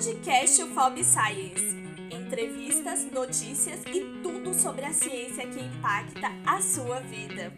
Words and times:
Podcast 0.00 0.62
UFOB 0.62 1.04
Science. 1.04 1.76
Entrevistas, 2.10 3.04
notícias 3.12 3.82
e 3.84 4.22
tudo 4.22 4.54
sobre 4.54 4.86
a 4.86 4.94
ciência 4.94 5.46
que 5.46 5.60
impacta 5.60 6.28
a 6.46 6.58
sua 6.62 7.00
vida. 7.00 7.52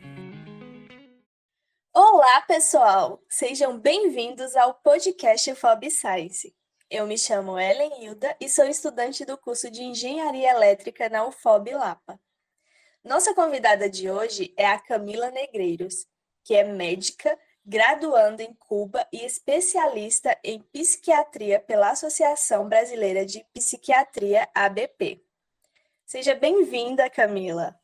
Olá, 1.95 2.41
pessoal! 2.41 3.23
Sejam 3.31 3.79
bem-vindos 3.79 4.57
ao 4.57 4.75
podcast 4.75 5.53
UFOB 5.53 5.89
Science. 5.89 6.53
Eu 6.91 7.07
me 7.07 7.17
chamo 7.17 7.61
Ellen 7.61 8.03
Hilda 8.03 8.37
e 8.41 8.49
sou 8.49 8.65
estudante 8.67 9.25
do 9.25 9.39
curso 9.39 9.71
de 9.71 9.85
Engenharia 9.85 10.51
Elétrica 10.51 11.09
na 11.09 11.25
UFOB 11.25 11.75
Lapa. 11.75 12.19
Nossa 13.05 13.33
convidada 13.37 13.89
de 13.89 14.11
hoje 14.11 14.53
é 14.57 14.67
a 14.67 14.81
Camila 14.81 15.31
Negreiros, 15.31 16.09
que 16.43 16.57
é 16.57 16.65
médica, 16.65 17.39
graduando 17.65 18.43
em 18.43 18.53
Cuba 18.55 19.07
e 19.13 19.25
especialista 19.25 20.37
em 20.43 20.61
psiquiatria 20.73 21.61
pela 21.61 21.91
Associação 21.91 22.69
Brasileira 22.69 23.25
de 23.25 23.45
Psiquiatria, 23.55 24.49
ABP. 24.55 25.23
Seja 26.05 26.35
bem-vinda, 26.35 27.09
Camila. 27.09 27.79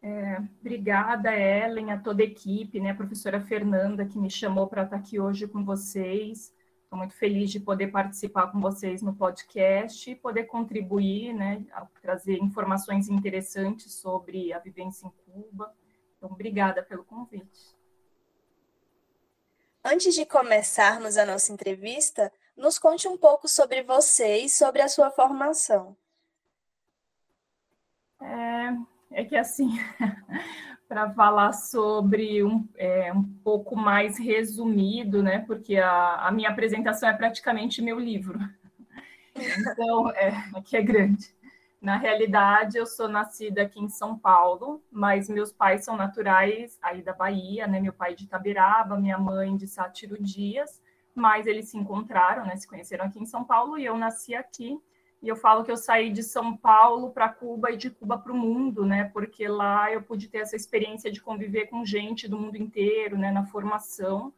É, 0.00 0.38
obrigada, 0.60 1.34
Ellen, 1.34 1.90
a 1.90 1.98
toda 1.98 2.22
a 2.22 2.26
equipe, 2.26 2.78
né, 2.78 2.90
a 2.90 2.94
professora 2.94 3.40
Fernanda, 3.40 4.04
que 4.04 4.18
me 4.18 4.30
chamou 4.30 4.66
para 4.66 4.84
estar 4.84 4.96
aqui 4.96 5.18
hoje 5.18 5.48
com 5.48 5.64
vocês. 5.64 6.54
Estou 6.82 6.98
muito 6.98 7.14
feliz 7.14 7.50
de 7.50 7.58
poder 7.58 7.88
participar 7.88 8.52
com 8.52 8.60
vocês 8.60 9.02
no 9.02 9.14
podcast 9.14 10.08
e 10.08 10.14
poder 10.14 10.44
contribuir, 10.44 11.32
né, 11.32 11.64
trazer 12.00 12.36
informações 12.36 13.08
interessantes 13.08 13.94
sobre 13.94 14.52
a 14.52 14.58
vivência 14.58 15.06
em 15.06 15.12
Cuba. 15.24 15.74
Então, 16.16 16.30
obrigada 16.30 16.82
pelo 16.82 17.02
convite. 17.04 17.73
Antes 19.86 20.14
de 20.14 20.24
começarmos 20.24 21.18
a 21.18 21.26
nossa 21.26 21.52
entrevista, 21.52 22.32
nos 22.56 22.78
conte 22.78 23.06
um 23.06 23.18
pouco 23.18 23.46
sobre 23.46 23.82
você 23.82 24.38
e 24.38 24.48
sobre 24.48 24.80
a 24.80 24.88
sua 24.88 25.10
formação. 25.10 25.94
É, 28.18 29.20
é 29.20 29.24
que 29.24 29.36
assim, 29.36 29.68
para 30.88 31.12
falar 31.12 31.52
sobre 31.52 32.42
um, 32.42 32.66
é, 32.76 33.12
um 33.12 33.24
pouco 33.44 33.76
mais 33.76 34.18
resumido, 34.18 35.22
né? 35.22 35.40
Porque 35.40 35.76
a, 35.76 36.28
a 36.28 36.30
minha 36.32 36.48
apresentação 36.48 37.06
é 37.06 37.12
praticamente 37.12 37.82
meu 37.82 37.98
livro. 37.98 38.38
Então, 39.36 40.10
é, 40.10 40.28
aqui 40.54 40.76
é 40.76 40.80
grande. 40.80 41.34
Na 41.84 41.98
realidade, 41.98 42.78
eu 42.78 42.86
sou 42.86 43.06
nascida 43.08 43.60
aqui 43.60 43.78
em 43.78 43.90
São 43.90 44.18
Paulo, 44.18 44.82
mas 44.90 45.28
meus 45.28 45.52
pais 45.52 45.84
são 45.84 45.98
naturais 45.98 46.78
aí 46.80 47.02
da 47.02 47.12
Bahia, 47.12 47.66
né? 47.66 47.78
Meu 47.78 47.92
pai 47.92 48.14
de 48.14 48.24
Itabiraba, 48.24 48.96
minha 48.96 49.18
mãe 49.18 49.54
de 49.54 49.68
Sátiro 49.68 50.16
Dias, 50.18 50.80
mas 51.14 51.46
eles 51.46 51.68
se 51.68 51.76
encontraram, 51.76 52.46
né? 52.46 52.56
Se 52.56 52.66
conheceram 52.66 53.04
aqui 53.04 53.18
em 53.18 53.26
São 53.26 53.44
Paulo 53.44 53.76
e 53.76 53.84
eu 53.84 53.98
nasci 53.98 54.34
aqui. 54.34 54.80
E 55.20 55.28
eu 55.28 55.36
falo 55.36 55.62
que 55.62 55.70
eu 55.70 55.76
saí 55.76 56.10
de 56.10 56.22
São 56.22 56.56
Paulo 56.56 57.10
para 57.10 57.28
Cuba 57.28 57.70
e 57.70 57.76
de 57.76 57.90
Cuba 57.90 58.16
para 58.16 58.32
o 58.32 58.36
mundo, 58.36 58.86
né? 58.86 59.10
Porque 59.12 59.46
lá 59.46 59.92
eu 59.92 60.00
pude 60.00 60.28
ter 60.28 60.38
essa 60.38 60.56
experiência 60.56 61.12
de 61.12 61.20
conviver 61.20 61.66
com 61.66 61.84
gente 61.84 62.26
do 62.26 62.38
mundo 62.38 62.56
inteiro, 62.56 63.18
né? 63.18 63.30
Na 63.30 63.44
formação. 63.44 64.32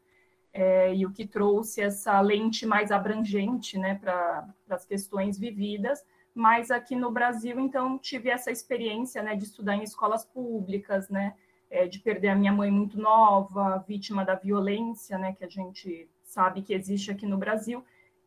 É, 0.53 0.93
e 0.93 1.07
o 1.07 1.13
que 1.13 1.25
trouxe 1.25 1.81
essa 1.81 2.21
lente 2.21 2.67
mais 2.67 2.91
abrangente, 2.91 3.79
né? 3.79 3.95
Para 3.95 4.49
as 4.69 4.85
questões 4.85 5.39
vividas 5.39 6.05
mas 6.37 6.71
aqui 6.71 6.95
no 6.95 7.11
Brasil, 7.11 7.59
então, 7.59 7.99
tive 7.99 8.29
essa 8.29 8.51
experiência, 8.51 9.23
né, 9.23 9.35
de 9.35 9.45
estudar 9.45 9.75
em 9.75 9.83
escolas 9.83 10.23
públicas, 10.23 11.09
né, 11.09 11.35
é, 11.71 11.87
de 11.87 11.99
perder 11.99 12.29
a 12.29 12.35
minha 12.35 12.53
mãe 12.53 12.71
muito 12.71 13.01
nova, 13.01 13.83
vítima 13.89 14.23
da 14.23 14.35
violência, 14.35 15.17
né, 15.17 15.33
que 15.33 15.43
a 15.43 15.49
gente 15.49 16.07
sabe 16.23 16.61
que 16.61 16.75
existe 16.75 17.11
aqui 17.11 17.25
no 17.25 17.39
Brasil. 17.39 17.83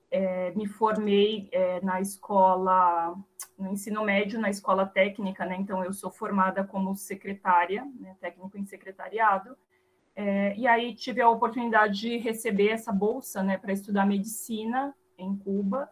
É, 0.09 0.49
me 0.55 0.65
formei 0.65 1.49
é, 1.51 1.79
na 1.81 2.01
escola, 2.01 3.15
no 3.55 3.71
ensino 3.73 4.03
médio, 4.03 4.39
na 4.39 4.49
escola 4.49 4.87
técnica, 4.87 5.45
né, 5.45 5.55
então 5.59 5.83
eu 5.83 5.93
sou 5.93 6.09
formada 6.09 6.63
como 6.63 6.95
secretária, 6.95 7.87
né, 7.99 8.15
técnico 8.19 8.57
em 8.57 8.65
secretariado, 8.65 9.55
é, 10.15 10.55
e 10.57 10.65
aí 10.65 10.95
tive 10.95 11.21
a 11.21 11.29
oportunidade 11.29 11.99
de 11.99 12.17
receber 12.17 12.69
essa 12.69 12.91
bolsa, 12.91 13.43
né, 13.43 13.55
para 13.55 13.71
estudar 13.71 14.07
medicina 14.07 14.95
em 15.15 15.37
Cuba, 15.37 15.87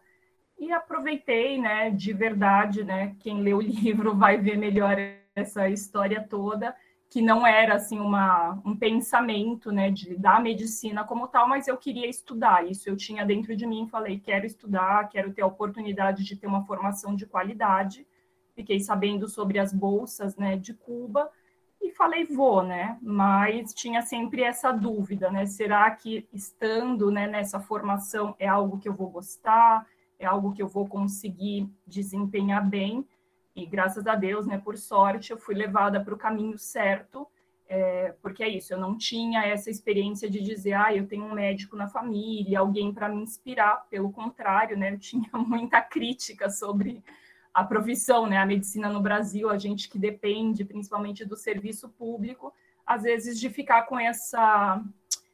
e 0.58 0.72
aproveitei, 0.72 1.58
né, 1.58 1.90
de 1.90 2.12
verdade, 2.12 2.82
né, 2.82 3.14
quem 3.20 3.40
lê 3.40 3.54
o 3.54 3.60
livro 3.62 4.14
vai 4.14 4.36
ver 4.38 4.56
melhor 4.56 4.96
essa 5.34 5.68
história 5.68 6.26
toda, 6.28 6.74
que 7.10 7.22
não 7.22 7.46
era 7.46 7.76
assim 7.76 7.98
uma, 7.98 8.60
um 8.64 8.76
pensamento, 8.76 9.72
né, 9.72 9.90
de 9.90 10.14
da 10.16 10.38
medicina 10.40 11.04
como 11.04 11.28
tal, 11.28 11.48
mas 11.48 11.66
eu 11.66 11.76
queria 11.76 12.06
estudar. 12.06 12.66
Isso 12.66 12.88
eu 12.88 12.96
tinha 12.96 13.24
dentro 13.24 13.56
de 13.56 13.66
mim, 13.66 13.88
falei, 13.88 14.18
quero 14.18 14.44
estudar, 14.44 15.08
quero 15.08 15.32
ter 15.32 15.42
a 15.42 15.46
oportunidade 15.46 16.24
de 16.24 16.36
ter 16.36 16.46
uma 16.46 16.66
formação 16.66 17.14
de 17.14 17.24
qualidade. 17.24 18.06
Fiquei 18.54 18.80
sabendo 18.80 19.26
sobre 19.28 19.58
as 19.58 19.72
bolsas, 19.72 20.36
né, 20.36 20.56
de 20.56 20.74
Cuba 20.74 21.30
e 21.80 21.90
falei, 21.92 22.24
vou, 22.24 22.62
né? 22.62 22.98
Mas 23.00 23.72
tinha 23.72 24.02
sempre 24.02 24.42
essa 24.42 24.72
dúvida, 24.72 25.30
né? 25.30 25.46
Será 25.46 25.90
que 25.90 26.26
estando, 26.32 27.10
né, 27.10 27.26
nessa 27.26 27.60
formação 27.60 28.34
é 28.38 28.46
algo 28.46 28.78
que 28.78 28.88
eu 28.88 28.94
vou 28.94 29.08
gostar? 29.08 29.86
É 30.18 30.26
algo 30.26 30.52
que 30.52 30.62
eu 30.62 30.68
vou 30.68 30.86
conseguir 30.86 31.68
desempenhar 31.86 32.68
bem. 32.68 33.06
E 33.54 33.64
graças 33.66 34.06
a 34.06 34.14
Deus, 34.14 34.46
né, 34.46 34.58
por 34.58 34.76
sorte, 34.76 35.30
eu 35.30 35.38
fui 35.38 35.54
levada 35.54 36.00
para 36.02 36.14
o 36.14 36.18
caminho 36.18 36.58
certo, 36.58 37.26
é, 37.68 38.14
porque 38.22 38.42
é 38.42 38.48
isso, 38.48 38.72
eu 38.72 38.78
não 38.78 38.96
tinha 38.96 39.44
essa 39.44 39.70
experiência 39.70 40.30
de 40.30 40.40
dizer, 40.40 40.72
ah, 40.72 40.94
eu 40.94 41.06
tenho 41.06 41.24
um 41.24 41.34
médico 41.34 41.76
na 41.76 41.86
família, 41.86 42.60
alguém 42.60 42.94
para 42.94 43.08
me 43.08 43.22
inspirar. 43.22 43.86
Pelo 43.90 44.10
contrário, 44.10 44.76
né, 44.76 44.92
eu 44.92 44.98
tinha 44.98 45.30
muita 45.34 45.80
crítica 45.80 46.48
sobre 46.48 47.02
a 47.52 47.64
profissão, 47.64 48.26
né, 48.26 48.38
a 48.38 48.46
medicina 48.46 48.88
no 48.88 49.00
Brasil, 49.00 49.50
a 49.50 49.58
gente 49.58 49.88
que 49.88 49.98
depende 49.98 50.64
principalmente 50.64 51.24
do 51.24 51.36
serviço 51.36 51.88
público, 51.90 52.54
às 52.86 53.02
vezes 53.02 53.38
de 53.38 53.50
ficar 53.50 53.82
com 53.82 53.98
essa 53.98 54.82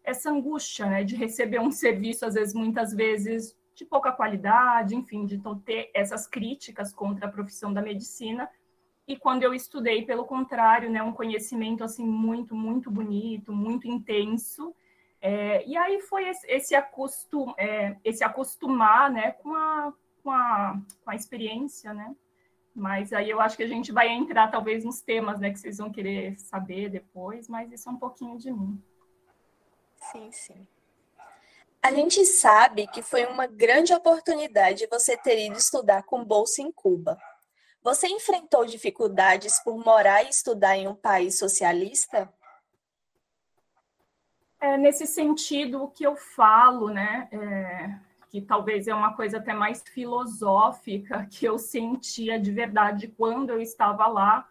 essa 0.02 0.30
angústia, 0.30 0.84
né, 0.84 1.02
de 1.02 1.16
receber 1.16 1.60
um 1.60 1.70
serviço, 1.70 2.26
às 2.26 2.34
vezes, 2.34 2.52
muitas 2.52 2.92
vezes 2.92 3.56
de 3.74 3.84
pouca 3.84 4.12
qualidade, 4.12 4.94
enfim, 4.94 5.26
de 5.26 5.40
ter 5.64 5.90
essas 5.94 6.26
críticas 6.26 6.92
contra 6.92 7.26
a 7.26 7.30
profissão 7.30 7.72
da 7.72 7.82
medicina. 7.82 8.48
E 9.06 9.16
quando 9.16 9.42
eu 9.42 9.52
estudei, 9.52 10.04
pelo 10.04 10.24
contrário, 10.24 10.90
né, 10.90 11.02
um 11.02 11.12
conhecimento 11.12 11.84
assim 11.84 12.06
muito, 12.06 12.54
muito 12.54 12.90
bonito, 12.90 13.52
muito 13.52 13.86
intenso. 13.86 14.74
É, 15.20 15.66
e 15.66 15.76
aí 15.76 16.00
foi 16.02 16.28
esse, 16.46 16.74
acostum, 16.74 17.52
é, 17.58 17.96
esse 18.04 18.22
acostumar 18.22 19.10
né, 19.10 19.32
com, 19.32 19.54
a, 19.54 19.92
com, 20.22 20.30
a, 20.30 20.80
com 21.04 21.10
a 21.10 21.14
experiência, 21.14 21.92
né? 21.92 22.14
Mas 22.74 23.12
aí 23.12 23.30
eu 23.30 23.40
acho 23.40 23.56
que 23.56 23.62
a 23.62 23.68
gente 23.68 23.92
vai 23.92 24.08
entrar 24.08 24.50
talvez 24.50 24.84
nos 24.84 25.00
temas 25.00 25.38
né, 25.38 25.50
que 25.50 25.58
vocês 25.58 25.78
vão 25.78 25.92
querer 25.92 26.38
saber 26.40 26.88
depois, 26.88 27.48
mas 27.48 27.70
isso 27.70 27.88
é 27.88 27.92
um 27.92 27.98
pouquinho 27.98 28.36
de 28.36 28.50
mim. 28.50 28.82
Sim, 29.96 30.30
sim. 30.32 30.66
A 31.84 31.92
gente 31.92 32.24
sabe 32.24 32.86
que 32.86 33.02
foi 33.02 33.26
uma 33.26 33.46
grande 33.46 33.92
oportunidade 33.92 34.88
você 34.90 35.18
ter 35.18 35.48
ido 35.48 35.58
estudar 35.58 36.02
com 36.04 36.24
bolsa 36.24 36.62
em 36.62 36.72
Cuba. 36.72 37.18
Você 37.82 38.08
enfrentou 38.08 38.64
dificuldades 38.64 39.62
por 39.62 39.76
morar 39.76 40.24
e 40.24 40.30
estudar 40.30 40.78
em 40.78 40.88
um 40.88 40.94
país 40.94 41.38
socialista? 41.38 42.32
É, 44.58 44.78
nesse 44.78 45.06
sentido, 45.06 45.82
o 45.82 45.90
que 45.90 46.06
eu 46.06 46.16
falo, 46.16 46.88
né, 46.88 47.28
é, 47.30 47.94
que 48.30 48.40
talvez 48.40 48.88
é 48.88 48.94
uma 48.94 49.14
coisa 49.14 49.36
até 49.36 49.52
mais 49.52 49.82
filosófica 49.82 51.26
que 51.30 51.44
eu 51.44 51.58
sentia 51.58 52.40
de 52.40 52.50
verdade 52.50 53.08
quando 53.08 53.50
eu 53.50 53.60
estava 53.60 54.06
lá, 54.06 54.48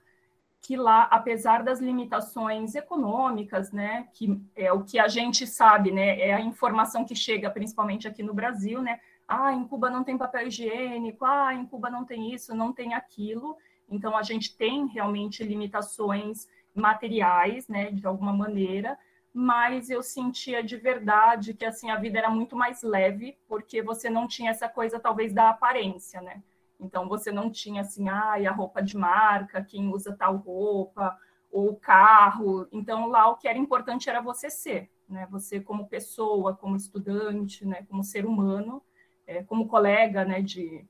que 0.64 0.78
lá, 0.78 1.04
apesar 1.12 1.62
das 1.62 1.82
limitações 1.82 2.74
econômicas, 2.74 3.74
né, 3.74 4.08
que 4.14 4.42
é 4.56 4.72
o 4.72 4.82
que 4.82 4.98
a 4.98 5.10
gente 5.10 5.46
sabe, 5.46 5.92
né, 5.92 6.18
é 6.22 6.34
a 6.34 6.40
informação 6.40 7.04
que 7.04 7.14
chega 7.14 7.52
principalmente 7.52 8.08
aqui 8.08 8.24
no 8.24 8.34
Brasil, 8.34 8.82
né, 8.82 9.02
ah, 9.28 9.52
em 9.52 9.68
Cuba 9.68 9.90
não 9.90 10.06
tem 10.06 10.18
papel 10.18 10.48
higiênico, 10.48 11.26
ah, 11.26 11.54
em 11.54 11.66
Cuba 11.66 11.90
não 11.90 12.06
tem 12.06 12.34
isso, 12.34 12.56
não 12.56 12.72
tem 12.72 12.94
aquilo, 12.94 13.58
então 13.90 14.16
a 14.16 14.24
gente 14.24 14.56
tem 14.56 14.88
realmente 14.88 15.44
limitações 15.44 16.48
materiais, 16.74 17.68
né, 17.68 17.92
de 17.92 18.08
alguma 18.08 18.32
maneira, 18.32 18.98
mas 19.34 19.90
eu 19.90 20.02
sentia 20.02 20.64
de 20.64 20.78
verdade 20.78 21.54
que 21.54 21.66
assim 21.66 21.92
a 21.92 21.98
vida 21.98 22.20
era 22.20 22.30
muito 22.30 22.56
mais 22.56 22.82
leve, 22.84 23.38
porque 23.50 23.82
você 23.82 24.10
não 24.10 24.30
tinha 24.30 24.52
essa 24.52 24.70
coisa 24.70 24.98
talvez 24.98 25.34
da 25.34 25.50
aparência, 25.50 26.22
né? 26.22 26.42
Então, 26.84 27.08
você 27.08 27.32
não 27.32 27.50
tinha 27.50 27.82
assim, 27.82 28.10
ah, 28.10 28.34
a 28.34 28.52
roupa 28.52 28.82
de 28.82 28.98
marca, 28.98 29.64
quem 29.64 29.88
usa 29.88 30.16
tal 30.16 30.36
roupa, 30.36 31.18
ou 31.52 31.76
carro. 31.76 32.68
Então, 32.72 33.08
lá 33.08 33.30
o 33.30 33.38
que 33.38 33.48
era 33.48 33.58
importante 33.58 34.10
era 34.10 34.22
você 34.22 34.50
ser, 34.50 34.90
né? 35.08 35.28
Você 35.32 35.62
como 35.62 35.88
pessoa, 35.88 36.56
como 36.56 36.76
estudante, 36.76 37.66
né? 37.66 37.86
Como 37.88 38.04
ser 38.04 38.26
humano, 38.26 38.82
é, 39.26 39.44
como 39.44 39.68
colega, 39.68 40.26
né? 40.26 40.42
De 40.42 40.86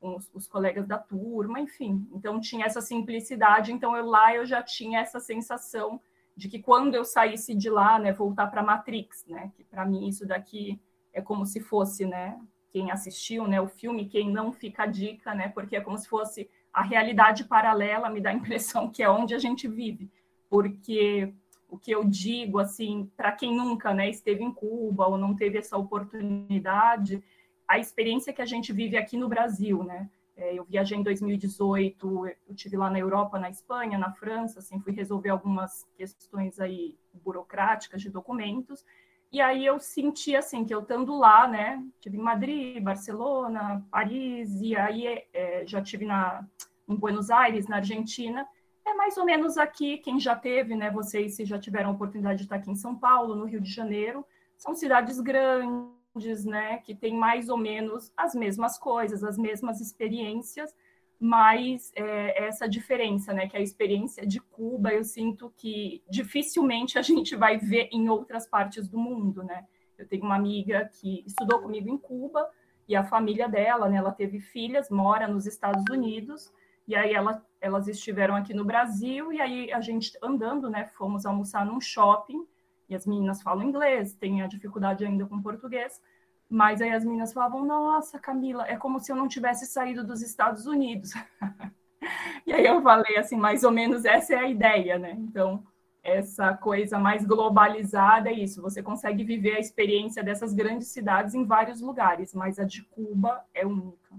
os, 0.00 0.28
os, 0.34 0.46
colegas 0.48 0.86
da 0.86 0.98
turma, 0.98 1.60
enfim. 1.60 2.08
Então, 2.12 2.40
tinha 2.40 2.66
essa 2.66 2.80
simplicidade. 2.80 3.72
Então, 3.72 3.96
eu 3.96 4.06
lá 4.06 4.34
eu 4.34 4.46
já 4.46 4.62
tinha 4.62 5.00
essa 5.00 5.20
sensação 5.20 6.00
de 6.36 6.48
que 6.48 6.60
quando 6.60 6.94
eu 6.94 7.04
saísse 7.04 7.54
de 7.54 7.70
lá, 7.70 7.98
né? 7.98 8.12
Voltar 8.12 8.48
para 8.48 8.62
Matrix, 8.62 9.26
né? 9.26 9.52
Que 9.54 9.64
para 9.64 9.84
mim 9.84 10.08
isso 10.08 10.26
daqui 10.26 10.80
é 11.12 11.22
como 11.22 11.46
se 11.46 11.60
fosse, 11.60 12.04
né? 12.04 12.38
Quem 12.70 12.90
assistiu, 12.90 13.46
né, 13.46 13.60
o 13.60 13.68
filme, 13.68 14.08
quem 14.08 14.30
não 14.30 14.52
fica 14.52 14.84
a 14.84 14.86
dica, 14.86 15.34
né, 15.34 15.48
porque 15.48 15.76
é 15.76 15.80
como 15.80 15.98
se 15.98 16.08
fosse 16.08 16.48
a 16.72 16.82
realidade 16.82 17.44
paralela, 17.44 18.10
me 18.10 18.20
dá 18.20 18.30
a 18.30 18.34
impressão 18.34 18.90
que 18.90 19.02
é 19.02 19.08
onde 19.08 19.34
a 19.34 19.38
gente 19.38 19.66
vive, 19.66 20.10
porque 20.48 21.32
o 21.68 21.78
que 21.78 21.90
eu 21.90 22.04
digo, 22.04 22.58
assim, 22.58 23.10
para 23.16 23.32
quem 23.32 23.56
nunca, 23.56 23.92
né, 23.92 24.08
esteve 24.08 24.44
em 24.44 24.52
Cuba 24.52 25.06
ou 25.06 25.18
não 25.18 25.34
teve 25.34 25.58
essa 25.58 25.76
oportunidade, 25.76 27.22
a 27.66 27.78
experiência 27.78 28.32
que 28.32 28.42
a 28.42 28.46
gente 28.46 28.72
vive 28.72 28.96
aqui 28.96 29.16
no 29.16 29.28
Brasil, 29.28 29.82
né, 29.82 30.08
é, 30.36 30.54
eu 30.54 30.64
viajei 30.64 30.98
em 30.98 31.02
2018, 31.02 32.26
eu 32.46 32.54
tive 32.54 32.76
lá 32.76 32.90
na 32.90 32.98
Europa, 32.98 33.38
na 33.38 33.48
Espanha, 33.48 33.96
na 33.96 34.12
França, 34.12 34.58
assim, 34.58 34.78
fui 34.78 34.92
resolver 34.92 35.30
algumas 35.30 35.84
questões 35.96 36.60
aí 36.60 36.98
burocráticas 37.24 38.02
de 38.02 38.10
documentos, 38.10 38.84
e 39.32 39.40
aí 39.40 39.66
eu 39.66 39.78
senti 39.78 40.34
assim 40.36 40.64
que 40.64 40.74
eu 40.74 40.80
estando 40.80 41.16
lá, 41.18 41.48
né, 41.48 41.84
tive 42.00 42.16
em 42.16 42.22
Madrid, 42.22 42.82
Barcelona, 42.82 43.84
Paris, 43.90 44.60
e 44.60 44.76
aí 44.76 45.24
é, 45.32 45.64
já 45.66 45.82
tive 45.82 46.04
na 46.04 46.46
em 46.88 46.94
Buenos 46.94 47.30
Aires, 47.30 47.66
na 47.66 47.76
Argentina, 47.76 48.46
é 48.84 48.94
mais 48.94 49.16
ou 49.16 49.24
menos 49.24 49.58
aqui, 49.58 49.98
quem 49.98 50.20
já 50.20 50.36
teve, 50.36 50.76
né, 50.76 50.90
vocês 50.90 51.34
se 51.34 51.44
já 51.44 51.58
tiveram 51.58 51.90
a 51.90 51.92
oportunidade 51.92 52.38
de 52.38 52.44
estar 52.44 52.56
aqui 52.56 52.70
em 52.70 52.76
São 52.76 52.94
Paulo, 52.94 53.34
no 53.34 53.44
Rio 53.44 53.60
de 53.60 53.70
Janeiro, 53.70 54.24
são 54.56 54.74
cidades 54.74 55.20
grandes, 55.20 56.44
né, 56.44 56.78
que 56.78 56.94
tem 56.94 57.14
mais 57.14 57.48
ou 57.48 57.58
menos 57.58 58.12
as 58.16 58.34
mesmas 58.34 58.78
coisas, 58.78 59.24
as 59.24 59.36
mesmas 59.36 59.80
experiências, 59.80 60.72
mas 61.18 61.90
é, 61.94 62.46
essa 62.46 62.68
diferença, 62.68 63.32
né, 63.32 63.48
que 63.48 63.56
a 63.56 63.60
experiência 63.60 64.26
de 64.26 64.38
Cuba, 64.40 64.92
eu 64.92 65.02
sinto 65.02 65.52
que 65.56 66.02
dificilmente 66.10 66.98
a 66.98 67.02
gente 67.02 67.34
vai 67.34 67.56
ver 67.56 67.88
em 67.90 68.08
outras 68.08 68.46
partes 68.46 68.86
do 68.88 68.98
mundo, 68.98 69.42
né? 69.42 69.64
Eu 69.96 70.06
tenho 70.06 70.24
uma 70.24 70.36
amiga 70.36 70.90
que 70.92 71.24
estudou 71.26 71.60
comigo 71.60 71.88
em 71.88 71.96
Cuba 71.96 72.46
e 72.86 72.94
a 72.94 73.02
família 73.02 73.48
dela, 73.48 73.88
né, 73.88 73.96
ela 73.96 74.12
teve 74.12 74.40
filhas, 74.40 74.90
mora 74.90 75.26
nos 75.26 75.46
Estados 75.46 75.84
Unidos, 75.90 76.52
e 76.86 76.94
aí 76.94 77.14
ela, 77.14 77.44
elas 77.60 77.88
estiveram 77.88 78.36
aqui 78.36 78.54
no 78.54 78.64
Brasil 78.64 79.32
e 79.32 79.40
aí 79.40 79.72
a 79.72 79.80
gente 79.80 80.16
andando, 80.22 80.70
né, 80.70 80.86
fomos 80.96 81.26
almoçar 81.26 81.64
num 81.66 81.80
shopping 81.80 82.46
e 82.88 82.94
as 82.94 83.06
meninas 83.06 83.42
falam 83.42 83.64
inglês, 83.64 84.14
têm 84.14 84.42
a 84.42 84.46
dificuldade 84.46 85.04
ainda 85.04 85.26
com 85.26 85.42
português, 85.42 86.00
mas 86.48 86.80
aí 86.80 86.90
as 86.90 87.04
meninas 87.04 87.32
falavam: 87.32 87.64
Nossa, 87.64 88.18
Camila, 88.18 88.66
é 88.66 88.76
como 88.76 89.00
se 89.00 89.10
eu 89.10 89.16
não 89.16 89.28
tivesse 89.28 89.66
saído 89.66 90.04
dos 90.04 90.22
Estados 90.22 90.66
Unidos. 90.66 91.12
e 92.46 92.52
aí 92.52 92.64
eu 92.64 92.82
falei 92.82 93.16
assim: 93.16 93.36
mais 93.36 93.64
ou 93.64 93.70
menos 93.70 94.04
essa 94.04 94.34
é 94.34 94.38
a 94.38 94.48
ideia, 94.48 94.98
né? 94.98 95.12
Então, 95.12 95.64
essa 96.02 96.54
coisa 96.54 96.98
mais 96.98 97.24
globalizada 97.24 98.28
é 98.28 98.34
isso: 98.34 98.62
você 98.62 98.82
consegue 98.82 99.24
viver 99.24 99.56
a 99.56 99.60
experiência 99.60 100.22
dessas 100.22 100.54
grandes 100.54 100.88
cidades 100.88 101.34
em 101.34 101.44
vários 101.44 101.80
lugares, 101.80 102.34
mas 102.34 102.58
a 102.58 102.64
de 102.64 102.82
Cuba 102.84 103.44
é 103.52 103.66
única. 103.66 104.14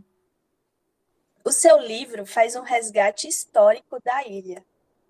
O 1.46 1.52
seu 1.52 1.80
livro 1.80 2.26
faz 2.26 2.58
um 2.58 2.62
resgate 2.62 3.28
histórico 3.28 4.02
da 4.04 4.28
ilha 4.28 4.66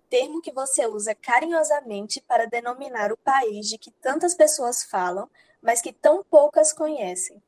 termo 0.08 0.40
que 0.40 0.52
você 0.52 0.86
usa 0.86 1.14
carinhosamente 1.14 2.20
para 2.26 2.46
denominar 2.46 3.12
o 3.12 3.16
país 3.16 3.68
de 3.68 3.78
que 3.78 3.90
tantas 3.90 4.34
pessoas 4.34 4.84
falam, 4.84 5.28
mas 5.68 5.82
que 5.82 5.92
tão 5.92 6.24
poucas 6.24 6.72
conhecem. 6.72 7.42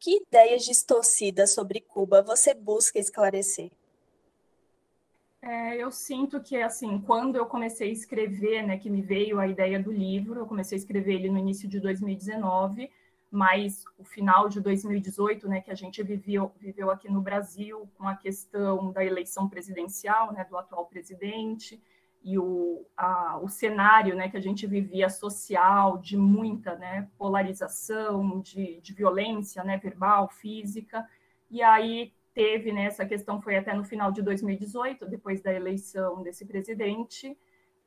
Que 0.00 0.16
ideias 0.16 0.64
distorcidas 0.64 1.54
sobre 1.54 1.78
Cuba 1.80 2.20
você 2.20 2.52
busca 2.52 2.98
esclarecer? 2.98 3.70
É, 5.40 5.76
eu 5.76 5.92
sinto 5.92 6.42
que, 6.42 6.56
assim, 6.56 7.00
quando 7.06 7.36
eu 7.36 7.46
comecei 7.46 7.90
a 7.90 7.92
escrever, 7.92 8.66
né, 8.66 8.76
que 8.76 8.90
me 8.90 9.00
veio 9.00 9.38
a 9.38 9.46
ideia 9.46 9.80
do 9.80 9.92
livro, 9.92 10.40
eu 10.40 10.46
comecei 10.46 10.74
a 10.74 10.80
escrever 10.80 11.14
ele 11.14 11.30
no 11.30 11.38
início 11.38 11.68
de 11.68 11.78
2019, 11.78 12.90
mas 13.30 13.84
o 13.96 14.02
final 14.02 14.48
de 14.48 14.60
2018, 14.60 15.48
né, 15.48 15.60
que 15.60 15.70
a 15.70 15.76
gente 15.76 16.02
viveu, 16.02 16.50
viveu 16.58 16.90
aqui 16.90 17.08
no 17.08 17.20
Brasil 17.20 17.88
com 17.96 18.08
a 18.08 18.16
questão 18.16 18.90
da 18.90 19.04
eleição 19.04 19.48
presidencial, 19.48 20.32
né, 20.32 20.44
do 20.50 20.58
atual 20.58 20.86
presidente, 20.86 21.80
e 22.24 22.38
o, 22.38 22.86
a, 22.96 23.38
o 23.42 23.48
cenário 23.48 24.16
né, 24.16 24.30
que 24.30 24.36
a 24.36 24.40
gente 24.40 24.66
vivia 24.66 25.10
social, 25.10 25.98
de 25.98 26.16
muita 26.16 26.74
né, 26.76 27.06
polarização, 27.18 28.40
de, 28.40 28.80
de 28.80 28.94
violência 28.94 29.62
né, 29.62 29.76
verbal, 29.76 30.30
física, 30.30 31.06
e 31.50 31.62
aí 31.62 32.14
teve, 32.32 32.72
né, 32.72 32.86
essa 32.86 33.04
questão 33.04 33.42
foi 33.42 33.56
até 33.56 33.74
no 33.74 33.84
final 33.84 34.10
de 34.10 34.22
2018, 34.22 35.06
depois 35.06 35.42
da 35.42 35.52
eleição 35.52 36.22
desse 36.22 36.46
presidente, 36.46 37.36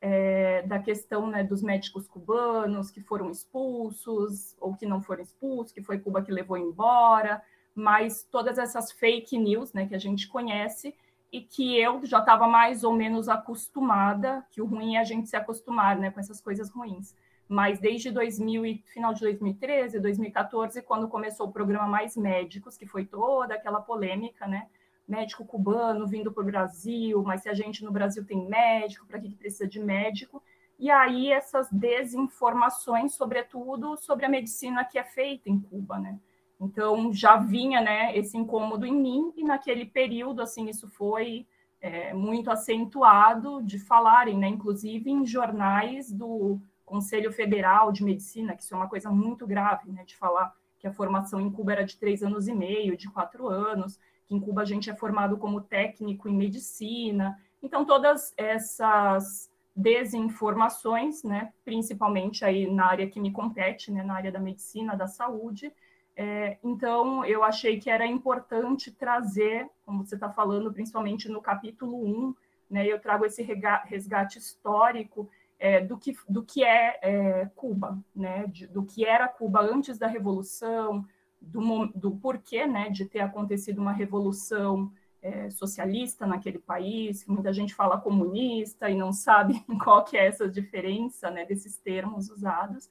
é, 0.00 0.62
da 0.62 0.78
questão 0.78 1.26
né, 1.26 1.42
dos 1.42 1.60
médicos 1.60 2.06
cubanos 2.06 2.92
que 2.92 3.00
foram 3.00 3.32
expulsos 3.32 4.56
ou 4.60 4.76
que 4.76 4.86
não 4.86 5.02
foram 5.02 5.24
expulsos, 5.24 5.72
que 5.72 5.82
foi 5.82 5.98
Cuba 5.98 6.22
que 6.22 6.30
levou 6.30 6.56
embora, 6.56 7.42
mas 7.74 8.22
todas 8.22 8.56
essas 8.56 8.92
fake 8.92 9.36
news 9.36 9.72
né, 9.72 9.86
que 9.86 9.96
a 9.96 9.98
gente 9.98 10.28
conhece 10.28 10.94
e 11.32 11.40
que 11.40 11.78
eu 11.78 12.04
já 12.06 12.20
estava 12.20 12.46
mais 12.46 12.84
ou 12.84 12.92
menos 12.92 13.28
acostumada, 13.28 14.44
que 14.50 14.62
o 14.62 14.66
ruim 14.66 14.96
é 14.96 15.00
a 15.00 15.04
gente 15.04 15.28
se 15.28 15.36
acostumar 15.36 15.96
né, 15.96 16.10
com 16.10 16.20
essas 16.20 16.40
coisas 16.40 16.70
ruins. 16.70 17.14
Mas 17.48 17.78
desde 17.78 18.10
2000 18.10 18.82
final 18.86 19.14
de 19.14 19.20
2013, 19.20 20.00
2014, 20.00 20.82
quando 20.82 21.08
começou 21.08 21.46
o 21.46 21.52
programa 21.52 21.86
Mais 21.86 22.16
Médicos, 22.16 22.76
que 22.76 22.86
foi 22.86 23.04
toda 23.06 23.54
aquela 23.54 23.80
polêmica, 23.80 24.46
né? 24.46 24.68
médico 25.08 25.44
cubano 25.44 26.06
vindo 26.06 26.30
para 26.30 26.42
o 26.42 26.46
Brasil, 26.46 27.22
mas 27.22 27.42
se 27.42 27.48
a 27.48 27.54
gente 27.54 27.82
no 27.82 27.90
Brasil 27.90 28.24
tem 28.26 28.46
médico, 28.46 29.06
para 29.06 29.18
que 29.18 29.34
precisa 29.34 29.66
de 29.66 29.80
médico? 29.80 30.42
E 30.78 30.90
aí 30.90 31.32
essas 31.32 31.68
desinformações, 31.72 33.14
sobretudo 33.14 33.96
sobre 33.96 34.26
a 34.26 34.28
medicina 34.28 34.84
que 34.84 34.98
é 34.98 35.04
feita 35.04 35.48
em 35.48 35.58
Cuba, 35.58 35.98
né? 35.98 36.18
Então 36.60 37.12
já 37.12 37.36
vinha, 37.36 37.80
né, 37.80 38.16
esse 38.16 38.36
incômodo 38.36 38.84
em 38.84 38.94
mim 38.94 39.32
e 39.36 39.44
naquele 39.44 39.86
período, 39.86 40.42
assim, 40.42 40.68
isso 40.68 40.88
foi 40.88 41.46
é, 41.80 42.12
muito 42.12 42.50
acentuado 42.50 43.62
de 43.62 43.78
falarem, 43.78 44.36
né, 44.36 44.48
inclusive 44.48 45.10
em 45.10 45.24
jornais 45.24 46.10
do 46.10 46.60
Conselho 46.84 47.32
Federal 47.32 47.92
de 47.92 48.02
Medicina, 48.02 48.56
que 48.56 48.62
isso 48.62 48.74
é 48.74 48.76
uma 48.76 48.88
coisa 48.88 49.10
muito 49.10 49.46
grave, 49.46 49.90
né, 49.92 50.04
de 50.04 50.16
falar 50.16 50.52
que 50.78 50.86
a 50.86 50.92
formação 50.92 51.40
em 51.40 51.50
Cuba 51.50 51.72
era 51.72 51.84
de 51.84 51.96
três 51.96 52.22
anos 52.22 52.48
e 52.48 52.54
meio, 52.54 52.96
de 52.96 53.10
quatro 53.10 53.48
anos, 53.48 53.98
que 54.26 54.34
em 54.34 54.40
Cuba 54.40 54.62
a 54.62 54.64
gente 54.64 54.90
é 54.90 54.94
formado 54.94 55.36
como 55.36 55.60
técnico 55.60 56.28
em 56.28 56.36
medicina. 56.36 57.38
Então, 57.62 57.84
todas 57.84 58.32
essas 58.36 59.50
desinformações, 59.74 61.22
né, 61.22 61.52
principalmente 61.64 62.44
aí 62.44 62.70
na 62.70 62.86
área 62.86 63.08
que 63.08 63.20
me 63.20 63.30
compete, 63.30 63.92
né, 63.92 64.02
na 64.02 64.14
área 64.14 64.32
da 64.32 64.40
medicina, 64.40 64.96
da 64.96 65.06
saúde. 65.06 65.72
É, 66.20 66.58
então, 66.64 67.24
eu 67.24 67.44
achei 67.44 67.78
que 67.78 67.88
era 67.88 68.04
importante 68.04 68.90
trazer, 68.90 69.70
como 69.86 70.04
você 70.04 70.16
está 70.16 70.28
falando, 70.28 70.72
principalmente 70.72 71.28
no 71.28 71.40
capítulo 71.40 72.04
1, 72.04 72.34
né, 72.68 72.84
eu 72.84 72.98
trago 72.98 73.24
esse 73.24 73.40
resgate 73.40 74.36
histórico 74.36 75.30
é, 75.60 75.80
do, 75.80 75.96
que, 75.96 76.16
do 76.28 76.42
que 76.42 76.64
é, 76.64 76.98
é 77.02 77.46
Cuba, 77.54 77.96
né, 78.12 78.48
de, 78.48 78.66
do 78.66 78.82
que 78.84 79.04
era 79.04 79.28
Cuba 79.28 79.60
antes 79.60 79.96
da 79.96 80.08
Revolução, 80.08 81.06
do, 81.40 81.86
do 81.94 82.10
porquê 82.16 82.66
né, 82.66 82.90
de 82.90 83.04
ter 83.04 83.20
acontecido 83.20 83.78
uma 83.78 83.92
revolução 83.92 84.90
é, 85.22 85.48
socialista 85.50 86.26
naquele 86.26 86.58
país, 86.58 87.22
que 87.22 87.30
muita 87.30 87.52
gente 87.52 87.72
fala 87.76 88.00
comunista 88.00 88.90
e 88.90 88.96
não 88.96 89.12
sabe 89.12 89.64
qual 89.84 90.04
que 90.04 90.16
é 90.16 90.26
essa 90.26 90.48
diferença 90.48 91.30
né, 91.30 91.44
desses 91.44 91.78
termos 91.78 92.28
usados. 92.28 92.90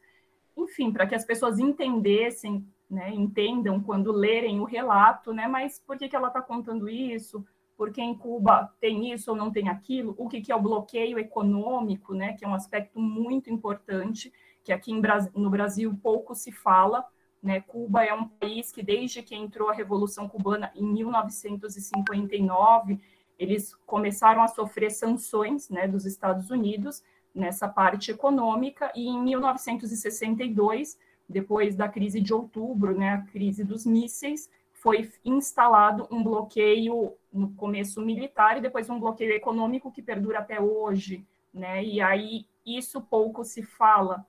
Enfim, 0.55 0.93
para 0.93 1.05
que 1.05 1.13
as 1.13 1.25
pessoas 1.25 1.59
entendessem, 1.59 2.65
né, 2.89 3.13
entendam 3.13 3.81
quando 3.81 4.11
lerem 4.11 4.59
o 4.59 4.63
relato, 4.63 5.33
né, 5.33 5.47
mas 5.47 5.81
por 5.85 5.97
que, 5.97 6.07
que 6.07 6.15
ela 6.15 6.29
está 6.29 6.41
contando 6.41 6.89
isso? 6.89 7.45
Porque 7.75 8.01
em 8.01 8.15
Cuba 8.15 8.73
tem 8.79 9.11
isso 9.11 9.31
ou 9.31 9.37
não 9.37 9.51
tem 9.51 9.69
aquilo? 9.69 10.15
O 10.17 10.27
que, 10.27 10.41
que 10.41 10.51
é 10.51 10.55
o 10.55 10.61
bloqueio 10.61 11.19
econômico, 11.19 12.13
né, 12.13 12.33
que 12.33 12.45
é 12.45 12.47
um 12.47 12.55
aspecto 12.55 12.99
muito 12.99 13.49
importante, 13.49 14.31
que 14.63 14.73
aqui 14.73 14.91
em, 14.91 15.01
no 15.35 15.49
Brasil 15.49 15.97
pouco 16.01 16.35
se 16.35 16.51
fala, 16.51 17.05
né? 17.41 17.61
Cuba 17.61 18.03
é 18.03 18.13
um 18.13 18.27
país 18.27 18.71
que, 18.71 18.83
desde 18.83 19.23
que 19.23 19.35
entrou 19.35 19.69
a 19.69 19.73
Revolução 19.73 20.27
Cubana 20.27 20.71
em 20.75 20.83
1959, 20.83 22.99
eles 23.37 23.75
começaram 23.85 24.41
a 24.41 24.47
sofrer 24.47 24.89
sanções 24.91 25.69
né, 25.69 25.87
dos 25.87 26.05
Estados 26.05 26.49
Unidos 26.49 27.03
nessa 27.33 27.69
parte 27.69 28.11
econômica, 28.11 28.91
e 28.95 29.07
em 29.07 29.21
1962, 29.21 30.97
depois 31.27 31.75
da 31.75 31.89
crise 31.89 32.21
de 32.21 32.33
outubro, 32.33 32.97
né, 32.97 33.09
a 33.13 33.21
crise 33.21 33.63
dos 33.63 33.85
mísseis, 33.85 34.49
foi 34.71 35.09
instalado 35.25 36.07
um 36.11 36.23
bloqueio 36.23 37.13
no 37.33 37.49
começo 37.53 38.01
militar 38.01 38.57
e 38.57 38.61
depois 38.61 38.89
um 38.89 38.99
bloqueio 38.99 39.33
econômico 39.33 39.91
que 39.91 40.01
perdura 40.01 40.39
até 40.39 40.61
hoje, 40.61 41.25
né? 41.53 41.83
E 41.83 41.99
aí 41.99 42.45
isso 42.65 43.01
pouco 43.01 43.43
se 43.43 43.63
fala, 43.63 44.25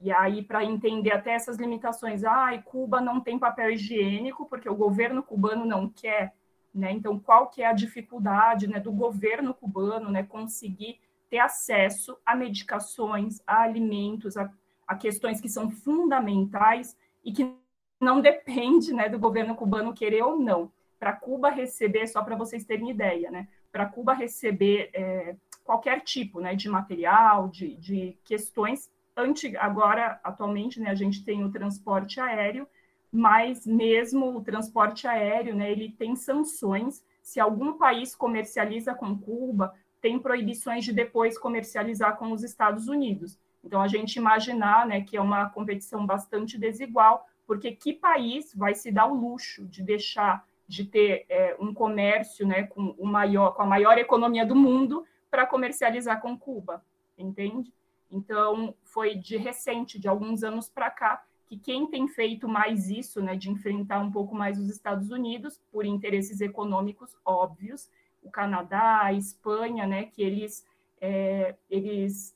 e 0.00 0.10
aí, 0.10 0.42
para 0.42 0.64
entender 0.64 1.12
até 1.12 1.32
essas 1.32 1.58
limitações, 1.58 2.24
ah, 2.24 2.56
Cuba 2.64 3.02
não 3.02 3.20
tem 3.20 3.38
papel 3.38 3.70
higiênico 3.70 4.46
porque 4.46 4.68
o 4.68 4.74
governo 4.74 5.22
cubano 5.22 5.66
não 5.66 5.90
quer, 5.90 6.32
né? 6.74 6.90
Então, 6.90 7.18
qual 7.18 7.48
que 7.48 7.62
é 7.62 7.66
a 7.66 7.74
dificuldade, 7.74 8.66
né, 8.66 8.80
do 8.80 8.90
governo 8.90 9.52
cubano, 9.52 10.10
né, 10.10 10.22
conseguir 10.22 10.98
ter 11.28 11.38
acesso 11.38 12.16
a 12.24 12.34
medicações, 12.34 13.42
a 13.46 13.60
alimentos, 13.62 14.38
a, 14.38 14.50
a 14.90 14.96
questões 14.96 15.40
que 15.40 15.48
são 15.48 15.70
fundamentais 15.70 16.96
e 17.24 17.32
que 17.32 17.54
não 18.00 18.20
depende 18.20 18.92
né, 18.92 19.08
do 19.08 19.20
governo 19.20 19.54
cubano 19.54 19.94
querer 19.94 20.24
ou 20.24 20.36
não. 20.36 20.72
Para 20.98 21.12
Cuba 21.12 21.48
receber, 21.48 22.08
só 22.08 22.24
para 22.24 22.34
vocês 22.34 22.64
terem 22.64 22.90
ideia, 22.90 23.30
né? 23.30 23.46
Para 23.70 23.86
Cuba 23.86 24.12
receber 24.12 24.90
é, 24.92 25.36
qualquer 25.62 26.00
tipo 26.00 26.40
né, 26.40 26.56
de 26.56 26.68
material, 26.68 27.46
de, 27.46 27.76
de 27.76 28.18
questões, 28.24 28.90
anti, 29.16 29.56
agora, 29.56 30.18
atualmente, 30.24 30.80
né, 30.80 30.90
a 30.90 30.94
gente 30.96 31.24
tem 31.24 31.44
o 31.44 31.52
transporte 31.52 32.18
aéreo, 32.18 32.66
mas 33.12 33.64
mesmo 33.64 34.36
o 34.36 34.42
transporte 34.42 35.06
aéreo, 35.06 35.54
né, 35.54 35.70
ele 35.70 35.94
tem 35.96 36.16
sanções. 36.16 37.04
Se 37.22 37.38
algum 37.38 37.74
país 37.74 38.16
comercializa 38.16 38.92
com 38.92 39.16
Cuba, 39.16 39.72
tem 40.00 40.18
proibições 40.18 40.84
de 40.84 40.92
depois 40.92 41.38
comercializar 41.38 42.16
com 42.16 42.32
os 42.32 42.42
Estados 42.42 42.88
Unidos. 42.88 43.38
Então, 43.62 43.80
a 43.80 43.88
gente 43.88 44.16
imaginar 44.16 44.86
né, 44.86 45.02
que 45.02 45.16
é 45.16 45.20
uma 45.20 45.48
competição 45.50 46.06
bastante 46.06 46.58
desigual, 46.58 47.26
porque 47.46 47.72
que 47.72 47.92
país 47.92 48.54
vai 48.54 48.74
se 48.74 48.90
dar 48.90 49.06
o 49.06 49.14
luxo 49.14 49.66
de 49.66 49.82
deixar 49.82 50.44
de 50.66 50.84
ter 50.84 51.26
é, 51.28 51.56
um 51.58 51.74
comércio 51.74 52.46
né, 52.46 52.62
com, 52.62 52.94
o 52.96 53.04
maior, 53.04 53.50
com 53.50 53.62
a 53.62 53.66
maior 53.66 53.98
economia 53.98 54.46
do 54.46 54.54
mundo 54.54 55.04
para 55.28 55.44
comercializar 55.44 56.20
com 56.20 56.38
Cuba, 56.38 56.80
entende? 57.18 57.72
Então, 58.08 58.72
foi 58.84 59.16
de 59.16 59.36
recente, 59.36 59.98
de 59.98 60.06
alguns 60.06 60.44
anos 60.44 60.68
para 60.68 60.88
cá, 60.88 61.24
que 61.46 61.58
quem 61.58 61.88
tem 61.88 62.06
feito 62.06 62.48
mais 62.48 62.88
isso, 62.88 63.20
né, 63.20 63.34
de 63.34 63.50
enfrentar 63.50 63.98
um 63.98 64.12
pouco 64.12 64.32
mais 64.32 64.60
os 64.60 64.68
Estados 64.68 65.10
Unidos, 65.10 65.60
por 65.72 65.84
interesses 65.84 66.40
econômicos 66.40 67.16
óbvios, 67.24 67.90
o 68.22 68.30
Canadá, 68.30 69.00
a 69.02 69.12
Espanha, 69.12 69.88
né, 69.88 70.04
que 70.04 70.22
eles, 70.22 70.64
é, 71.00 71.56
eles 71.68 72.32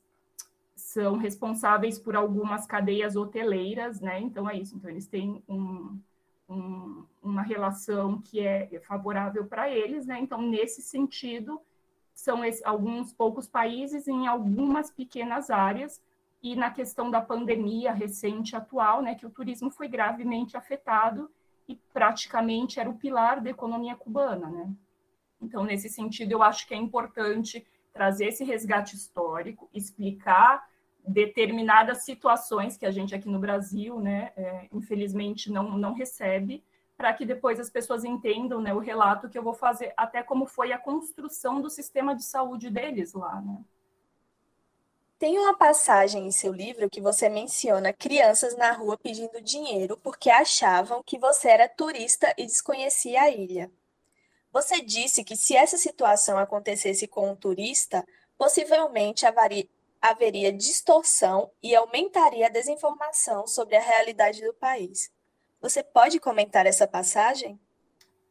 são 0.95 1.17
responsáveis 1.17 1.99
por 1.99 2.15
algumas 2.15 2.67
cadeias 2.67 3.17
hoteleiras, 3.17 4.01
né, 4.01 4.21
então 4.21 4.49
é 4.49 4.57
isso, 4.57 4.77
então 4.77 4.89
eles 4.89 5.09
têm 5.09 5.43
um, 5.49 5.99
um, 6.49 7.05
uma 7.21 7.43
relação 7.43 8.21
que 8.21 8.39
é 8.39 8.81
favorável 8.87 9.45
para 9.45 9.69
eles, 9.69 10.07
né, 10.07 10.21
então 10.21 10.41
nesse 10.41 10.81
sentido, 10.81 11.61
são 12.15 12.45
esse, 12.45 12.65
alguns 12.65 13.13
poucos 13.13 13.49
países 13.49 14.07
em 14.07 14.29
algumas 14.29 14.89
pequenas 14.89 15.51
áreas, 15.51 16.01
e 16.41 16.55
na 16.55 16.71
questão 16.71 17.11
da 17.11 17.21
pandemia 17.21 17.93
recente 17.93 18.55
atual, 18.55 19.03
né, 19.03 19.17
que 19.17 19.27
o 19.27 19.31
turismo 19.31 19.71
foi 19.71 19.89
gravemente 19.89 20.57
afetado 20.57 21.29
e 21.67 21.75
praticamente 21.93 22.79
era 22.79 22.89
o 22.89 22.99
pilar 22.99 23.41
da 23.41 23.49
economia 23.49 23.97
cubana, 23.97 24.51
né? 24.51 24.71
Então, 25.41 25.65
nesse 25.65 25.89
sentido, 25.89 26.33
eu 26.33 26.43
acho 26.43 26.69
que 26.69 26.75
é 26.75 26.77
importante 26.77 27.67
trazer 27.95 28.27
esse 28.27 28.45
resgate 28.45 28.95
histórico, 28.95 29.71
explicar 29.73 30.69
determinadas 31.07 32.05
situações 32.05 32.77
que 32.77 32.87
a 32.87 32.91
gente 32.91 33.15
aqui 33.15 33.29
no 33.29 33.39
Brasil, 33.39 34.01
né, 34.01 34.33
é, 34.37 34.69
infelizmente 34.73 35.51
não, 35.51 35.77
não 35.77 35.93
recebe, 35.93 36.65
para 36.97 37.13
que 37.13 37.27
depois 37.27 37.59
as 37.59 37.69
pessoas 37.69 38.05
entendam 38.05 38.61
né, 38.61 38.73
o 38.73 38.79
relato 38.79 39.29
que 39.29 39.37
eu 39.37 39.43
vou 39.43 39.55
fazer, 39.55 39.93
até 39.97 40.23
como 40.23 40.47
foi 40.47 40.73
a 40.73 40.79
construção 40.79 41.61
do 41.61 41.69
sistema 41.69 42.15
de 42.15 42.25
saúde 42.25 42.71
deles 42.71 43.13
lá. 43.13 43.41
Né? 43.41 43.59
Tem 45.19 45.39
uma 45.39 45.57
passagem 45.57 46.27
em 46.27 46.31
seu 46.31 46.53
livro 46.53 46.89
que 46.89 47.01
você 47.01 47.29
menciona 47.29 47.93
crianças 47.93 48.57
na 48.57 48.73
rua 48.73 48.97
pedindo 48.97 49.41
dinheiro 49.41 49.99
porque 50.03 50.31
achavam 50.31 51.03
que 51.03 51.19
você 51.19 51.49
era 51.49 51.69
turista 51.69 52.33
e 52.39 52.47
desconhecia 52.47 53.23
a 53.23 53.31
ilha. 53.31 53.71
Você 54.53 54.81
disse 54.81 55.25
que 55.25 55.37
se 55.37 55.57
essa 55.57 55.77
situação 55.77 56.39
acontecesse 56.39 57.09
com 57.09 57.31
um 57.31 57.35
turista, 57.35 58.07
possivelmente 58.39 59.27
haveria 60.11 60.53
distorção 60.53 61.51
e 61.63 61.75
aumentaria 61.75 62.47
a 62.47 62.51
desinformação 62.51 63.47
sobre 63.47 63.75
a 63.75 63.81
realidade 63.81 64.43
do 64.43 64.53
país. 64.53 65.11
Você 65.63 65.83
pode 65.83 66.21
comentar 66.21 66.67
essa 66.67 66.87
passagem? 66.87 67.59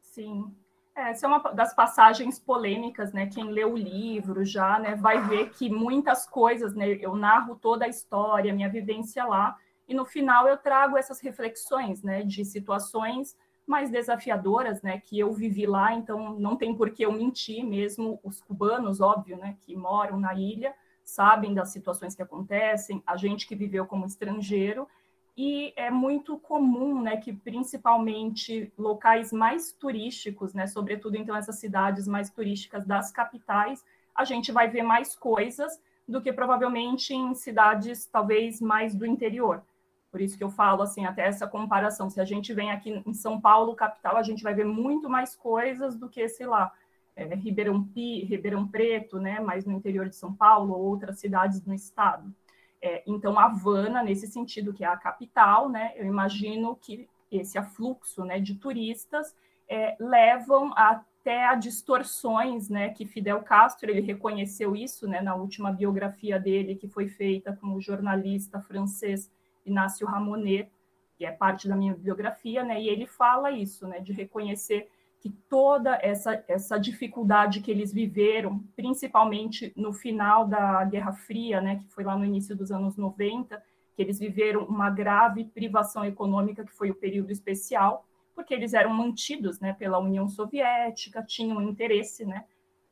Sim, 0.03 0.56
é, 0.96 1.10
essa 1.10 1.25
é 1.25 1.27
uma 1.27 1.39
das 1.51 1.74
passagens 1.74 2.38
polêmicas, 2.38 3.12
né? 3.12 3.25
Quem 3.25 3.46
lê 3.46 3.65
o 3.65 3.75
livro 3.75 4.46
já, 4.46 4.77
né, 4.77 4.96
vai 4.96 5.27
ver 5.27 5.50
que 5.50 5.68
muitas 5.68 6.27
coisas, 6.27 6.75
né? 6.75 6.89
Eu 7.01 7.15
narro 7.15 7.56
toda 7.56 7.86
a 7.86 7.89
história, 7.89 8.53
minha 8.53 8.70
vivência 8.70 9.25
lá, 9.25 9.58
e 9.88 9.96
no 9.96 10.06
final 10.06 10.48
eu 10.48 10.58
trago 10.58 10.96
essas 10.96 11.20
reflexões, 11.22 12.03
né, 12.03 12.22
de 12.22 12.46
situações 12.46 13.36
mais 13.65 13.89
desafiadoras, 13.89 14.82
né, 14.84 15.00
que 15.00 15.18
eu 15.18 15.34
vivi 15.34 15.65
lá, 15.65 15.94
então 15.94 16.38
não 16.38 16.56
tem 16.56 16.75
por 16.75 16.92
que 16.92 17.03
eu 17.03 17.12
mentir, 17.12 17.65
mesmo 17.65 18.20
os 18.24 18.42
cubanos, 18.42 19.01
óbvio, 19.01 19.38
né, 19.38 19.58
que 19.62 19.75
moram 19.75 20.20
na 20.20 20.36
ilha, 20.36 20.75
sabem 21.03 21.53
das 21.53 21.69
situações 21.69 22.15
que 22.15 22.22
acontecem, 22.22 23.01
a 23.05 23.17
gente 23.17 23.48
que 23.48 23.55
viveu 23.55 23.86
como 23.86 24.05
estrangeiro, 24.05 24.88
e 25.36 25.74
é 25.75 25.89
muito 25.89 26.38
comum, 26.38 27.01
né, 27.01 27.17
que 27.17 27.33
principalmente 27.33 28.72
locais 28.77 29.31
mais 29.31 29.72
turísticos, 29.72 30.53
né, 30.53 30.67
sobretudo 30.67 31.17
então 31.17 31.36
essas 31.36 31.60
cidades 31.60 32.07
mais 32.07 32.29
turísticas 32.29 32.86
das 32.86 33.12
capitais, 33.12 33.83
a 34.15 34.24
gente 34.24 34.51
vai 34.51 34.69
ver 34.69 34.83
mais 34.83 35.15
coisas 35.15 35.81
do 36.07 36.22
que 36.22 36.31
provavelmente 36.31 37.13
em 37.13 37.33
cidades 37.33 38.05
talvez 38.05 38.62
mais 38.62 38.93
do 38.93 39.05
interior. 39.05 39.63
Por 40.12 40.22
isso 40.22 40.38
que 40.38 40.43
eu 40.43 40.51
falo 40.51 40.83
assim, 40.83 41.05
até 41.05 41.24
essa 41.24 41.48
comparação, 41.48 42.07
se 42.07 42.22
a 42.22 42.25
gente 42.25 42.53
vem 42.53 42.72
aqui 42.72 43.01
em 43.03 43.13
São 43.15 43.41
Paulo, 43.41 43.75
capital, 43.75 44.15
a 44.15 44.22
gente 44.22 44.43
vai 44.43 44.53
ver 44.53 44.65
muito 44.65 45.10
mais 45.10 45.36
coisas 45.36 45.95
do 45.95 46.07
que, 46.07 46.29
sei 46.29 46.45
lá, 46.45 46.72
é, 47.15 47.36
Ribeirão, 47.36 47.84
Pi, 47.84 48.25
Ribeirão 48.25 48.67
Preto, 48.67 49.20
né, 49.20 49.39
mais 49.39 49.65
no 49.65 49.74
interior 49.74 50.10
de 50.10 50.15
São 50.15 50.34
Paulo, 50.34 50.74
ou 50.74 50.84
outras 50.84 51.20
cidades 51.20 51.63
no 51.65 51.74
estado. 51.74 52.34
É, 52.82 53.03
então, 53.08 53.39
Havana, 53.39 54.03
nesse 54.03 54.27
sentido, 54.27 54.74
que 54.74 54.84
é 54.84 54.88
a 54.88 54.98
capital, 54.98 55.70
né, 55.70 55.93
eu 55.96 56.05
imagino 56.05 56.75
que 56.75 57.08
esse 57.32 57.58
afluxo 57.58 58.24
né, 58.25 58.39
de 58.39 58.55
turistas 58.55 59.36
é, 59.70 59.96
levam 60.00 60.74
até 60.75 61.46
a 61.46 61.55
distorções, 61.55 62.70
né, 62.70 62.89
que 62.89 63.05
Fidel 63.05 63.41
Castro, 63.41 63.89
ele 63.89 64.01
reconheceu 64.01 64.75
isso, 64.75 65.08
né, 65.08 65.22
na 65.22 65.36
última 65.36 65.72
biografia 65.72 66.39
dele, 66.39 66.75
que 66.75 66.88
foi 66.88 67.08
feita 67.08 67.58
com 67.60 67.74
o 67.74 67.82
jornalista 67.82 68.60
francês 68.60 69.32
Inácio 69.65 70.05
Ramonet, 70.05 70.70
que 71.17 71.25
é 71.25 71.32
parte 71.32 71.67
da 71.67 71.75
minha 71.75 71.93
biografia, 71.93 72.63
né, 72.63 72.82
e 72.82 72.89
ele 72.89 73.05
fala 73.05 73.51
isso, 73.51 73.88
né, 73.88 74.00
de 74.00 74.12
reconhecer 74.12 74.89
que 75.24 75.30
toda 75.50 75.98
essa, 76.01 76.44
essa 76.50 76.77
dificuldade 76.77 77.62
que 77.62 77.72
eles 77.72 77.94
viveram, 77.94 78.60
principalmente 78.75 79.72
no 79.74 79.94
final 79.94 80.46
da 80.46 80.84
Guerra 80.84 81.13
Fria, 81.13 81.62
né, 81.62 81.77
que 81.77 81.88
foi 81.94 82.03
lá 82.03 82.18
no 82.18 82.25
início 82.25 82.53
dos 82.53 82.74
anos 82.74 82.98
90, 82.98 83.63
que 83.96 84.01
eles 84.01 84.20
viveram 84.20 84.65
uma 84.65 84.89
grave 84.89 85.46
privação 85.46 86.03
econômica, 86.03 86.65
que 86.65 86.74
foi 86.74 86.92
o 86.92 86.96
período 86.96 87.32
especial, 87.32 88.06
porque 88.36 88.53
eles 88.53 88.74
eram 88.74 88.94
mantidos 88.94 89.62
né, 89.62 89.72
pela 89.72 89.98
União 89.98 90.27
Soviética, 90.27 91.24
tinham 91.24 91.62
interesse 91.62 92.25
né, 92.25 92.44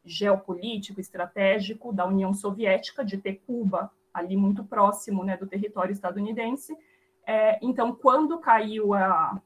geopolítico, 0.05 1.01
estratégico 1.01 1.91
da 1.91 2.05
União 2.05 2.33
Soviética 2.33 3.03
de 3.03 3.17
ter 3.17 3.41
Cuba 3.45 3.91
ali 4.13 4.37
muito 4.37 4.63
próximo 4.63 5.21
né, 5.25 5.35
do 5.35 5.47
território 5.47 5.91
estadunidense. 5.91 6.77
É, 7.27 7.59
então, 7.61 7.93
quando 7.93 8.39
caiu 8.39 8.93
a, 8.93 9.37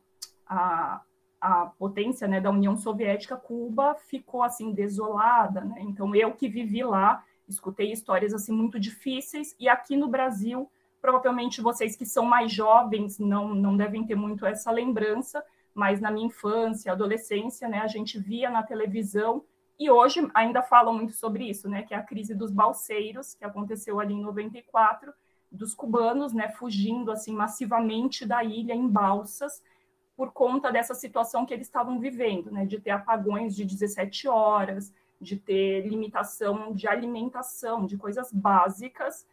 a 0.46 1.02
a 1.40 1.68
potência 1.78 2.28
né, 2.28 2.40
da 2.40 2.50
União 2.50 2.76
Soviética, 2.76 3.36
Cuba 3.36 3.96
ficou 3.96 4.42
assim 4.42 4.72
desolada. 4.72 5.62
Né? 5.62 5.78
Então 5.82 6.16
eu 6.16 6.32
que 6.34 6.48
vivi 6.48 6.84
lá, 6.84 7.24
escutei 7.48 7.92
histórias 7.92 8.34
assim 8.34 8.52
muito 8.52 8.80
difíceis 8.80 9.56
e 9.60 9.70
aqui 9.70 9.96
no 9.96 10.08
Brasil, 10.08 10.70
provavelmente 11.02 11.62
vocês 11.62 11.96
que 11.96 12.06
são 12.06 12.26
mais 12.26 12.52
jovens 12.52 13.20
não 13.20 13.54
não 13.54 13.78
devem 13.78 14.06
ter 14.06 14.16
muito 14.16 14.46
essa 14.46 14.72
lembrança, 14.72 15.44
mas 15.74 16.02
na 16.02 16.10
minha 16.10 16.28
infância, 16.28 16.92
adolescência, 16.92 17.68
né, 17.68 17.80
a 17.80 17.88
gente 17.88 18.18
via 18.18 18.50
na 18.50 18.64
televisão 18.64 19.44
e 19.78 19.92
hoje 19.92 20.28
ainda 20.34 20.64
falam 20.64 20.94
muito 20.94 21.14
sobre 21.14 21.50
isso, 21.50 21.70
né, 21.70 21.84
que 21.84 21.94
é 21.94 21.98
a 21.98 22.04
crise 22.04 22.34
dos 22.34 22.52
balseiros 22.52 23.36
que 23.36 23.44
aconteceu 23.44 24.00
ali 24.00 24.14
em 24.14 24.22
94 24.22 25.14
dos 25.52 25.76
cubanos, 25.76 26.34
né, 26.34 26.50
fugindo 26.50 27.12
assim 27.12 27.34
massivamente 27.34 28.26
da 28.26 28.44
ilha 28.44 28.74
em 28.74 28.88
balsas 28.88 29.62
por 30.16 30.32
conta 30.32 30.72
dessa 30.72 30.94
situação 30.94 31.46
que 31.46 31.54
eles 31.54 31.68
estavam 31.68 32.00
vivendo, 32.00 32.52
né, 32.52 32.66
de 32.66 32.80
ter 32.80 32.92
apagões 32.92 33.56
de 33.56 33.66
17 33.66 34.28
horas, 34.28 34.94
de 35.20 35.38
ter 35.38 35.82
limitação 35.88 36.74
de 36.74 36.88
alimentação, 36.88 37.86
de 37.86 37.98
coisas 37.98 38.32
básicas, 38.32 39.26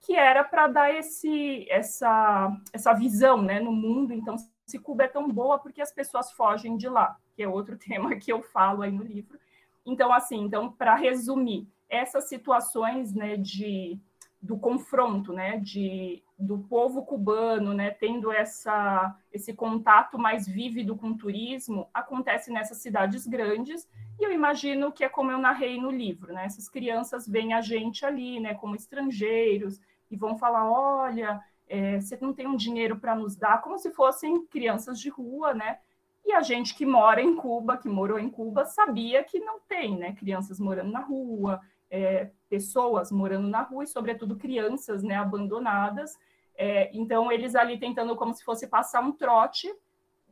que 0.00 0.16
era 0.16 0.42
para 0.42 0.66
dar 0.66 0.94
esse, 0.94 1.66
essa, 1.70 2.50
essa 2.72 2.92
visão 2.94 3.42
né, 3.42 3.60
no 3.60 3.72
mundo. 3.72 4.14
Então, 4.14 4.36
se 4.66 4.78
Cuba 4.78 5.04
é 5.04 5.08
tão 5.08 5.28
boa, 5.28 5.58
porque 5.58 5.82
as 5.82 5.92
pessoas 5.92 6.32
fogem 6.32 6.76
de 6.76 6.88
lá, 6.88 7.18
que 7.34 7.42
é 7.42 7.48
outro 7.48 7.76
tema 7.78 8.16
que 8.16 8.32
eu 8.32 8.42
falo 8.42 8.82
aí 8.82 8.90
no 8.90 9.02
livro. 9.02 9.38
Então, 9.84 10.12
assim, 10.12 10.40
então, 10.40 10.72
para 10.72 10.94
resumir, 10.94 11.68
essas 11.88 12.28
situações 12.28 13.12
né, 13.12 13.36
de 13.36 13.98
do 14.42 14.58
confronto, 14.58 15.32
né, 15.32 15.58
de, 15.58 16.22
do 16.38 16.58
povo 16.60 17.04
cubano, 17.04 17.74
né, 17.74 17.90
tendo 17.90 18.32
essa, 18.32 19.14
esse 19.30 19.52
contato 19.52 20.18
mais 20.18 20.48
vívido 20.48 20.96
com 20.96 21.10
o 21.10 21.16
turismo, 21.16 21.88
acontece 21.92 22.50
nessas 22.50 22.78
cidades 22.78 23.26
grandes, 23.26 23.86
e 24.18 24.24
eu 24.24 24.32
imagino 24.32 24.90
que 24.92 25.04
é 25.04 25.08
como 25.08 25.30
eu 25.30 25.38
narrei 25.38 25.78
no 25.78 25.90
livro, 25.90 26.32
né, 26.32 26.46
essas 26.46 26.68
crianças 26.68 27.28
veem 27.28 27.52
a 27.52 27.60
gente 27.60 28.06
ali, 28.06 28.40
né, 28.40 28.54
como 28.54 28.74
estrangeiros, 28.74 29.78
e 30.10 30.16
vão 30.16 30.38
falar, 30.38 30.70
olha, 30.70 31.40
é, 31.68 32.00
você 32.00 32.18
não 32.20 32.34
tem 32.34 32.48
um 32.48 32.56
dinheiro 32.56 32.98
para 32.98 33.14
nos 33.14 33.36
dar, 33.36 33.62
como 33.62 33.78
se 33.78 33.92
fossem 33.92 34.44
crianças 34.46 34.98
de 34.98 35.08
rua, 35.08 35.54
né? 35.54 35.78
E 36.26 36.32
a 36.32 36.42
gente 36.42 36.74
que 36.74 36.84
mora 36.84 37.22
em 37.22 37.36
Cuba, 37.36 37.76
que 37.76 37.88
morou 37.88 38.18
em 38.18 38.28
Cuba, 38.28 38.64
sabia 38.64 39.22
que 39.22 39.38
não 39.38 39.60
tem, 39.60 39.96
né? 39.96 40.12
Crianças 40.12 40.58
morando 40.58 40.90
na 40.90 41.00
rua, 41.00 41.60
é, 41.90 42.30
pessoas 42.48 43.10
morando 43.10 43.48
na 43.48 43.62
rua 43.62 43.84
e, 43.84 43.86
sobretudo, 43.86 44.36
crianças, 44.36 45.02
né? 45.02 45.16
Abandonadas. 45.16 46.18
É, 46.56 46.90
então, 46.92 47.32
eles 47.32 47.54
ali 47.54 47.78
tentando 47.78 48.14
como 48.16 48.34
se 48.34 48.44
fosse 48.44 48.66
passar 48.66 49.00
um 49.02 49.12
trote 49.12 49.68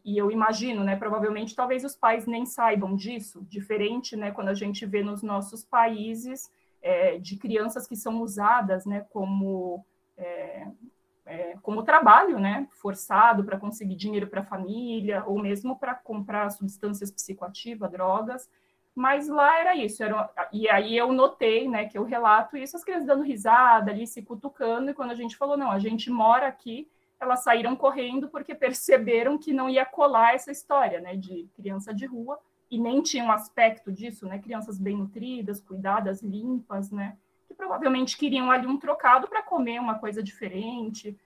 e 0.05 0.17
eu 0.17 0.31
imagino, 0.31 0.83
né, 0.85 0.97
provavelmente 0.97 1.55
talvez 1.55 1.85
os 1.85 1.95
pais 1.95 2.27
nem 2.27 2.47
saibam 2.47 2.97
disso, 2.97 3.45
diferente, 3.49 4.17
né, 4.17 4.31
quando 4.31 4.49
a 4.49 4.55
gente 4.55 4.87
vê 4.87 5.03
nos 5.03 5.23
nossos 5.23 5.65
países 5.65 6.51
é, 6.81 7.19
de 7.19 7.37
crianças 7.37 7.87
que 7.87 7.95
são 7.95 8.23
usadas, 8.23 8.87
né, 8.87 9.05
como 9.11 9.85
é, 10.17 10.67
é, 11.27 11.57
como 11.61 11.83
trabalho, 11.83 12.39
né, 12.39 12.67
forçado 12.71 13.45
para 13.45 13.59
conseguir 13.59 13.97
dinheiro 13.97 14.29
para 14.29 14.41
a 14.41 14.45
família 14.45 15.23
ou 15.27 15.39
mesmo 15.39 15.79
para 15.79 15.95
comprar 15.95 16.49
substâncias 16.51 17.11
psicoativas, 17.11 17.91
drogas. 17.91 18.49
Mas 18.99 19.29
lá 19.29 19.61
era 19.61 19.77
isso, 19.77 20.03
era, 20.03 20.29
e 20.53 20.69
aí 20.69 20.97
eu 20.97 21.13
notei, 21.13 21.69
né, 21.69 21.85
que 21.85 21.97
eu 21.97 22.03
relato 22.03 22.57
isso, 22.57 22.77
as 22.77 22.83
crianças 22.83 23.07
dando 23.07 23.23
risada 23.23 23.93
ali, 23.93 24.09
se 24.09 24.23
cutucando, 24.23 24.91
e 24.91 24.95
quando 24.95 25.13
a 25.13 25.15
gente 25.15 25.37
falou, 25.37 25.57
não, 25.57 25.71
a 25.71 25.79
gente 25.79 26.11
mora 26.11 26.49
aqui, 26.49 26.91
elas 27.21 27.45
saíram 27.45 27.77
correndo 27.77 28.29
porque 28.29 28.57
perceberam 28.57 29.39
que 29.39 29.53
não 29.53 29.71
ia 29.71 29.87
colar 29.87 30.35
essa 30.35 30.51
história, 30.51 31.01
né, 31.01 31.15
de 31.15 31.49
criança 31.55 31.95
de 31.95 32.07
rua, 32.07 32.41
e 32.69 32.77
nem 32.77 33.01
tinha 33.01 33.23
um 33.23 33.31
aspecto 33.31 33.93
disso, 33.93 34.27
né, 34.27 34.41
crianças 34.41 34.81
bem 34.81 34.97
nutridas, 34.97 35.61
cuidadas, 35.61 36.21
limpas, 36.21 36.91
né, 36.91 37.17
que 37.47 37.55
provavelmente 37.55 38.19
queriam 38.19 38.51
ali 38.51 38.67
um 38.67 38.81
trocado 38.81 39.29
para 39.29 39.45
comer 39.45 39.79
uma 39.79 40.01
coisa 40.01 40.21
diferente, 40.25 41.17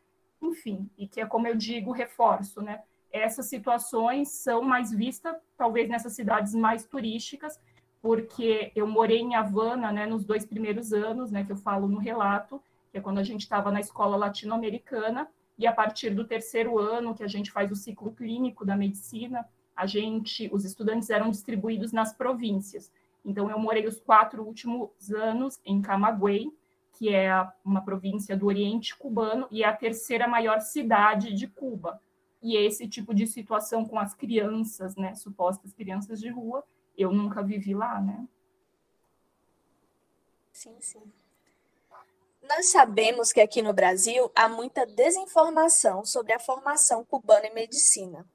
enfim, 0.42 0.90
e 0.98 1.08
que 1.08 1.22
é 1.22 1.26
como 1.26 1.48
eu 1.48 1.56
digo, 1.56 1.90
reforço, 1.90 2.60
né, 2.60 2.82
essas 3.12 3.46
situações 3.46 4.30
são 4.30 4.62
mais 4.62 4.90
vistas, 4.90 5.36
talvez 5.56 5.88
nessas 5.88 6.14
cidades 6.14 6.54
mais 6.54 6.86
turísticas, 6.86 7.60
porque 8.00 8.72
eu 8.74 8.86
morei 8.86 9.20
em 9.20 9.34
Havana, 9.34 9.92
né, 9.92 10.06
nos 10.06 10.24
dois 10.24 10.44
primeiros 10.44 10.92
anos, 10.92 11.30
né, 11.30 11.44
que 11.44 11.52
eu 11.52 11.56
falo 11.56 11.86
no 11.86 11.98
relato, 11.98 12.60
que 12.90 12.98
é 12.98 13.00
quando 13.00 13.18
a 13.18 13.22
gente 13.22 13.42
estava 13.42 13.70
na 13.70 13.80
escola 13.80 14.16
latino-americana, 14.16 15.28
e 15.58 15.66
a 15.66 15.72
partir 15.72 16.10
do 16.10 16.24
terceiro 16.24 16.78
ano, 16.78 17.14
que 17.14 17.22
a 17.22 17.28
gente 17.28 17.52
faz 17.52 17.70
o 17.70 17.76
ciclo 17.76 18.12
clínico 18.12 18.64
da 18.64 18.76
medicina, 18.76 19.46
a 19.76 19.86
gente, 19.86 20.48
os 20.52 20.64
estudantes 20.64 21.10
eram 21.10 21.30
distribuídos 21.30 21.92
nas 21.92 22.12
províncias. 22.12 22.90
Então, 23.24 23.48
eu 23.48 23.58
morei 23.58 23.86
os 23.86 24.00
quatro 24.00 24.42
últimos 24.42 25.12
anos 25.12 25.60
em 25.64 25.80
Camagüey, 25.80 26.52
que 26.94 27.14
é 27.14 27.30
uma 27.64 27.82
província 27.82 28.36
do 28.36 28.46
Oriente 28.46 28.96
cubano 28.96 29.46
e 29.50 29.62
é 29.62 29.66
a 29.66 29.72
terceira 29.72 30.26
maior 30.26 30.60
cidade 30.60 31.32
de 31.32 31.46
Cuba. 31.46 32.00
E 32.42 32.56
esse 32.56 32.88
tipo 32.88 33.14
de 33.14 33.26
situação 33.26 33.84
com 33.84 33.98
as 33.98 34.14
crianças, 34.14 34.96
né, 34.96 35.14
supostas 35.14 35.72
crianças 35.72 36.20
de 36.20 36.28
rua, 36.28 36.64
eu 36.98 37.12
nunca 37.12 37.42
vivi 37.42 37.72
lá, 37.72 38.00
né? 38.00 38.26
Sim, 40.52 40.76
sim. 40.80 41.02
Nós 42.42 42.70
sabemos 42.70 43.32
que 43.32 43.40
aqui 43.40 43.62
no 43.62 43.72
Brasil 43.72 44.30
há 44.34 44.48
muita 44.48 44.84
desinformação 44.84 46.04
sobre 46.04 46.32
a 46.32 46.40
formação 46.40 47.04
cubana 47.04 47.46
em 47.46 47.54
medicina. 47.54 48.26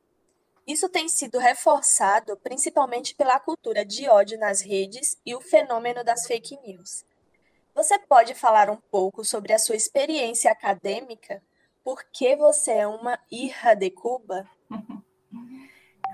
Isso 0.66 0.90
tem 0.90 1.08
sido 1.08 1.38
reforçado 1.38 2.36
principalmente 2.38 3.14
pela 3.16 3.40
cultura 3.40 3.86
de 3.86 4.10
ódio 4.10 4.40
nas 4.40 4.62
redes 4.62 5.18
e 5.26 5.36
o 5.36 5.42
fenômeno 5.42 6.04
das 6.04 6.26
fake 6.26 6.58
news. 6.62 7.06
Você 7.76 8.00
pode 8.00 8.34
falar 8.34 8.70
um 8.70 8.78
pouco 8.78 9.24
sobre 9.24 9.54
a 9.54 9.60
sua 9.60 9.76
experiência 9.76 10.52
acadêmica? 10.52 11.44
Por 11.88 12.04
que 12.12 12.36
você 12.36 12.72
é 12.72 12.86
uma 12.86 13.18
irra 13.32 13.74
de 13.74 13.90
Cuba? 13.90 14.46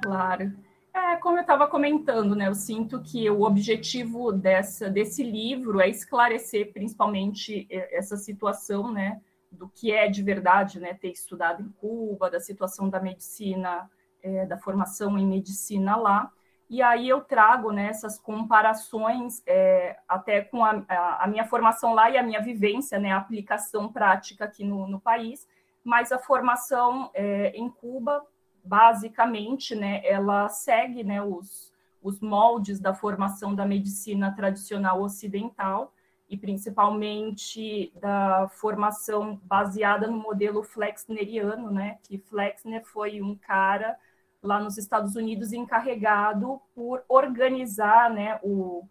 Claro. 0.04 0.52
É, 0.94 1.16
como 1.16 1.38
eu 1.38 1.42
estava 1.42 1.66
comentando, 1.66 2.36
né, 2.36 2.50
eu 2.50 2.54
sinto 2.54 3.02
que 3.02 3.30
o 3.30 3.44
objetivo 3.44 4.34
dessa, 4.34 4.90
desse 4.90 5.24
livro 5.24 5.80
é 5.80 5.88
esclarecer 5.88 6.74
principalmente 6.74 7.66
essa 7.70 8.18
situação, 8.18 8.92
né, 8.92 9.22
do 9.50 9.70
que 9.70 9.94
é 9.94 10.10
de 10.10 10.22
verdade, 10.22 10.78
né, 10.78 10.94
ter 10.94 11.10
estudado 11.10 11.64
em 11.64 11.70
Cuba, 11.70 12.30
da 12.30 12.42
situação 12.42 12.90
da 12.90 13.00
medicina, 13.00 13.90
é, 14.22 14.46
da 14.46 14.58
formação 14.58 15.18
em 15.18 15.26
medicina 15.26 15.96
lá, 15.96 16.30
e 16.70 16.82
aí 16.82 17.08
eu 17.08 17.22
trago 17.22 17.72
né, 17.72 17.88
essas 17.88 18.20
comparações 18.20 19.42
é, 19.48 19.98
até 20.08 20.42
com 20.42 20.66
a, 20.66 20.84
a, 21.20 21.28
minha 21.28 21.46
formação 21.46 21.94
lá 21.94 22.10
e 22.10 22.18
a 22.18 22.24
minha 22.24 22.42
vivência, 22.42 23.00
né, 23.00 23.14
a 23.14 23.18
aplicação 23.18 23.92
prática 23.92 24.44
aqui 24.44 24.66
no, 24.66 24.86
no 24.86 25.00
país, 25.00 25.48
mas 25.84 26.12
a 26.12 26.20
formação 26.20 27.10
é, 27.14 27.50
em 27.56 27.70
Cuba 27.70 28.26
basicamente, 28.64 29.76
né, 29.76 30.02
ela 30.06 30.48
segue 30.48 31.04
né, 31.04 31.22
os, 31.22 31.72
os 32.02 32.22
moldes 32.22 32.80
da 32.80 32.94
formação 32.94 33.54
da 33.54 33.66
medicina 33.66 34.34
tradicional 34.34 35.02
ocidental 35.02 35.94
e 36.30 36.38
principalmente 36.38 37.94
da 38.00 38.48
formação 38.48 39.40
baseada 39.44 40.08
no 40.08 40.18
modelo 40.18 40.64
flexneriano, 40.64 41.70
né, 41.70 41.98
que 42.04 42.18
Flexner 42.18 42.84
foi 42.86 43.22
um 43.22 43.36
cara 43.36 43.98
lá 44.42 44.60
nos 44.60 44.78
Estados 44.78 45.16
Unidos 45.16 45.54
encarregado 45.54 46.62
por 46.74 47.04
organizar 47.08 48.10
né, 48.10 48.40
o, 48.42 48.86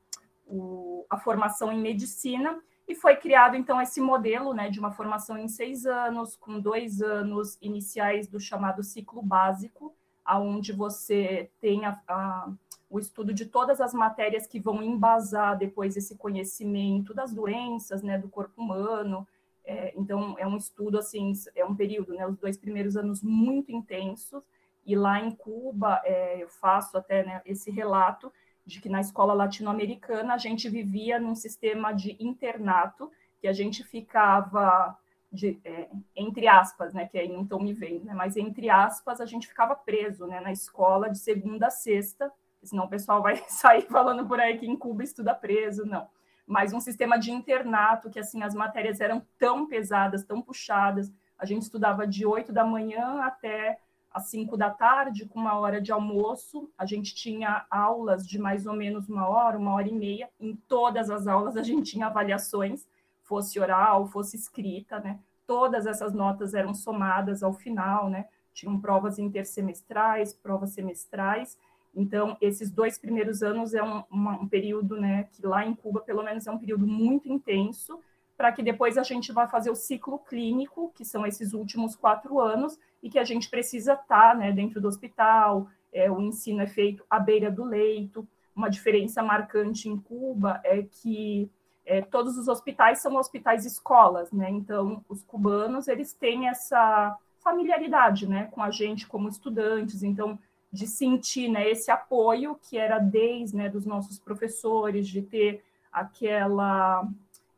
o, 0.46 1.06
a 1.08 1.18
formação 1.18 1.72
em 1.72 1.80
medicina 1.80 2.60
e 2.92 2.94
foi 2.94 3.16
criado, 3.16 3.56
então, 3.56 3.80
esse 3.80 4.00
modelo 4.00 4.52
né, 4.52 4.68
de 4.68 4.78
uma 4.78 4.92
formação 4.92 5.38
em 5.38 5.48
seis 5.48 5.86
anos, 5.86 6.36
com 6.36 6.60
dois 6.60 7.00
anos 7.00 7.56
iniciais 7.60 8.28
do 8.28 8.38
chamado 8.38 8.82
ciclo 8.82 9.22
básico, 9.22 9.94
aonde 10.22 10.72
você 10.72 11.50
tem 11.58 11.86
a, 11.86 11.98
a, 12.06 12.52
o 12.90 12.98
estudo 12.98 13.32
de 13.32 13.46
todas 13.46 13.80
as 13.80 13.94
matérias 13.94 14.46
que 14.46 14.60
vão 14.60 14.82
embasar 14.82 15.56
depois 15.56 15.96
esse 15.96 16.16
conhecimento 16.16 17.14
das 17.14 17.32
doenças 17.32 18.02
né, 18.02 18.18
do 18.18 18.28
corpo 18.28 18.60
humano. 18.60 19.26
É, 19.64 19.94
então, 19.96 20.36
é 20.38 20.46
um 20.46 20.58
estudo, 20.58 20.98
assim, 20.98 21.32
é 21.56 21.64
um 21.64 21.74
período, 21.74 22.12
né, 22.12 22.26
os 22.26 22.36
dois 22.36 22.58
primeiros 22.58 22.96
anos 22.96 23.22
muito 23.22 23.72
intensos, 23.72 24.46
e 24.84 24.94
lá 24.94 25.18
em 25.18 25.30
Cuba, 25.30 26.02
é, 26.04 26.42
eu 26.42 26.48
faço 26.48 26.98
até 26.98 27.24
né, 27.24 27.40
esse 27.46 27.70
relato, 27.70 28.30
de 28.64 28.80
que 28.80 28.88
na 28.88 29.00
escola 29.00 29.32
latino-americana 29.32 30.34
a 30.34 30.38
gente 30.38 30.68
vivia 30.68 31.18
num 31.18 31.34
sistema 31.34 31.92
de 31.92 32.16
internato, 32.20 33.10
que 33.40 33.48
a 33.48 33.52
gente 33.52 33.82
ficava, 33.82 34.96
de, 35.30 35.60
é, 35.64 35.88
entre 36.14 36.46
aspas, 36.46 36.94
né, 36.94 37.06
que 37.08 37.18
aí 37.18 37.28
não 37.28 37.42
estão 37.42 37.58
me 37.58 37.72
vendo, 37.72 38.04
né, 38.04 38.14
mas 38.14 38.36
entre 38.36 38.70
aspas, 38.70 39.20
a 39.20 39.26
gente 39.26 39.48
ficava 39.48 39.74
preso 39.74 40.26
né, 40.26 40.40
na 40.40 40.52
escola 40.52 41.10
de 41.10 41.18
segunda 41.18 41.66
a 41.66 41.70
sexta, 41.70 42.32
senão 42.62 42.84
o 42.84 42.88
pessoal 42.88 43.20
vai 43.20 43.36
sair 43.48 43.82
falando 43.82 44.26
por 44.26 44.38
aí 44.38 44.56
que 44.58 44.66
em 44.66 44.76
Cuba 44.76 45.02
estuda 45.02 45.34
preso, 45.34 45.84
não. 45.84 46.06
Mas 46.46 46.72
um 46.72 46.80
sistema 46.80 47.18
de 47.18 47.30
internato, 47.30 48.10
que 48.10 48.18
assim, 48.18 48.42
as 48.42 48.54
matérias 48.54 49.00
eram 49.00 49.24
tão 49.38 49.66
pesadas, 49.66 50.24
tão 50.24 50.42
puxadas, 50.42 51.12
a 51.38 51.44
gente 51.44 51.62
estudava 51.62 52.06
de 52.06 52.24
8 52.24 52.52
da 52.52 52.64
manhã 52.64 53.22
até 53.22 53.80
às 54.12 54.28
5 54.28 54.56
da 54.56 54.70
tarde, 54.70 55.26
com 55.26 55.40
uma 55.40 55.58
hora 55.58 55.80
de 55.80 55.92
almoço. 55.92 56.70
A 56.76 56.86
gente 56.86 57.14
tinha 57.14 57.66
aulas 57.70 58.26
de 58.26 58.38
mais 58.38 58.66
ou 58.66 58.74
menos 58.74 59.08
uma 59.08 59.28
hora, 59.28 59.58
uma 59.58 59.74
hora 59.74 59.88
e 59.88 59.92
meia. 59.92 60.28
Em 60.40 60.54
todas 60.68 61.10
as 61.10 61.26
aulas 61.26 61.56
a 61.56 61.62
gente 61.62 61.92
tinha 61.92 62.06
avaliações, 62.06 62.86
fosse 63.22 63.58
oral, 63.58 64.06
fosse 64.06 64.36
escrita, 64.36 65.00
né? 65.00 65.18
Todas 65.46 65.86
essas 65.86 66.12
notas 66.12 66.54
eram 66.54 66.74
somadas 66.74 67.42
ao 67.42 67.52
final, 67.52 68.08
né? 68.08 68.26
Tinham 68.52 68.80
provas 68.80 69.18
intersemestrais, 69.18 70.32
provas 70.32 70.70
semestrais. 70.70 71.58
Então, 71.94 72.36
esses 72.40 72.70
dois 72.70 72.98
primeiros 72.98 73.42
anos 73.42 73.74
é 73.74 73.82
um, 73.82 74.02
uma, 74.10 74.32
um 74.40 74.48
período, 74.48 74.98
né, 74.98 75.24
que 75.24 75.46
lá 75.46 75.64
em 75.64 75.74
Cuba, 75.74 76.00
pelo 76.00 76.22
menos, 76.22 76.46
é 76.46 76.50
um 76.50 76.58
período 76.58 76.86
muito 76.86 77.28
intenso, 77.28 78.00
para 78.36 78.52
que 78.52 78.62
depois 78.62 78.98
a 78.98 79.02
gente 79.02 79.32
vá 79.32 79.46
fazer 79.46 79.70
o 79.70 79.74
ciclo 79.74 80.18
clínico, 80.18 80.92
que 80.94 81.04
são 81.04 81.26
esses 81.26 81.52
últimos 81.52 81.94
quatro 81.94 82.40
anos, 82.40 82.78
e 83.02 83.10
que 83.10 83.18
a 83.18 83.24
gente 83.24 83.48
precisa 83.48 83.92
estar 83.94 84.32
tá, 84.32 84.34
né, 84.34 84.52
dentro 84.52 84.80
do 84.80 84.88
hospital, 84.88 85.68
é, 85.92 86.10
o 86.10 86.20
ensino 86.20 86.62
é 86.62 86.66
feito 86.66 87.04
à 87.10 87.18
beira 87.18 87.50
do 87.50 87.64
leito. 87.64 88.26
Uma 88.54 88.70
diferença 88.70 89.22
marcante 89.22 89.88
em 89.88 89.98
Cuba 89.98 90.60
é 90.64 90.82
que 90.82 91.50
é, 91.84 92.00
todos 92.00 92.38
os 92.38 92.48
hospitais 92.48 93.00
são 93.02 93.16
hospitais 93.16 93.66
escolas, 93.66 94.30
né? 94.32 94.48
Então, 94.50 95.04
os 95.08 95.22
cubanos, 95.22 95.88
eles 95.88 96.12
têm 96.12 96.48
essa 96.48 97.16
familiaridade, 97.38 98.28
né, 98.28 98.48
com 98.52 98.62
a 98.62 98.70
gente 98.70 99.06
como 99.06 99.28
estudantes, 99.28 100.02
então, 100.02 100.38
de 100.72 100.86
sentir, 100.86 101.48
né, 101.48 101.68
esse 101.68 101.90
apoio 101.90 102.58
que 102.62 102.78
era 102.78 102.98
desde, 102.98 103.56
né, 103.56 103.68
dos 103.68 103.84
nossos 103.84 104.18
professores, 104.18 105.08
de 105.08 105.22
ter 105.22 105.64
aquela 105.92 107.06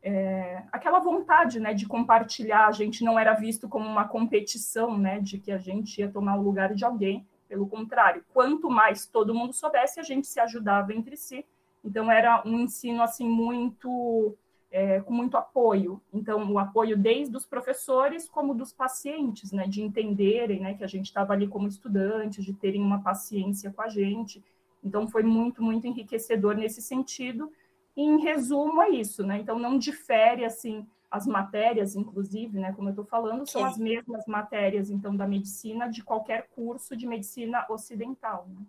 é, 0.06 0.62
aquela 0.70 0.98
vontade 0.98 1.58
né, 1.58 1.72
de 1.72 1.86
compartilhar, 1.86 2.66
a 2.66 2.72
gente 2.72 3.02
não 3.02 3.18
era 3.18 3.32
visto 3.32 3.66
como 3.66 3.88
uma 3.88 4.06
competição, 4.06 4.98
né, 4.98 5.18
de 5.18 5.38
que 5.38 5.50
a 5.50 5.56
gente 5.56 5.98
ia 5.98 6.10
tomar 6.10 6.36
o 6.36 6.42
lugar 6.42 6.74
de 6.74 6.84
alguém, 6.84 7.26
pelo 7.48 7.66
contrário, 7.66 8.22
quanto 8.32 8.68
mais 8.68 9.06
todo 9.06 9.34
mundo 9.34 9.54
soubesse, 9.54 9.98
a 9.98 10.02
gente 10.02 10.26
se 10.26 10.38
ajudava 10.38 10.92
entre 10.92 11.16
si. 11.16 11.46
Então 11.82 12.10
era 12.10 12.42
um 12.44 12.60
ensino 12.60 13.02
assim 13.02 13.26
muito 13.26 14.36
é, 14.70 15.00
com 15.00 15.14
muito 15.14 15.38
apoio. 15.38 16.02
Então, 16.12 16.52
o 16.52 16.58
apoio 16.58 16.98
desde 16.98 17.34
os 17.34 17.46
professores 17.46 18.28
como 18.28 18.52
dos 18.54 18.72
pacientes, 18.72 19.52
né, 19.52 19.66
de 19.66 19.80
entenderem 19.80 20.60
né, 20.60 20.74
que 20.74 20.84
a 20.84 20.88
gente 20.88 21.06
estava 21.06 21.32
ali 21.32 21.48
como 21.48 21.66
estudante, 21.68 22.42
de 22.42 22.52
terem 22.52 22.82
uma 22.82 23.00
paciência 23.00 23.70
com 23.70 23.80
a 23.80 23.88
gente. 23.88 24.44
Então, 24.82 25.08
foi 25.08 25.22
muito, 25.22 25.62
muito 25.62 25.86
enriquecedor 25.86 26.56
nesse 26.56 26.82
sentido. 26.82 27.50
Em 27.96 28.20
resumo, 28.20 28.82
é 28.82 28.90
isso, 28.90 29.24
né? 29.24 29.38
Então, 29.38 29.58
não 29.58 29.78
difere, 29.78 30.44
assim, 30.44 30.86
as 31.10 31.26
matérias, 31.26 31.94
inclusive, 31.94 32.58
né, 32.58 32.72
como 32.72 32.88
eu 32.88 32.92
estou 32.92 33.04
falando, 33.04 33.48
são 33.48 33.62
Sim. 33.62 33.66
as 33.68 33.78
mesmas 33.78 34.26
matérias, 34.26 34.90
então, 34.90 35.16
da 35.16 35.28
medicina 35.28 35.88
de 35.88 36.02
qualquer 36.02 36.48
curso 36.48 36.96
de 36.96 37.06
medicina 37.06 37.64
ocidental. 37.70 38.48
Né? 38.48 38.66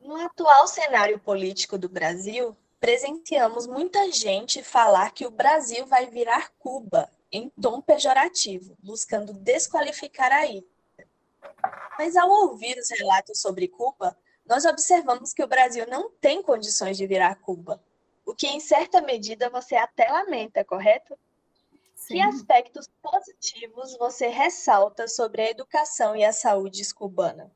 No 0.00 0.16
atual 0.16 0.66
cenário 0.66 1.18
político 1.18 1.76
do 1.76 1.88
Brasil, 1.88 2.56
presenciamos 2.80 3.66
muita 3.66 4.10
gente 4.10 4.62
falar 4.62 5.12
que 5.12 5.26
o 5.26 5.30
Brasil 5.30 5.86
vai 5.86 6.06
virar 6.06 6.50
Cuba, 6.58 7.10
em 7.30 7.48
tom 7.60 7.80
pejorativo, 7.80 8.76
buscando 8.82 9.32
desqualificar 9.32 10.32
a 10.32 10.46
ilha. 10.46 10.64
Mas 11.98 12.16
ao 12.16 12.28
ouvir 12.28 12.76
os 12.78 12.90
relatos 12.90 13.40
sobre 13.40 13.68
Cuba, 13.68 14.16
nós 14.52 14.66
observamos 14.66 15.32
que 15.32 15.42
o 15.42 15.48
Brasil 15.48 15.86
não 15.88 16.10
tem 16.10 16.42
condições 16.42 16.96
de 16.96 17.06
virar 17.06 17.36
Cuba, 17.36 17.82
o 18.26 18.34
que 18.34 18.46
em 18.46 18.60
certa 18.60 19.00
medida 19.00 19.48
você 19.48 19.76
até 19.76 20.10
lamenta, 20.10 20.62
correto? 20.62 21.18
Sim. 21.94 22.14
Que 22.14 22.20
aspectos 22.20 22.88
positivos 23.02 23.96
você 23.96 24.28
ressalta 24.28 25.08
sobre 25.08 25.40
a 25.42 25.50
educação 25.50 26.14
e 26.14 26.24
a 26.24 26.32
saúde 26.32 26.82
cubana? 26.94 27.50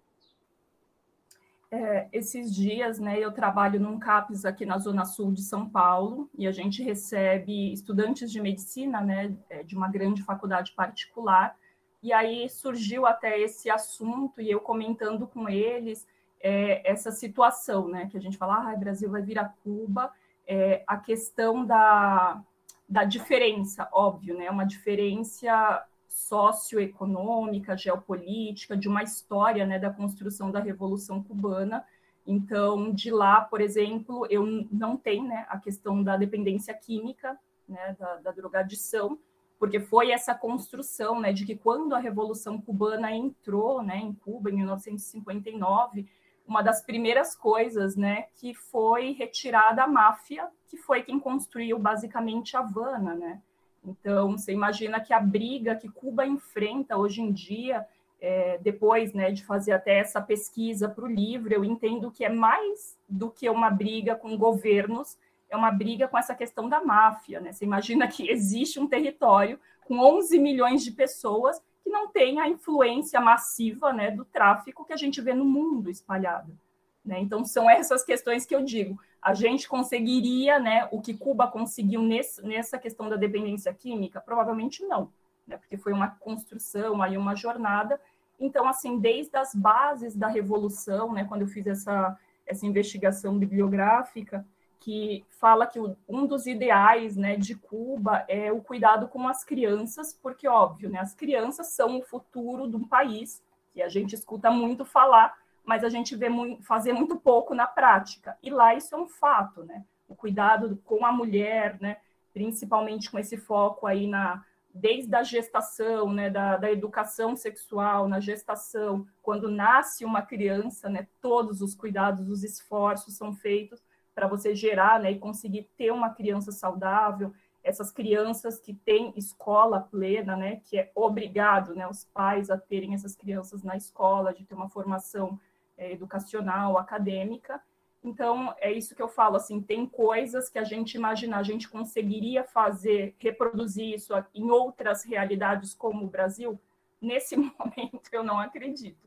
é, 1.71 2.09
esses 2.13 2.55
dias, 2.55 2.99
né, 2.99 3.19
eu 3.19 3.33
trabalho 3.33 3.79
num 3.81 3.99
CAPES 3.99 4.45
aqui 4.45 4.65
na 4.65 4.79
Zona 4.79 5.05
Sul 5.05 5.33
de 5.33 5.43
São 5.43 5.69
Paulo, 5.69 6.31
e 6.37 6.47
a 6.47 6.53
gente 6.53 6.83
recebe 6.83 7.73
estudantes 7.73 8.31
de 8.31 8.41
medicina, 8.41 9.01
né, 9.01 9.37
é, 9.51 9.63
de 9.63 9.77
uma 9.77 9.89
grande 9.89 10.23
faculdade 10.23 10.73
particular, 10.73 11.57
e 12.03 12.13
aí 12.13 12.49
surgiu 12.49 13.05
até 13.05 13.39
esse 13.39 13.69
assunto, 13.69 14.41
e 14.41 14.51
eu 14.51 14.61
comentando 14.61 15.27
com 15.27 15.49
eles 15.49 16.07
é, 16.47 16.81
essa 16.89 17.11
situação, 17.11 17.89
né, 17.89 18.07
que 18.09 18.17
a 18.17 18.21
gente 18.21 18.39
fala, 18.39 18.71
ah, 18.71 18.73
o 18.73 18.79
Brasil 18.79 19.11
vai 19.11 19.21
virar 19.21 19.57
Cuba, 19.65 20.13
é, 20.47 20.85
a 20.87 20.97
questão 20.97 21.67
da, 21.67 22.41
da 22.89 23.03
diferença, 23.03 23.89
óbvio, 23.93 24.37
né, 24.39 24.49
uma 24.49 24.65
diferença 24.65 25.85
socioeconômica, 26.07 27.77
geopolítica, 27.77 28.77
de 28.77 28.87
uma 28.87 29.03
história 29.03 29.67
né, 29.67 29.77
da 29.77 29.91
construção 29.91 30.53
da 30.53 30.61
Revolução 30.61 31.21
Cubana. 31.21 31.85
Então, 32.25 32.93
de 32.93 33.11
lá, 33.11 33.41
por 33.41 33.61
exemplo, 33.61 34.25
eu 34.31 34.47
não 34.71 34.97
tenho 34.97 35.25
né, 35.25 35.47
a 35.49 35.59
questão 35.59 36.01
da 36.01 36.17
dependência 36.17 36.73
química, 36.73 37.37
né, 37.69 37.97
da, 37.99 38.17
da 38.19 38.31
drogadição, 38.31 39.19
porque 39.59 39.81
foi 39.81 40.13
essa 40.13 40.33
construção 40.33 41.21
né, 41.21 41.33
de 41.33 41.45
que 41.45 41.57
quando 41.57 41.93
a 41.93 41.99
Revolução 41.99 42.61
Cubana 42.61 43.11
entrou 43.11 43.83
né, 43.83 43.97
em 43.97 44.13
Cuba, 44.13 44.49
em 44.49 44.55
1959, 44.55 46.07
uma 46.47 46.63
das 46.63 46.83
primeiras 46.83 47.35
coisas 47.35 47.97
né, 47.97 48.27
que 48.37 48.55
foi 48.55 49.13
retirada 49.13 49.83
a 49.83 49.87
máfia, 49.87 50.49
que 50.69 50.77
foi 50.77 51.03
quem 51.03 51.19
construiu 51.19 51.79
basicamente 51.79 52.57
Havana, 52.57 53.15
né? 53.15 53.41
Então, 53.85 54.33
você 54.33 54.53
imagina 54.53 55.01
que 55.01 55.13
a 55.13 55.21
briga 55.21 55.77
que 55.77 55.89
Cuba 55.89 56.27
enfrenta 56.27 56.97
hoje 56.97 57.23
em 57.23 57.33
dia, 57.33 57.87
é, 58.21 58.59
depois 58.59 59.13
né, 59.13 59.31
de 59.31 59.45
fazer 59.45 59.73
até 59.73 59.99
essa 59.99 60.21
pesquisa 60.21 60.89
para 60.89 61.05
o 61.05 61.09
livro, 61.09 61.55
eu 61.55 61.65
entendo 61.65 62.11
que 62.11 62.25
é 62.25 62.29
mais 62.29 62.97
do 63.09 63.31
que 63.31 63.49
uma 63.49 63.71
briga 63.71 64.17
com 64.17 64.37
governos, 64.37 65.17
é 65.49 65.57
uma 65.57 65.71
briga 65.71 66.09
com 66.09 66.19
essa 66.19 66.35
questão 66.35 66.69
da 66.69 66.83
máfia. 66.83 67.41
Né? 67.41 67.53
Você 67.53 67.65
imagina 67.65 68.09
que 68.09 68.29
existe 68.31 68.81
um 68.81 68.89
território 68.89 69.61
com 69.85 70.01
11 70.01 70.39
milhões 70.39 70.83
de 70.83 70.91
pessoas 70.91 71.63
que 71.87 71.91
não 71.91 72.09
tem 72.09 72.41
a 72.41 72.49
influência 72.49 73.21
massiva 73.21 73.93
né, 73.93 74.11
do 74.11 74.25
tráfico 74.25 74.85
que 74.85 74.93
a 74.93 74.97
gente 74.97 75.21
vê 75.21 75.33
no 75.33 75.45
mundo 75.45 75.89
espalhado. 75.89 76.59
Né? 77.05 77.21
Então, 77.21 77.45
são 77.45 77.71
essas 77.71 78.05
questões 78.05 78.45
que 78.45 78.57
eu 78.57 78.65
digo. 78.65 78.99
A 79.23 79.33
gente 79.35 79.69
conseguiria 79.69 80.59
né, 80.59 80.89
o 80.91 81.01
que 81.01 81.17
Cuba 81.17 81.47
conseguiu 81.47 82.03
nesse, 82.03 82.45
nessa 82.45 82.77
questão 82.77 83.09
da 83.09 83.15
dependência 83.15 83.73
química? 83.73 84.21
Provavelmente 84.21 84.85
não, 84.85 85.13
né? 85.47 85.59
porque 85.59 85.77
foi 85.77 85.93
uma 85.93 86.09
construção, 86.09 87.01
aí 87.01 87.17
uma 87.17 87.37
jornada. 87.37 88.01
Então, 88.39 88.69
assim, 88.69 88.99
desde 88.99 89.37
as 89.37 89.55
bases 89.55 90.17
da 90.17 90.27
Revolução, 90.27 91.13
né, 91.13 91.25
quando 91.25 91.43
eu 91.43 91.49
fiz 91.49 91.69
essa, 91.69 92.19
essa 92.45 92.67
investigação 92.67 93.39
bibliográfica, 93.39 94.45
que 94.87 95.27
fala 95.41 95.67
que 95.67 95.81
um 96.09 96.27
dos 96.29 96.47
ideais 96.47 97.17
né, 97.17 97.37
de 97.37 97.57
Cuba 97.57 98.25
é 98.29 98.53
o 98.53 98.61
cuidado 98.61 99.09
com 99.09 99.27
as 99.27 99.43
crianças, 99.43 100.17
porque, 100.23 100.47
óbvio, 100.47 100.89
né, 100.89 101.01
as 101.01 101.13
crianças 101.13 101.71
são 101.71 101.99
o 101.99 102.05
futuro 102.05 102.69
de 102.69 102.77
um 102.77 102.87
país, 102.87 103.43
e 103.75 103.83
a 103.83 103.89
gente 103.89 104.15
escuta 104.15 104.49
muito 104.49 104.85
falar, 104.85 105.37
mas 105.65 105.83
a 105.83 105.89
gente 105.89 106.15
vê 106.15 106.29
muito, 106.29 106.63
fazer 106.63 106.93
muito 106.93 107.17
pouco 107.17 107.53
na 107.53 107.67
prática. 107.67 108.39
E 108.41 108.49
lá 108.49 108.77
isso 108.77 108.95
é 108.95 108.99
um 108.99 109.09
fato, 109.09 109.65
né? 109.65 109.85
O 110.09 110.15
cuidado 110.15 110.81
com 110.85 111.05
a 111.05 111.11
mulher, 111.11 111.77
né? 111.81 111.97
Principalmente 112.33 113.11
com 113.11 113.19
esse 113.19 113.37
foco 113.37 113.89
aí 113.89 114.07
na 114.07 114.45
desde 114.73 115.17
a 115.17 115.23
gestação, 115.23 116.13
né, 116.13 116.29
da, 116.29 116.59
da 116.59 116.71
educação 116.71 117.35
sexual, 117.35 118.07
na 118.07 118.21
gestação, 118.21 119.07
quando 119.23 119.51
nasce 119.51 120.05
uma 120.05 120.21
criança, 120.21 120.87
né, 120.91 121.09
todos 121.19 121.63
os 121.63 121.75
cuidados, 121.75 122.29
os 122.29 122.45
esforços 122.45 123.17
são 123.17 123.35
feitos 123.35 123.83
para 124.17 124.27
você 124.27 124.55
gerar, 124.55 124.99
né, 124.99 125.13
e 125.13 125.19
conseguir 125.19 125.69
ter 125.77 125.93
uma 125.93 126.09
criança 126.09 126.51
saudável. 126.51 127.35
Essas 127.63 127.93
crianças 127.93 128.59
que 128.59 128.73
têm 128.73 129.13
escola 129.15 129.79
plena, 129.79 130.35
né, 130.35 130.63
que 130.65 130.79
é 130.79 130.91
obrigado, 130.95 131.75
né, 131.75 131.87
os 131.87 132.07
pais 132.07 132.49
a 132.49 132.57
terem 132.57 132.95
essas 132.95 133.15
crianças 133.15 133.63
na 133.63 133.77
escola, 133.77 134.33
de 134.33 134.43
ter 134.47 134.55
uma 134.55 134.71
formação 134.71 135.39
é, 135.77 135.93
educacional, 135.93 136.79
acadêmica. 136.79 137.61
Então, 138.03 138.55
é 138.59 138.73
isso 138.73 138.95
que 138.95 139.03
eu 139.03 139.09
falo, 139.09 139.37
assim, 139.37 139.61
tem 139.61 139.85
coisas 139.85 140.49
que 140.49 140.59
a 140.59 140.65
gente 140.65 140.95
imagina, 140.95 141.37
a 141.37 141.43
gente 141.43 141.69
conseguiria 141.69 142.43
fazer, 142.43 143.15
reproduzir 143.19 143.97
isso 143.97 144.15
em 144.35 144.51
outras 144.51 145.05
realidades 145.05 145.75
como 145.75 146.07
o 146.07 146.09
Brasil? 146.09 146.59
Nesse 147.03 147.37
momento, 147.37 148.09
eu 148.13 148.25
não 148.25 148.39
acredito. 148.39 149.07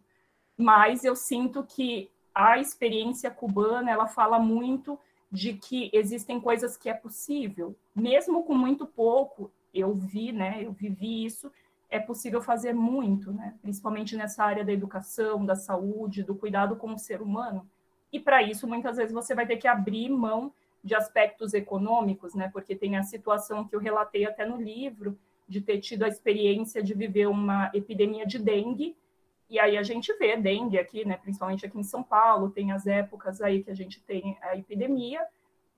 Mas 0.56 1.04
eu 1.04 1.16
sinto 1.16 1.64
que 1.64 2.12
a 2.34 2.58
experiência 2.58 3.30
cubana, 3.30 3.92
ela 3.92 4.08
fala 4.08 4.40
muito 4.40 4.98
de 5.32 5.54
que 5.54 5.90
existem 5.94 6.40
coisas 6.40 6.76
que 6.76 6.90
é 6.90 6.94
possível, 6.94 7.76
mesmo 7.96 8.44
com 8.44 8.56
muito 8.56 8.86
pouco, 8.86 9.52
eu 9.74 9.94
vi, 9.94 10.32
né, 10.32 10.60
eu 10.64 10.72
vivi 10.72 11.26
isso, 11.26 11.52
é 11.90 12.00
possível 12.00 12.42
fazer 12.42 12.74
muito, 12.74 13.32
né? 13.32 13.56
principalmente 13.62 14.16
nessa 14.16 14.44
área 14.44 14.64
da 14.64 14.72
educação, 14.72 15.44
da 15.44 15.56
saúde, 15.56 16.24
do 16.24 16.36
cuidado 16.36 16.76
com 16.76 16.94
o 16.94 17.00
ser 17.00 17.22
humano. 17.22 17.68
E 18.14 18.20
para 18.20 18.44
isso, 18.44 18.68
muitas 18.68 18.98
vezes, 18.98 19.12
você 19.12 19.34
vai 19.34 19.48
ter 19.48 19.58
que 19.58 19.68
abrir 19.68 20.08
mão 20.10 20.54
de 20.84 20.94
aspectos 20.94 21.54
econômicos, 21.54 22.36
né? 22.36 22.50
porque 22.54 22.76
tem 22.76 22.96
a 22.96 23.04
situação 23.04 23.68
que 23.68 23.76
eu 23.76 23.80
relatei 23.80 24.26
até 24.26 24.46
no 24.46 24.62
livro, 24.62 25.18
de 25.48 25.62
ter 25.62 25.80
tido 25.80 26.04
a 26.04 26.08
experiência 26.08 26.82
de 26.82 26.94
viver 26.94 27.28
uma 27.28 27.72
epidemia 27.74 28.26
de 28.26 28.38
dengue, 28.38 28.96
e 29.50 29.60
aí 29.60 29.78
a 29.78 29.84
gente 29.84 30.14
vê 30.18 30.38
dengue 30.38 30.78
aqui, 30.78 31.06
né? 31.06 31.18
principalmente 31.18 31.66
aqui 31.66 31.80
em 31.80 31.84
São 31.84 32.04
Paulo, 32.04 32.52
tem 32.52 32.72
as 32.72 32.86
épocas 32.86 33.42
aí 33.42 33.64
que 33.64 33.72
a 33.72 33.76
gente 33.76 34.02
tem 34.02 34.38
a 34.42 34.56
epidemia, 34.56 35.26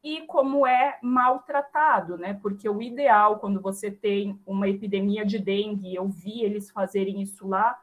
e 0.03 0.21
como 0.21 0.65
é 0.65 0.97
maltratado, 1.01 2.17
né? 2.17 2.37
Porque 2.41 2.67
o 2.67 2.81
ideal, 2.81 3.37
quando 3.37 3.61
você 3.61 3.91
tem 3.91 4.39
uma 4.47 4.67
epidemia 4.67 5.23
de 5.23 5.37
dengue, 5.37 5.93
eu 5.93 6.07
vi 6.07 6.41
eles 6.41 6.71
fazerem 6.71 7.21
isso 7.21 7.47
lá, 7.47 7.79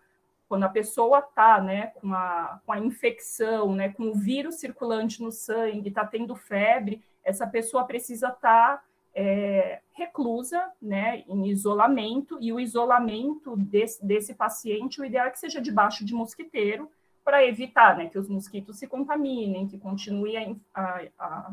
quando 0.49 0.65
a 0.65 0.69
pessoa 0.69 1.19
está 1.19 1.61
né, 1.61 1.89
com, 1.89 2.13
a, 2.15 2.61
com 2.65 2.73
a 2.73 2.79
infecção, 2.79 3.75
né, 3.75 3.91
com 3.91 4.05
o 4.05 4.15
vírus 4.15 4.57
circulante 4.57 5.23
no 5.23 5.31
sangue, 5.31 5.91
está 5.91 6.07
tendo 6.07 6.35
febre, 6.35 7.03
essa 7.23 7.47
pessoa 7.47 7.85
precisa 7.85 8.29
estar 8.29 8.79
tá, 8.79 8.83
é, 9.21 9.81
reclusa, 9.93 10.71
né, 10.81 11.25
em 11.27 11.49
isolamento, 11.49 12.39
e 12.41 12.53
o 12.53 12.61
isolamento 12.61 13.57
desse, 13.57 14.05
desse 14.05 14.35
paciente, 14.35 15.01
o 15.01 15.05
ideal 15.05 15.27
é 15.27 15.31
que 15.31 15.39
seja 15.39 15.61
debaixo 15.61 16.05
de 16.05 16.15
mosquiteiro, 16.15 16.91
para 17.25 17.45
evitar 17.45 17.97
né, 17.97 18.09
que 18.09 18.19
os 18.19 18.29
mosquitos 18.29 18.79
se 18.79 18.87
contaminem, 18.87 19.67
que 19.67 19.77
continue 19.77 20.37
a, 20.37 20.55
a, 20.75 21.03
a 21.19 21.53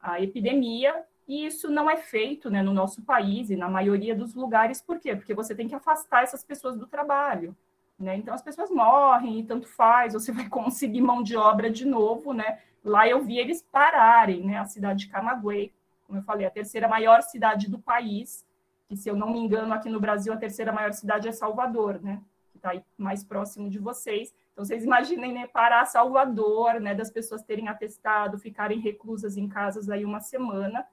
a 0.00 0.20
epidemia, 0.20 1.04
e 1.26 1.44
isso 1.44 1.70
não 1.70 1.90
é 1.90 1.96
feito 1.96 2.50
né, 2.50 2.62
no 2.62 2.72
nosso 2.72 3.02
país 3.02 3.50
e 3.50 3.56
na 3.56 3.68
maioria 3.68 4.14
dos 4.14 4.34
lugares, 4.34 4.80
por 4.80 4.98
quê? 4.98 5.14
Porque 5.14 5.34
você 5.34 5.54
tem 5.54 5.68
que 5.68 5.74
afastar 5.74 6.22
essas 6.22 6.42
pessoas 6.42 6.76
do 6.76 6.86
trabalho. 6.86 7.54
Né? 7.98 8.16
Então 8.16 8.32
as 8.32 8.40
pessoas 8.42 8.70
morrem 8.70 9.40
e 9.40 9.44
tanto 9.44 9.68
faz, 9.68 10.14
você 10.14 10.32
vai 10.32 10.48
conseguir 10.48 11.02
mão 11.02 11.22
de 11.22 11.36
obra 11.36 11.70
de 11.70 11.84
novo, 11.84 12.32
né? 12.32 12.60
Lá 12.82 13.06
eu 13.06 13.22
vi 13.22 13.38
eles 13.38 13.60
pararem, 13.60 14.44
né? 14.44 14.56
A 14.58 14.64
cidade 14.64 15.00
de 15.00 15.10
Camagüey, 15.10 15.72
como 16.08 16.18
eu 16.18 16.22
falei, 16.22 16.46
a 16.46 16.50
terceira 16.50 16.88
maior 16.88 17.22
cidade 17.22 17.70
do 17.70 17.78
país, 17.78 18.44
que 18.88 18.96
se 18.96 19.10
eu 19.10 19.14
não 19.14 19.30
me 19.30 19.38
engano 19.38 19.74
aqui 19.74 19.90
no 19.90 20.00
Brasil 20.00 20.32
a 20.32 20.38
terceira 20.38 20.72
maior 20.72 20.94
cidade 20.94 21.28
é 21.28 21.32
Salvador, 21.32 22.00
né? 22.02 22.22
Que 22.50 22.56
está 22.56 22.72
mais 22.96 23.22
próximo 23.22 23.68
de 23.68 23.78
vocês. 23.78 24.34
Então, 24.50 24.64
vocês 24.64 24.82
imaginem 24.82 25.34
né, 25.34 25.48
Salvador, 25.86 26.80
né, 26.80 26.94
das 26.94 27.10
pessoas 27.10 27.42
terem 27.42 27.68
atestado, 27.68 28.38
ficarem 28.38 28.80
reclusas 28.80 29.36
em 29.36 29.46
casas 29.46 29.90
aí 29.90 30.04
uma 30.04 30.18
semana, 30.18 30.84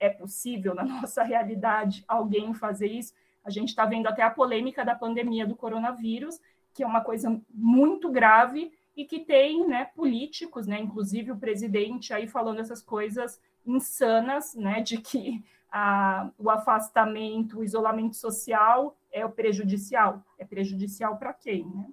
é 0.00 0.08
possível 0.08 0.74
na 0.74 0.82
nossa 1.02 1.22
realidade 1.22 2.02
alguém 2.08 2.54
fazer 2.54 2.88
isso? 2.88 3.12
A 3.44 3.50
gente 3.50 3.68
está 3.68 3.84
vendo 3.84 4.06
até 4.06 4.22
a 4.22 4.30
polêmica 4.30 4.84
da 4.84 4.94
pandemia 4.94 5.46
do 5.46 5.54
coronavírus, 5.54 6.40
que 6.72 6.82
é 6.82 6.86
uma 6.86 7.02
coisa 7.02 7.38
muito 7.52 8.10
grave 8.10 8.72
e 8.96 9.04
que 9.04 9.20
tem 9.20 9.68
né, 9.68 9.84
políticos, 9.94 10.66
né, 10.66 10.80
inclusive 10.80 11.30
o 11.30 11.36
presidente 11.36 12.14
aí 12.14 12.26
falando 12.26 12.60
essas 12.60 12.82
coisas 12.82 13.38
insanas, 13.66 14.54
né, 14.54 14.80
de 14.80 14.98
que 14.98 15.44
a, 15.70 16.30
o 16.38 16.50
afastamento, 16.50 17.58
o 17.58 17.64
isolamento 17.64 18.16
social 18.16 18.96
é 19.10 19.24
o 19.24 19.30
prejudicial. 19.30 20.22
É 20.38 20.44
prejudicial 20.44 21.16
para 21.16 21.32
quem, 21.32 21.66
né? 21.66 21.88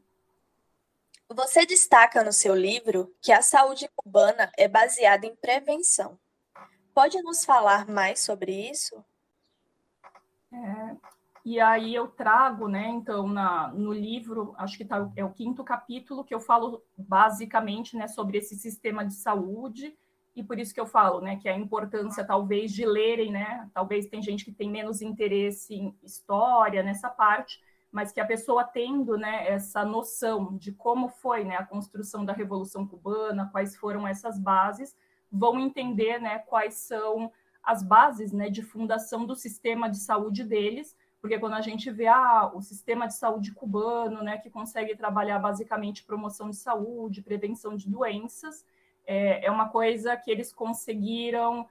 Você 1.31 1.63
destaca 1.65 2.23
no 2.23 2.33
seu 2.33 2.55
livro 2.55 3.13
que 3.21 3.31
a 3.31 3.41
saúde 3.41 3.87
cubana 3.95 4.51
é 4.57 4.67
baseada 4.67 5.27
em 5.27 5.35
prevenção. 5.35 6.17
Pode 6.93 7.21
nos 7.21 7.45
falar 7.45 7.87
mais 7.87 8.19
sobre 8.19 8.51
isso? 8.69 9.05
É, 10.51 10.97
e 11.45 11.59
aí 11.59 11.93
eu 11.93 12.07
trago, 12.07 12.67
né, 12.67 12.87
então, 12.89 13.27
na, 13.27 13.69
no 13.69 13.93
livro, 13.93 14.53
acho 14.57 14.75
que 14.75 14.83
tá, 14.83 15.09
é 15.15 15.23
o 15.23 15.31
quinto 15.31 15.63
capítulo, 15.63 16.23
que 16.23 16.33
eu 16.33 16.39
falo 16.39 16.83
basicamente 16.97 17.95
né, 17.95 18.07
sobre 18.07 18.39
esse 18.39 18.55
sistema 18.55 19.05
de 19.05 19.13
saúde, 19.13 19.95
e 20.39 20.43
por 20.43 20.57
isso 20.57 20.73
que 20.73 20.79
eu 20.79 20.85
falo, 20.85 21.19
né, 21.19 21.35
que 21.35 21.49
a 21.49 21.57
importância 21.57 22.23
talvez 22.23 22.71
de 22.71 22.85
lerem, 22.85 23.31
né, 23.31 23.69
talvez 23.73 24.07
tem 24.07 24.21
gente 24.21 24.45
que 24.45 24.53
tem 24.53 24.69
menos 24.69 25.01
interesse 25.01 25.75
em 25.75 25.95
história 26.01 26.81
nessa 26.81 27.09
parte, 27.09 27.61
mas 27.91 28.11
que 28.13 28.21
a 28.21 28.25
pessoa 28.25 28.63
tendo 28.63 29.17
né, 29.17 29.49
essa 29.49 29.83
noção 29.83 30.55
de 30.57 30.71
como 30.71 31.09
foi 31.09 31.43
né, 31.43 31.57
a 31.57 31.65
construção 31.65 32.23
da 32.23 32.31
Revolução 32.31 32.87
Cubana, 32.87 33.49
quais 33.51 33.75
foram 33.75 34.07
essas 34.07 34.39
bases, 34.39 34.95
vão 35.29 35.59
entender 35.59 36.19
né, 36.19 36.39
quais 36.39 36.75
são 36.75 37.31
as 37.61 37.83
bases 37.83 38.31
né, 38.31 38.49
de 38.49 38.61
fundação 38.61 39.25
do 39.25 39.35
sistema 39.35 39.89
de 39.89 39.97
saúde 39.97 40.45
deles, 40.45 40.95
porque 41.19 41.37
quando 41.37 41.55
a 41.55 41.61
gente 41.61 41.91
vê 41.91 42.07
ah, 42.07 42.49
o 42.53 42.61
sistema 42.61 43.07
de 43.07 43.15
saúde 43.15 43.51
cubano, 43.51 44.23
né, 44.23 44.37
que 44.37 44.49
consegue 44.49 44.95
trabalhar 44.95 45.37
basicamente 45.37 46.05
promoção 46.05 46.49
de 46.49 46.55
saúde, 46.55 47.21
prevenção 47.21 47.75
de 47.75 47.89
doenças, 47.89 48.63
é, 49.11 49.47
é 49.47 49.49
uma 49.49 49.69
coisa 49.69 50.15
que 50.15 50.29
eles 50.29 50.53
conseguiram 50.53 51.67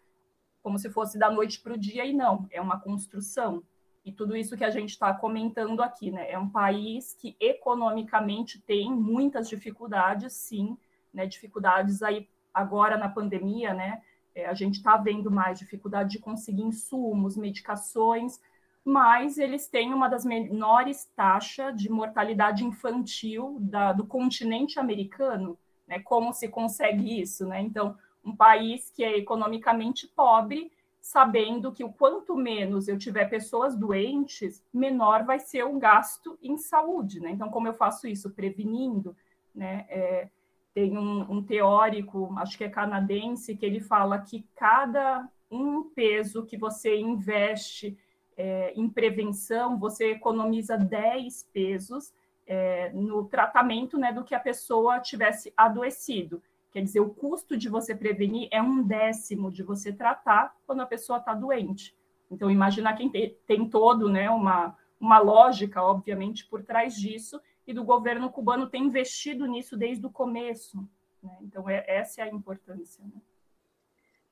como 0.60 0.76
se 0.76 0.90
fosse 0.90 1.16
da 1.16 1.30
noite 1.30 1.60
para 1.60 1.74
o 1.74 1.78
dia, 1.78 2.04
e 2.04 2.12
não, 2.12 2.48
é 2.50 2.60
uma 2.60 2.80
construção. 2.80 3.62
E 4.04 4.10
tudo 4.10 4.36
isso 4.36 4.56
que 4.56 4.64
a 4.64 4.70
gente 4.70 4.90
está 4.90 5.14
comentando 5.14 5.80
aqui, 5.80 6.10
né? 6.10 6.28
É 6.28 6.36
um 6.36 6.48
país 6.48 7.14
que 7.14 7.36
economicamente 7.38 8.60
tem 8.60 8.92
muitas 8.92 9.48
dificuldades, 9.48 10.32
sim, 10.32 10.76
né? 11.14 11.26
Dificuldades 11.26 12.02
aí 12.02 12.28
agora 12.52 12.96
na 12.96 13.08
pandemia, 13.08 13.72
né? 13.72 14.02
É, 14.34 14.46
a 14.46 14.54
gente 14.54 14.78
está 14.78 14.96
vendo 14.96 15.30
mais 15.30 15.60
dificuldade 15.60 16.10
de 16.10 16.18
conseguir 16.18 16.62
insumos, 16.62 17.36
medicações, 17.36 18.40
mas 18.84 19.38
eles 19.38 19.68
têm 19.68 19.94
uma 19.94 20.08
das 20.08 20.24
menores 20.24 21.04
taxas 21.14 21.80
de 21.80 21.88
mortalidade 21.88 22.64
infantil 22.64 23.58
da, 23.60 23.92
do 23.92 24.04
continente 24.04 24.80
americano. 24.80 25.56
Né? 25.88 25.98
Como 26.00 26.32
se 26.32 26.48
consegue 26.48 27.20
isso? 27.20 27.46
Né? 27.46 27.60
Então, 27.62 27.96
um 28.24 28.36
país 28.36 28.90
que 28.90 29.02
é 29.02 29.16
economicamente 29.16 30.06
pobre 30.06 30.70
sabendo 31.00 31.72
que 31.72 31.82
o 31.82 31.92
quanto 31.92 32.36
menos 32.36 32.86
eu 32.86 32.98
tiver 32.98 33.30
pessoas 33.30 33.74
doentes, 33.74 34.62
menor 34.72 35.24
vai 35.24 35.38
ser 35.38 35.64
o 35.64 35.78
gasto 35.78 36.38
em 36.42 36.58
saúde, 36.58 37.18
né? 37.18 37.30
Então, 37.30 37.48
como 37.48 37.66
eu 37.66 37.72
faço 37.72 38.06
isso? 38.06 38.30
Prevenindo, 38.30 39.16
né? 39.54 39.86
É, 39.88 40.28
tem 40.74 40.98
um, 40.98 41.20
um, 41.32 41.42
teórico, 41.42 42.34
acho 42.36 42.58
que 42.58 42.64
é 42.64 42.68
canadense, 42.68 43.56
que 43.56 43.64
ele 43.64 43.80
fala 43.80 44.18
que 44.18 44.44
cada 44.54 45.26
um 45.50 45.84
peso 45.84 46.44
que 46.44 46.58
você 46.58 46.98
investe 46.98 47.96
é, 48.36 48.72
em 48.76 48.88
prevenção, 48.88 49.78
você 49.78 50.12
economiza 50.12 50.76
10 50.76 51.48
pesos 51.52 52.12
é, 52.48 52.90
no 52.94 53.26
tratamento 53.26 53.98
né, 53.98 54.10
do 54.10 54.24
que 54.24 54.34
a 54.34 54.40
pessoa 54.40 54.98
tivesse 54.98 55.52
adoecido. 55.54 56.42
Quer 56.72 56.82
dizer, 56.82 57.00
o 57.00 57.10
custo 57.10 57.56
de 57.56 57.68
você 57.68 57.94
prevenir 57.94 58.48
é 58.50 58.60
um 58.60 58.82
décimo 58.82 59.50
de 59.50 59.62
você 59.62 59.92
tratar 59.92 60.56
quando 60.66 60.80
a 60.80 60.86
pessoa 60.86 61.18
está 61.18 61.34
doente. 61.34 61.94
Então, 62.30 62.50
imagina 62.50 62.96
quem 62.96 63.10
tem, 63.10 63.68
todo 63.68 64.08
né, 64.08 64.30
uma, 64.30 64.76
uma 64.98 65.18
lógica, 65.18 65.82
obviamente, 65.82 66.46
por 66.46 66.62
trás 66.62 66.94
disso, 66.94 67.40
e 67.66 67.72
do 67.72 67.84
governo 67.84 68.30
cubano 68.30 68.68
tem 68.68 68.84
investido 68.84 69.46
nisso 69.46 69.76
desde 69.76 70.04
o 70.06 70.10
começo. 70.10 70.78
Né? 71.22 71.38
Então, 71.42 71.68
é, 71.68 71.84
essa 71.86 72.22
é 72.22 72.24
a 72.24 72.28
importância. 72.28 73.04
Né? 73.04 73.20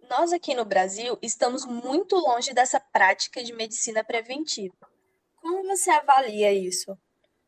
Nós 0.08 0.32
aqui 0.32 0.54
no 0.54 0.64
Brasil 0.64 1.18
estamos 1.20 1.66
muito 1.66 2.16
longe 2.16 2.54
dessa 2.54 2.80
prática 2.80 3.42
de 3.42 3.52
medicina 3.52 4.04
preventiva. 4.04 4.88
Como 5.36 5.66
você 5.66 5.90
avalia 5.90 6.52
isso? 6.52 6.96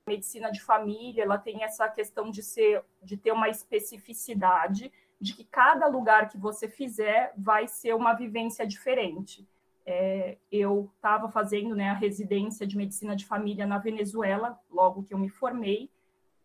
Medicina 0.09 0.51
de 0.51 0.61
família, 0.61 1.23
ela 1.23 1.39
tem 1.39 1.63
essa 1.63 1.89
questão 1.89 2.31
de 2.31 2.43
ser, 2.43 2.83
de 3.03 3.17
ter 3.17 3.31
uma 3.31 3.49
especificidade, 3.49 4.91
de 5.21 5.35
que 5.35 5.45
cada 5.45 5.87
lugar 5.87 6.29
que 6.29 6.39
você 6.39 6.69
fizer 6.69 7.33
vai 7.37 7.69
ser 7.69 7.95
uma 7.95 8.15
vivência 8.15 8.67
diferente. 8.67 9.47
É, 9.85 10.37
eu 10.51 10.91
estava 10.97 11.29
fazendo 11.29 11.75
né, 11.75 11.91
a 11.91 11.95
residência 11.95 12.67
de 12.67 12.77
medicina 12.77 13.15
de 13.15 13.25
família 13.25 13.67
na 13.67 13.79
Venezuela, 13.79 14.59
logo 14.71 15.03
que 15.03 15.15
eu 15.15 15.19
me 15.19 15.29
formei, 15.29 15.91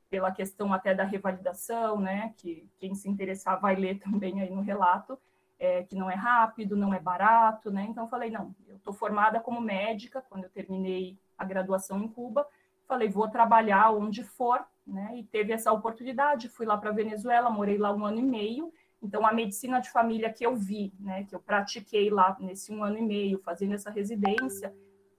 pela 0.10 0.32
questão 0.32 0.71
até 0.71 0.93
da 0.93 1.04
revalidação, 1.04 1.99
né, 1.99 2.34
que 2.38 2.69
quem 2.78 2.93
se 2.93 3.10
interessar 3.10 3.60
vai 3.60 3.76
ler 3.76 3.99
também 4.06 4.41
aí 4.41 4.49
no 4.49 4.62
relato, 4.62 5.17
é, 5.60 5.84
que 5.84 5.95
não 5.95 6.10
é 6.10 6.15
rápido, 6.15 6.76
não 6.76 6.93
é 6.93 6.99
barato, 6.99 7.71
né, 7.71 7.86
então 7.89 8.04
eu 8.04 8.10
falei, 8.10 8.30
não, 8.30 8.56
eu 8.67 8.76
estou 8.76 8.93
formada 8.93 9.39
como 9.39 9.60
médica, 9.60 10.23
quando 10.30 10.43
eu 10.43 10.49
terminei 10.49 11.17
a 11.38 11.43
graduação 11.43 11.99
em 11.99 12.08
Cuba, 12.08 12.47
falei, 12.93 13.10
vou 13.10 13.27
trabalhar 13.27 13.91
onde 13.91 14.23
for, 14.23 14.63
né? 14.86 15.12
E 15.15 15.23
teve 15.23 15.51
essa 15.51 15.71
oportunidade, 15.71 16.47
fui 16.47 16.65
lá 16.65 16.77
para 16.77 16.91
Venezuela, 16.91 17.49
morei 17.49 17.77
lá 17.77 17.91
um 17.91 18.06
ano 18.06 18.19
e 18.19 18.23
meio. 18.23 18.71
Então, 19.01 19.25
a 19.25 19.34
medicina 19.34 19.79
de 19.79 19.89
família 19.89 20.32
que 20.32 20.45
eu 20.45 20.56
vi, 20.56 20.93
né, 20.99 21.25
que 21.25 21.36
eu 21.36 21.39
pratiquei 21.39 22.10
lá 22.10 22.38
nesse 22.39 22.71
um 22.71 22.84
ano 22.84 22.99
e 22.99 23.01
meio, 23.01 23.39
fazendo 23.39 23.73
essa 23.73 23.89
residência, 23.89 24.73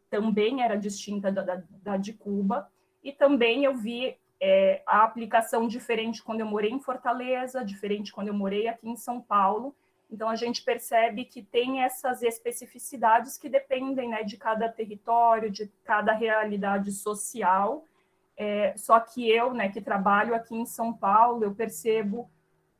também 0.08 0.62
era 0.62 0.76
distinta 0.76 1.30
da, 1.30 1.42
da, 1.42 1.62
da 1.82 1.96
de 1.96 2.12
Cuba. 2.12 2.70
E 3.02 3.12
também 3.12 3.64
eu 3.64 3.74
vi 3.74 4.16
é, 4.40 4.82
a 4.86 5.02
aplicação 5.02 5.66
diferente 5.66 6.22
quando 6.22 6.40
eu 6.40 6.46
morei 6.46 6.70
em 6.70 6.80
Fortaleza, 6.80 7.64
diferente 7.64 8.12
quando 8.12 8.28
eu 8.28 8.34
morei 8.34 8.68
aqui 8.68 8.88
em 8.88 8.96
São 8.96 9.20
Paulo. 9.20 9.74
Então, 10.14 10.28
a 10.28 10.36
gente 10.36 10.62
percebe 10.62 11.24
que 11.24 11.42
tem 11.42 11.82
essas 11.82 12.22
especificidades 12.22 13.36
que 13.36 13.48
dependem 13.48 14.08
né, 14.08 14.22
de 14.22 14.36
cada 14.36 14.68
território, 14.68 15.50
de 15.50 15.68
cada 15.82 16.12
realidade 16.12 16.92
social. 16.92 17.84
É, 18.36 18.76
só 18.76 19.00
que 19.00 19.28
eu, 19.28 19.52
né, 19.52 19.68
que 19.68 19.80
trabalho 19.80 20.32
aqui 20.32 20.54
em 20.54 20.66
São 20.66 20.92
Paulo, 20.92 21.42
eu 21.42 21.52
percebo, 21.52 22.30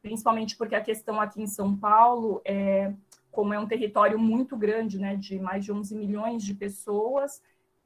principalmente 0.01 0.57
porque 0.57 0.77
a 0.77 0.81
questão 0.81 1.21
aqui 1.21 1.43
em 1.43 1.49
São 1.49 1.77
Paulo, 1.77 2.41
é, 2.45 2.93
como 3.33 3.53
é 3.53 3.59
um 3.59 3.67
território 3.67 4.17
muito 4.17 4.57
grande, 4.57 4.97
né, 4.97 5.17
de 5.17 5.37
mais 5.41 5.65
de 5.65 5.73
11 5.73 5.93
milhões 5.97 6.45
de 6.45 6.55
pessoas, 6.55 7.43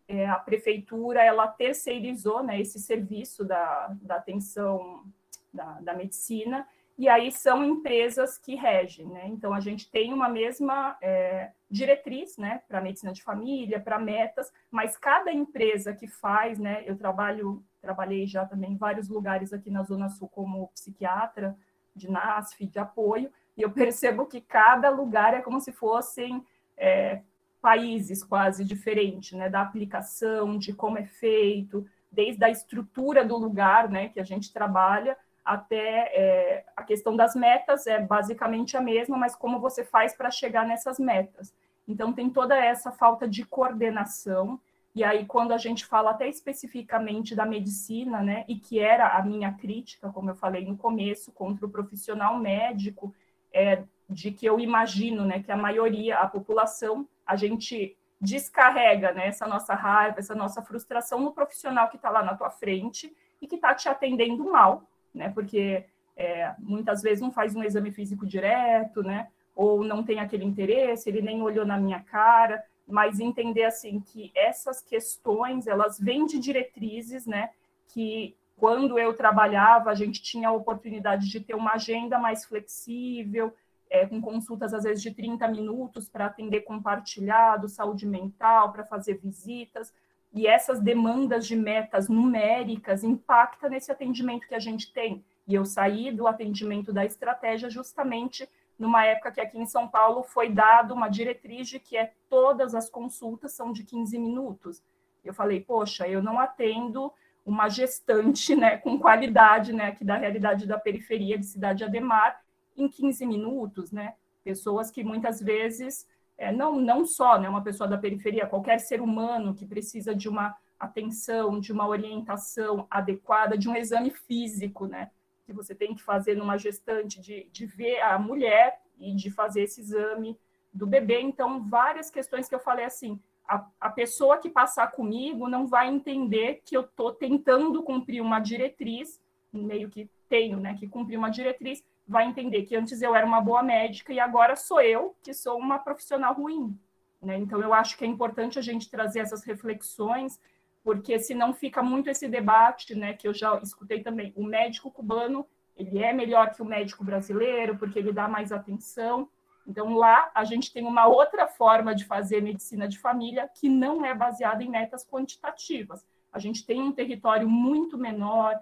é, 0.07 0.27
a 0.27 0.39
prefeitura 0.39 1.25
ela 1.25 1.49
terceirizou 1.49 2.43
né, 2.43 2.61
esse 2.61 2.79
serviço 2.79 3.47
da, 3.47 3.97
da 4.03 4.17
atenção 4.17 5.07
da, 5.55 5.81
da 5.81 5.95
medicina 5.95 6.69
e 6.99 7.09
aí 7.09 7.31
são 7.31 7.65
empresas 7.65 8.37
que 8.37 8.57
regem, 8.57 9.07
né? 9.07 9.29
Então 9.29 9.55
a 9.55 9.61
gente 9.61 9.89
tem 9.89 10.13
uma 10.13 10.29
mesma 10.29 10.99
é, 11.01 11.53
diretriz, 11.71 12.37
né, 12.37 12.61
para 12.67 12.81
medicina 12.81 13.13
de 13.13 13.23
família, 13.23 13.79
para 13.79 14.01
metas, 14.01 14.53
mas 14.69 14.97
cada 14.97 15.33
empresa 15.33 15.95
que 15.95 16.09
faz, 16.09 16.59
né? 16.59 16.83
Eu 16.85 16.99
trabalho, 16.99 17.65
trabalhei 17.81 18.27
já 18.27 18.45
também 18.45 18.73
em 18.73 18.77
vários 18.77 19.09
lugares 19.09 19.53
aqui 19.53 19.71
na 19.71 19.85
Zona 19.85 20.09
Sul 20.09 20.29
como 20.29 20.67
psiquiatra 20.75 21.57
de 21.95 22.11
NASF, 22.11 22.67
de 22.67 22.81
apoio, 22.81 23.31
e 23.57 23.63
eu 23.63 23.71
percebo 23.73 24.27
que 24.27 24.41
cada 24.41 24.91
lugar 24.91 25.35
é 25.35 25.41
como 25.41 25.61
se 25.61 25.71
fossem 25.71 26.45
é, 26.77 27.23
países 27.63 28.25
quase 28.25 28.65
diferentes, 28.65 29.39
né? 29.39 29.49
Da 29.49 29.63
aplicação, 29.63 30.59
de 30.59 30.73
como 30.73 30.99
é 30.99 31.05
feito, 31.05 31.87
desde 32.11 32.45
a 32.45 32.51
estrutura 32.51 33.25
do 33.25 33.37
lugar, 33.37 33.89
né, 33.89 34.09
que 34.09 34.19
a 34.19 34.25
gente 34.25 34.53
trabalha 34.53 35.17
até 35.49 36.13
é, 36.15 36.65
a 36.77 36.85
questão 36.85 37.17
das 37.17 37.35
metas 37.35 37.87
é 37.87 37.99
basicamente 37.99 38.77
a 38.77 38.83
mesma, 38.83 39.17
mas 39.17 39.35
como 39.35 39.59
você 39.59 39.83
faz 39.83 40.15
para 40.15 40.31
chegar 40.31 40.67
nessas 40.67 40.99
metas. 40.99 41.55
Então, 41.87 42.13
tem 42.13 42.29
toda 42.29 42.55
essa 42.55 42.93
falta 42.93 43.27
de 43.27 43.47
coordenação. 43.47 44.61
E 44.95 45.03
aí, 45.03 45.25
quando 45.25 45.53
a 45.53 45.57
gente 45.57 45.87
fala 45.87 46.11
até 46.11 46.29
especificamente 46.29 47.35
da 47.35 47.47
medicina, 47.47 48.23
né, 48.23 48.45
e 48.47 48.57
que 48.57 48.79
era 48.79 49.17
a 49.17 49.23
minha 49.25 49.51
crítica, 49.55 50.11
como 50.13 50.29
eu 50.29 50.35
falei 50.35 50.67
no 50.67 50.77
começo, 50.77 51.33
contra 51.33 51.65
o 51.65 51.71
profissional 51.71 52.39
médico, 52.39 53.15
é, 53.51 53.85
de 54.07 54.31
que 54.31 54.45
eu 54.45 54.61
imagino 54.61 55.25
né, 55.25 55.43
que 55.43 55.51
a 55.51 55.57
maioria, 55.57 56.19
a 56.19 56.29
população, 56.29 57.09
a 57.27 57.37
gente 57.37 57.97
descarrega 58.21 59.13
né, 59.13 59.29
essa 59.29 59.47
nossa 59.47 59.73
raiva, 59.73 60.19
essa 60.19 60.35
nossa 60.35 60.61
frustração 60.61 61.21
no 61.21 61.33
profissional 61.33 61.89
que 61.89 61.97
está 61.97 62.11
lá 62.11 62.23
na 62.23 62.37
tua 62.37 62.51
frente 62.51 63.17
e 63.41 63.47
que 63.47 63.55
está 63.55 63.75
te 63.75 63.89
atendendo 63.89 64.45
mal, 64.45 64.83
né? 65.19 65.29
Porque 65.29 65.85
é, 66.17 66.55
muitas 66.59 67.03
vezes 67.03 67.21
não 67.21 67.31
faz 67.31 67.55
um 67.55 67.63
exame 67.63 67.91
físico 67.91 68.27
direto, 68.27 69.03
né? 69.03 69.29
ou 69.59 69.83
não 69.83 70.05
tem 70.05 70.21
aquele 70.21 70.45
interesse, 70.45 71.09
ele 71.09 71.21
nem 71.21 71.43
olhou 71.43 71.67
na 71.67 71.77
minha 71.77 71.99
cara, 71.99 72.65
mas 72.87 73.19
entender 73.19 73.65
assim 73.65 73.99
que 73.99 74.31
essas 74.33 74.81
questões 74.81 75.67
elas 75.67 75.99
vêm 75.99 76.27
de 76.27 76.39
diretrizes, 76.39 77.27
né? 77.27 77.51
Que 77.89 78.37
quando 78.57 78.97
eu 79.01 79.13
trabalhava 79.15 79.91
a 79.91 79.97
gente 79.97 80.23
tinha 80.23 80.49
a 80.49 80.53
oportunidade 80.53 81.29
de 81.29 81.41
ter 81.41 81.57
uma 81.57 81.73
agenda 81.73 82.21
mais 82.21 82.45
flexível, 82.45 83.53
é, 83.91 84.07
com 84.07 84.21
consultas 84.21 84.73
às 84.73 84.85
vezes 84.85 85.03
de 85.03 85.13
30 85.13 85.49
minutos 85.49 86.09
para 86.09 86.27
atender 86.27 86.61
compartilhado, 86.61 87.69
saúde 87.69 88.07
mental, 88.07 88.71
para 88.71 88.85
fazer 88.85 89.15
visitas. 89.15 89.93
E 90.33 90.47
essas 90.47 90.81
demandas 90.81 91.47
de 91.47 91.57
metas 91.57 92.09
numéricas 92.09 93.03
impactam 93.03 93.71
nesse 93.71 93.91
atendimento 93.91 94.47
que 94.47 94.55
a 94.55 94.61
gente 94.61 94.93
tem. 94.93 95.25
E 95.47 95.55
eu 95.55 95.64
saí 95.64 96.12
do 96.12 96.27
atendimento 96.27 96.93
da 96.93 97.05
estratégia 97.05 97.71
justamente 97.71 98.49
numa 98.79 99.05
época 99.05 99.33
que 99.33 99.41
aqui 99.41 99.59
em 99.59 99.67
São 99.67 99.88
Paulo 99.88 100.23
foi 100.23 100.49
dado 100.49 100.95
uma 100.95 101.09
diretriz 101.09 101.69
de 101.69 101.81
que 101.81 101.97
é 101.97 102.12
todas 102.29 102.75
as 102.75 102.88
consultas 102.88 103.53
são 103.53 103.73
de 103.73 103.83
15 103.83 104.19
minutos. 104.19 104.83
Eu 105.25 105.35
falei, 105.35 105.61
poxa, 105.61 106.07
eu 106.07 106.23
não 106.23 106.38
atendo 106.38 107.12
uma 107.45 107.69
gestante, 107.69 108.55
né, 108.55 108.77
com 108.77 108.99
qualidade, 108.99 109.73
né, 109.73 109.88
aqui 109.88 110.05
da 110.05 110.17
realidade 110.17 110.67
da 110.67 110.79
periferia 110.79 111.38
de 111.38 111.47
Cidade 111.47 111.83
Ademar, 111.83 112.41
em 112.77 112.88
15 112.88 113.27
minutos, 113.27 113.91
né? 113.91 114.14
Pessoas 114.45 114.91
que 114.91 115.03
muitas 115.03 115.43
vezes, 115.43 116.07
é, 116.38 116.53
não, 116.53 116.81
não 116.81 117.05
só 117.05 117.38
né, 117.38 117.48
uma 117.48 117.62
pessoa 117.62 117.88
da 117.88 117.98
periferia, 117.98 118.46
qualquer 118.46 118.79
ser 118.79 119.01
humano 119.01 119.55
que 119.55 119.66
precisa 119.66 120.14
de 120.14 120.29
uma 120.29 120.57
atenção, 120.79 121.59
de 121.59 121.72
uma 121.72 121.87
orientação 121.87 122.87
adequada, 122.88 123.59
de 123.59 123.68
um 123.68 123.77
exame 123.77 124.11
físico, 124.11 124.87
né? 124.87 125.11
que 125.48 125.53
você 125.55 125.74
tem 125.74 125.94
que 125.94 126.03
fazer 126.03 126.37
numa 126.37 126.59
gestante, 126.59 127.18
de, 127.22 127.48
de 127.51 127.64
ver 127.64 128.03
a 128.03 128.18
mulher 128.18 128.79
e 128.98 129.14
de 129.14 129.31
fazer 129.31 129.62
esse 129.62 129.81
exame 129.81 130.38
do 130.70 130.87
bebê. 130.87 131.22
Então, 131.22 131.66
várias 131.66 132.11
questões 132.11 132.46
que 132.46 132.55
eu 132.55 132.61
falei 132.61 132.85
assim, 132.85 133.18
a, 133.48 133.66
a 133.81 133.88
pessoa 133.88 134.37
que 134.37 134.51
passar 134.51 134.88
comigo 134.88 135.48
não 135.48 135.66
vai 135.66 135.88
entender 135.88 136.61
que 136.66 136.77
eu 136.77 136.83
estou 136.83 137.14
tentando 137.14 137.83
cumprir 137.83 138.20
uma 138.20 138.40
diretriz, 138.40 139.18
meio 139.51 139.88
que 139.88 140.11
tenho, 140.29 140.61
né, 140.61 140.77
que 140.79 140.87
cumprir 140.87 141.16
uma 141.16 141.31
diretriz, 141.31 141.83
vai 142.09 142.25
entender 142.25 142.62
que 142.62 142.75
antes 142.75 143.03
eu 143.03 143.14
era 143.14 143.27
uma 143.27 143.40
boa 143.40 143.62
médica 143.62 144.12
e 144.12 144.18
agora 144.18 144.57
sou 144.57 144.81
eu 144.81 145.14
que 145.23 145.35
sou 145.35 145.59
uma 145.59 145.79
profissional 145.79 146.35
ruim. 146.35 146.77
Né? 147.21 147.37
Então, 147.37 147.61
eu 147.61 147.75
acho 147.75 147.99
que 147.99 148.05
é 148.05 148.09
importante 148.09 148.59
a 148.59 148.62
gente 148.62 148.90
trazer 148.90 149.21
essas 149.21 149.44
reflexões 149.44 150.40
porque 150.83 151.18
senão 151.18 151.53
fica 151.53 151.83
muito 151.83 152.09
esse 152.09 152.27
debate, 152.27 152.94
né, 152.94 153.12
que 153.12 153.29
eu 153.29 153.35
já 153.35 153.59
escutei 153.59 154.03
também. 154.03 154.33
O 154.35 154.42
médico 154.42 154.90
cubano, 154.90 155.47
ele 155.77 155.99
é 155.99 156.14
melhor 156.14 156.55
que 156.55 156.62
o 156.62 156.64
médico 156.64 157.05
brasileiro, 157.05 157.77
porque 157.77 157.99
ele 157.99 158.11
dá 158.11 158.27
mais 158.27 158.53
atenção. 158.53 159.29
Então, 159.66 159.94
lá 159.94 160.31
a 160.35 160.44
gente 160.44 160.73
tem 160.73 160.87
uma 160.87 161.07
outra 161.07 161.47
forma 161.47 161.94
de 161.94 162.07
fazer 162.07 162.40
medicina 162.40 162.88
de 162.88 162.99
família 162.99 163.51
que 163.55 163.68
não 163.68 164.03
é 164.03 164.14
baseada 164.14 164.62
em 164.62 164.71
metas 164.71 165.07
quantitativas. 165.07 166.07
A 166.33 166.38
gente 166.38 166.64
tem 166.64 166.81
um 166.81 166.92
território 166.92 167.47
muito 167.47 167.99
menor, 167.99 168.59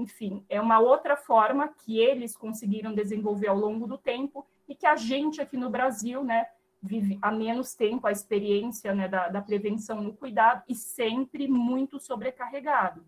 enfim, 0.00 0.44
é 0.48 0.60
uma 0.60 0.78
outra 0.78 1.16
forma 1.16 1.68
que 1.68 1.98
eles 1.98 2.36
conseguiram 2.36 2.94
desenvolver 2.94 3.48
ao 3.48 3.56
longo 3.56 3.86
do 3.86 3.98
tempo 3.98 4.46
e 4.68 4.74
que 4.74 4.86
a 4.86 4.96
gente 4.96 5.40
aqui 5.40 5.56
no 5.56 5.68
Brasil, 5.68 6.24
né, 6.24 6.46
vive 6.82 7.18
há 7.20 7.30
menos 7.30 7.74
tempo 7.74 8.06
a 8.06 8.12
experiência 8.12 8.94
né, 8.94 9.06
da, 9.06 9.28
da 9.28 9.42
prevenção 9.42 10.00
no 10.00 10.14
cuidado 10.14 10.62
e 10.68 10.74
sempre 10.74 11.46
muito 11.46 12.00
sobrecarregado. 12.00 13.04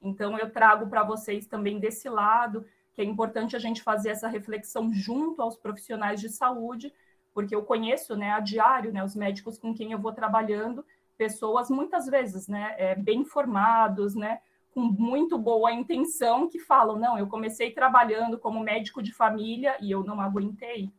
Então, 0.00 0.38
eu 0.38 0.50
trago 0.50 0.86
para 0.88 1.02
vocês 1.02 1.46
também 1.46 1.80
desse 1.80 2.08
lado, 2.08 2.64
que 2.94 3.02
é 3.02 3.04
importante 3.04 3.56
a 3.56 3.58
gente 3.58 3.82
fazer 3.82 4.10
essa 4.10 4.28
reflexão 4.28 4.92
junto 4.92 5.42
aos 5.42 5.56
profissionais 5.56 6.20
de 6.20 6.28
saúde, 6.28 6.92
porque 7.34 7.54
eu 7.54 7.64
conheço 7.64 8.16
né, 8.16 8.30
a 8.30 8.40
diário 8.40 8.92
né, 8.92 9.02
os 9.02 9.16
médicos 9.16 9.58
com 9.58 9.74
quem 9.74 9.92
eu 9.92 9.98
vou 9.98 10.12
trabalhando, 10.12 10.84
pessoas 11.16 11.68
muitas 11.68 12.06
vezes 12.06 12.46
né, 12.46 12.74
é, 12.78 12.94
bem 12.94 13.24
formados, 13.24 14.14
né, 14.14 14.40
com 14.78 15.02
muito 15.02 15.36
boa 15.36 15.72
intenção, 15.72 16.48
que 16.48 16.60
falam: 16.60 16.96
não, 16.96 17.18
eu 17.18 17.26
comecei 17.26 17.72
trabalhando 17.72 18.38
como 18.38 18.60
médico 18.60 19.02
de 19.02 19.12
família 19.12 19.76
e 19.80 19.90
eu 19.90 20.04
não 20.04 20.20
aguentei. 20.20 20.92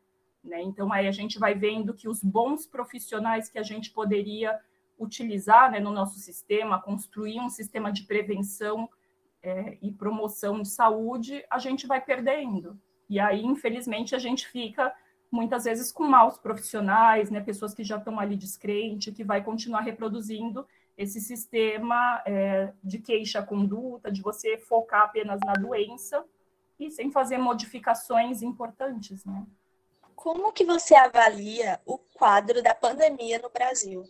Né? 0.44 0.62
Então, 0.62 0.92
aí 0.92 1.08
a 1.08 1.12
gente 1.12 1.40
vai 1.40 1.56
vendo 1.56 1.94
que 1.94 2.10
os 2.10 2.22
bons 2.22 2.68
profissionais 2.68 3.50
que 3.50 3.58
a 3.58 3.64
gente 3.64 3.92
poderia 3.92 4.60
utilizar 5.00 5.72
né, 5.72 5.80
no 5.80 5.92
nosso 5.92 6.20
sistema, 6.20 6.82
construir 6.82 7.40
um 7.40 7.50
sistema 7.50 7.90
de 7.90 8.04
prevenção 8.04 8.90
é, 9.42 9.78
e 9.82 9.94
promoção 9.94 10.62
de 10.62 10.68
saúde, 10.68 11.42
a 11.50 11.58
gente 11.58 11.88
vai 11.88 12.02
perdendo. 12.02 12.78
E 13.10 13.18
aí, 13.18 13.46
infelizmente, 13.46 14.14
a 14.14 14.20
gente 14.20 14.46
fica 14.46 14.94
muitas 15.32 15.64
vezes 15.64 15.90
com 15.90 16.04
maus 16.04 16.38
profissionais, 16.38 17.30
né, 17.30 17.40
pessoas 17.40 17.74
que 17.74 17.84
já 17.84 17.96
estão 17.96 18.20
ali 18.20 18.36
descrente, 18.36 19.14
que 19.14 19.24
vai 19.24 19.42
continuar 19.42 19.82
reproduzindo 19.82 20.68
esse 21.00 21.22
sistema 21.22 22.22
é, 22.26 22.74
de 22.84 23.00
queixa-conduta, 23.00 24.12
de 24.12 24.22
você 24.22 24.58
focar 24.58 25.04
apenas 25.04 25.40
na 25.46 25.54
doença 25.54 26.26
e 26.78 26.92
sem 26.92 27.10
fazer 27.10 27.38
modificações 27.38 28.42
importantes, 28.42 29.24
né? 29.24 29.48
Como 30.14 30.52
que 30.52 30.66
você 30.66 30.94
avalia 30.96 31.80
o 31.86 31.98
quadro 31.98 32.62
da 32.62 32.76
pandemia 32.76 33.40
no 33.40 33.50
Brasil? 33.50 34.04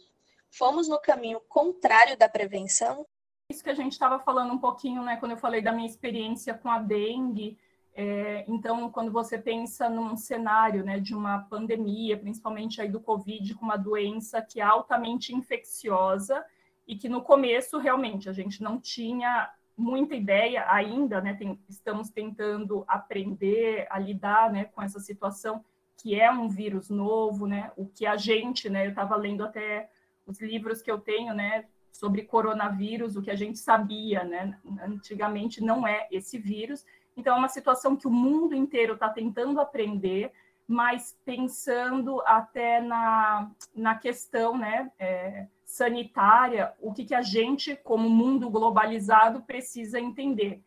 Fomos 0.50 0.90
no 0.90 1.00
caminho 1.00 1.40
contrário 1.42 2.18
da 2.18 2.28
prevenção? 2.28 3.06
Isso 3.52 3.64
que 3.64 3.70
a 3.70 3.76
gente 3.76 3.92
estava 3.92 4.18
falando 4.18 4.52
um 4.52 4.58
pouquinho, 4.58 5.04
né, 5.04 5.18
quando 5.18 5.34
eu 5.34 5.38
falei 5.38 5.62
da 5.62 5.72
minha 5.72 5.88
experiência 5.88 6.56
com 6.56 6.72
a 6.72 6.80
dengue. 6.80 7.56
É, 7.94 8.46
então, 8.48 8.90
quando 8.90 9.12
você 9.12 9.38
pensa 9.38 9.88
num 9.88 10.18
cenário, 10.18 10.84
né, 10.84 11.00
de 11.00 11.14
uma 11.14 11.44
pandemia, 11.44 12.18
principalmente 12.18 12.82
aí 12.82 12.90
do 12.90 13.00
Covid, 13.00 13.54
com 13.54 13.66
uma 13.66 13.78
doença 13.78 14.42
que 14.42 14.60
é 14.60 14.64
altamente 14.64 15.36
infecciosa 15.36 16.44
e 16.90 16.98
que 16.98 17.08
no 17.08 17.22
começo 17.22 17.78
realmente 17.78 18.28
a 18.28 18.34
gente 18.34 18.62
não 18.64 18.82
tinha 18.82 19.50
muita 19.78 20.16
ideia 20.16 20.66
ainda, 20.70 21.22
né, 21.22 21.36
tem, 21.36 21.58
estamos 21.70 22.10
tentando 22.10 22.84
aprender 22.88 23.88
a 23.90 24.00
lidar, 24.00 24.52
né, 24.52 24.66
com 24.66 24.82
essa 24.82 25.00
situação 25.00 25.64
que 26.02 26.20
é 26.20 26.32
um 26.32 26.48
vírus 26.48 26.90
novo, 26.90 27.46
né? 27.46 27.72
O 27.76 27.86
que 27.86 28.06
a 28.06 28.16
gente, 28.16 28.70
né? 28.70 28.86
Eu 28.86 28.92
estava 28.92 29.18
lendo 29.18 29.44
até 29.44 29.90
os 30.26 30.40
livros 30.40 30.82
que 30.82 30.90
eu 30.90 30.98
tenho, 30.98 31.34
né? 31.34 31.66
Sobre 31.92 32.24
coronavírus, 32.24 33.18
o 33.18 33.22
que 33.22 33.30
a 33.30 33.36
gente 33.36 33.60
sabia, 33.60 34.24
né? 34.24 34.58
Antigamente 34.82 35.62
não 35.62 35.86
é 35.86 36.08
esse 36.10 36.38
vírus. 36.38 36.86
Então, 37.18 37.36
é 37.36 37.38
uma 37.38 37.50
situação 37.50 37.98
que 37.98 38.08
o 38.08 38.12
mundo 38.12 38.56
inteiro 38.56 38.94
está 38.94 39.10
tentando 39.10 39.60
aprender, 39.60 40.32
mas 40.66 41.18
pensando 41.26 42.22
até 42.26 42.80
na, 42.80 43.52
na 43.76 43.96
questão, 43.96 44.58
né? 44.58 44.90
É, 44.98 45.48
sanitária, 45.70 46.74
o 46.82 46.92
que, 46.92 47.06
que 47.06 47.14
a 47.14 47.22
gente, 47.22 47.76
como 47.84 48.10
mundo 48.10 48.50
globalizado, 48.50 49.42
precisa 49.44 50.00
entender 50.00 50.64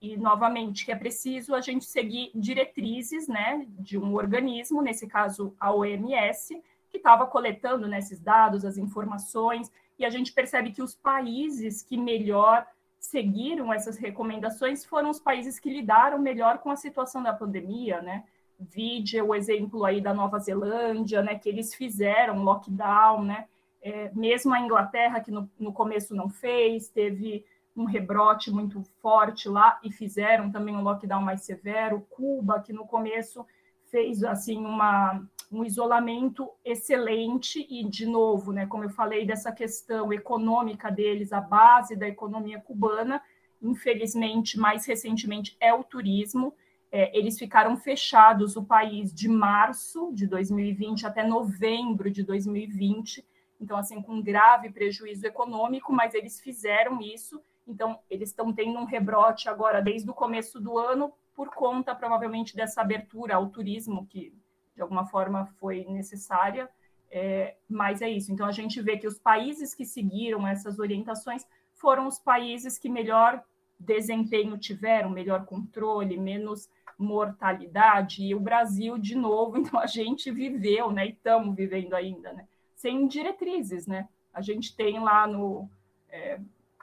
e 0.00 0.16
novamente 0.16 0.84
que 0.84 0.92
é 0.92 0.96
preciso 0.96 1.54
a 1.54 1.60
gente 1.60 1.84
seguir 1.84 2.30
diretrizes, 2.34 3.28
né, 3.28 3.66
de 3.78 3.98
um 3.98 4.14
organismo, 4.14 4.80
nesse 4.80 5.06
caso 5.06 5.54
a 5.60 5.72
OMS, 5.72 6.62
que 6.88 6.96
estava 6.96 7.26
coletando 7.26 7.86
né, 7.86 8.00
dados, 8.22 8.64
as 8.64 8.78
informações, 8.78 9.70
e 9.98 10.04
a 10.04 10.10
gente 10.10 10.32
percebe 10.32 10.72
que 10.72 10.82
os 10.82 10.94
países 10.94 11.82
que 11.82 11.98
melhor 11.98 12.66
seguiram 12.98 13.72
essas 13.72 13.98
recomendações 13.98 14.84
foram 14.84 15.10
os 15.10 15.20
países 15.20 15.60
que 15.60 15.70
lidaram 15.70 16.18
melhor 16.18 16.58
com 16.58 16.70
a 16.70 16.76
situação 16.76 17.22
da 17.22 17.32
pandemia, 17.32 18.00
né? 18.02 18.24
Vide 18.58 19.20
o 19.22 19.34
exemplo 19.34 19.84
aí 19.84 20.00
da 20.00 20.12
Nova 20.12 20.38
Zelândia, 20.38 21.22
né, 21.22 21.38
que 21.38 21.48
eles 21.48 21.74
fizeram 21.74 22.42
lockdown, 22.42 23.24
né? 23.24 23.46
É, 23.82 24.10
mesmo 24.14 24.52
a 24.52 24.60
Inglaterra, 24.60 25.20
que 25.20 25.30
no, 25.30 25.50
no 25.58 25.72
começo 25.72 26.14
não 26.14 26.28
fez, 26.28 26.88
teve 26.88 27.44
um 27.76 27.84
rebrote 27.84 28.50
muito 28.50 28.82
forte 29.00 29.48
lá 29.48 29.78
e 29.82 29.90
fizeram 29.90 30.50
também 30.50 30.76
um 30.76 30.82
lockdown 30.82 31.22
mais 31.22 31.42
severo. 31.42 32.06
Cuba, 32.10 32.60
que 32.60 32.72
no 32.72 32.86
começo 32.86 33.46
fez 33.90 34.22
assim 34.22 34.58
uma, 34.58 35.22
um 35.50 35.64
isolamento 35.64 36.48
excelente 36.64 37.66
e 37.68 37.84
de 37.84 38.06
novo, 38.06 38.52
né, 38.52 38.66
como 38.66 38.84
eu 38.84 38.90
falei 38.90 39.26
dessa 39.26 39.50
questão 39.50 40.12
econômica 40.12 40.90
deles, 40.90 41.32
a 41.32 41.40
base 41.40 41.96
da 41.96 42.08
economia 42.08 42.60
cubana, 42.60 43.20
infelizmente 43.60 44.58
mais 44.58 44.86
recentemente 44.86 45.56
é 45.60 45.74
o 45.74 45.82
turismo. 45.82 46.54
É, 46.92 47.16
eles 47.16 47.38
ficaram 47.38 47.76
fechados 47.76 48.56
o 48.56 48.64
país 48.64 49.14
de 49.14 49.28
março 49.28 50.12
de 50.12 50.26
2020 50.26 51.06
até 51.06 51.26
novembro 51.26 52.10
de 52.10 52.22
2020, 52.24 53.24
então 53.60 53.76
assim 53.76 54.00
com 54.00 54.22
grave 54.22 54.70
prejuízo 54.70 55.26
econômico, 55.26 55.92
mas 55.92 56.14
eles 56.14 56.40
fizeram 56.40 57.00
isso 57.00 57.40
então, 57.70 58.00
eles 58.10 58.30
estão 58.30 58.52
tendo 58.52 58.78
um 58.78 58.84
rebrote 58.84 59.48
agora 59.48 59.80
desde 59.80 60.10
o 60.10 60.14
começo 60.14 60.60
do 60.60 60.76
ano, 60.76 61.12
por 61.34 61.50
conta 61.50 61.94
provavelmente 61.94 62.56
dessa 62.56 62.80
abertura 62.80 63.36
ao 63.36 63.48
turismo, 63.48 64.06
que 64.06 64.34
de 64.74 64.82
alguma 64.82 65.06
forma 65.06 65.46
foi 65.58 65.84
necessária. 65.84 66.68
É, 67.10 67.56
mas 67.68 68.02
é 68.02 68.10
isso. 68.10 68.32
Então, 68.32 68.46
a 68.46 68.52
gente 68.52 68.80
vê 68.82 68.96
que 68.96 69.06
os 69.06 69.18
países 69.18 69.74
que 69.74 69.84
seguiram 69.84 70.46
essas 70.46 70.78
orientações 70.78 71.46
foram 71.74 72.06
os 72.06 72.18
países 72.18 72.76
que 72.76 72.88
melhor 72.88 73.42
desempenho 73.78 74.58
tiveram, 74.58 75.08
melhor 75.08 75.46
controle, 75.46 76.16
menos 76.16 76.68
mortalidade, 76.98 78.22
e 78.22 78.34
o 78.34 78.40
Brasil, 78.40 78.98
de 78.98 79.14
novo, 79.14 79.56
então 79.58 79.80
a 79.80 79.86
gente 79.86 80.30
viveu, 80.30 80.90
né, 80.90 81.06
e 81.06 81.10
estamos 81.12 81.56
vivendo 81.56 81.94
ainda, 81.94 82.30
né, 82.34 82.46
sem 82.80 83.06
diretrizes, 83.06 83.86
né, 83.86 84.08
a 84.32 84.40
gente 84.40 84.74
tem 84.74 84.98
lá 84.98 85.26
no, 85.26 85.68
é, 86.08 86.40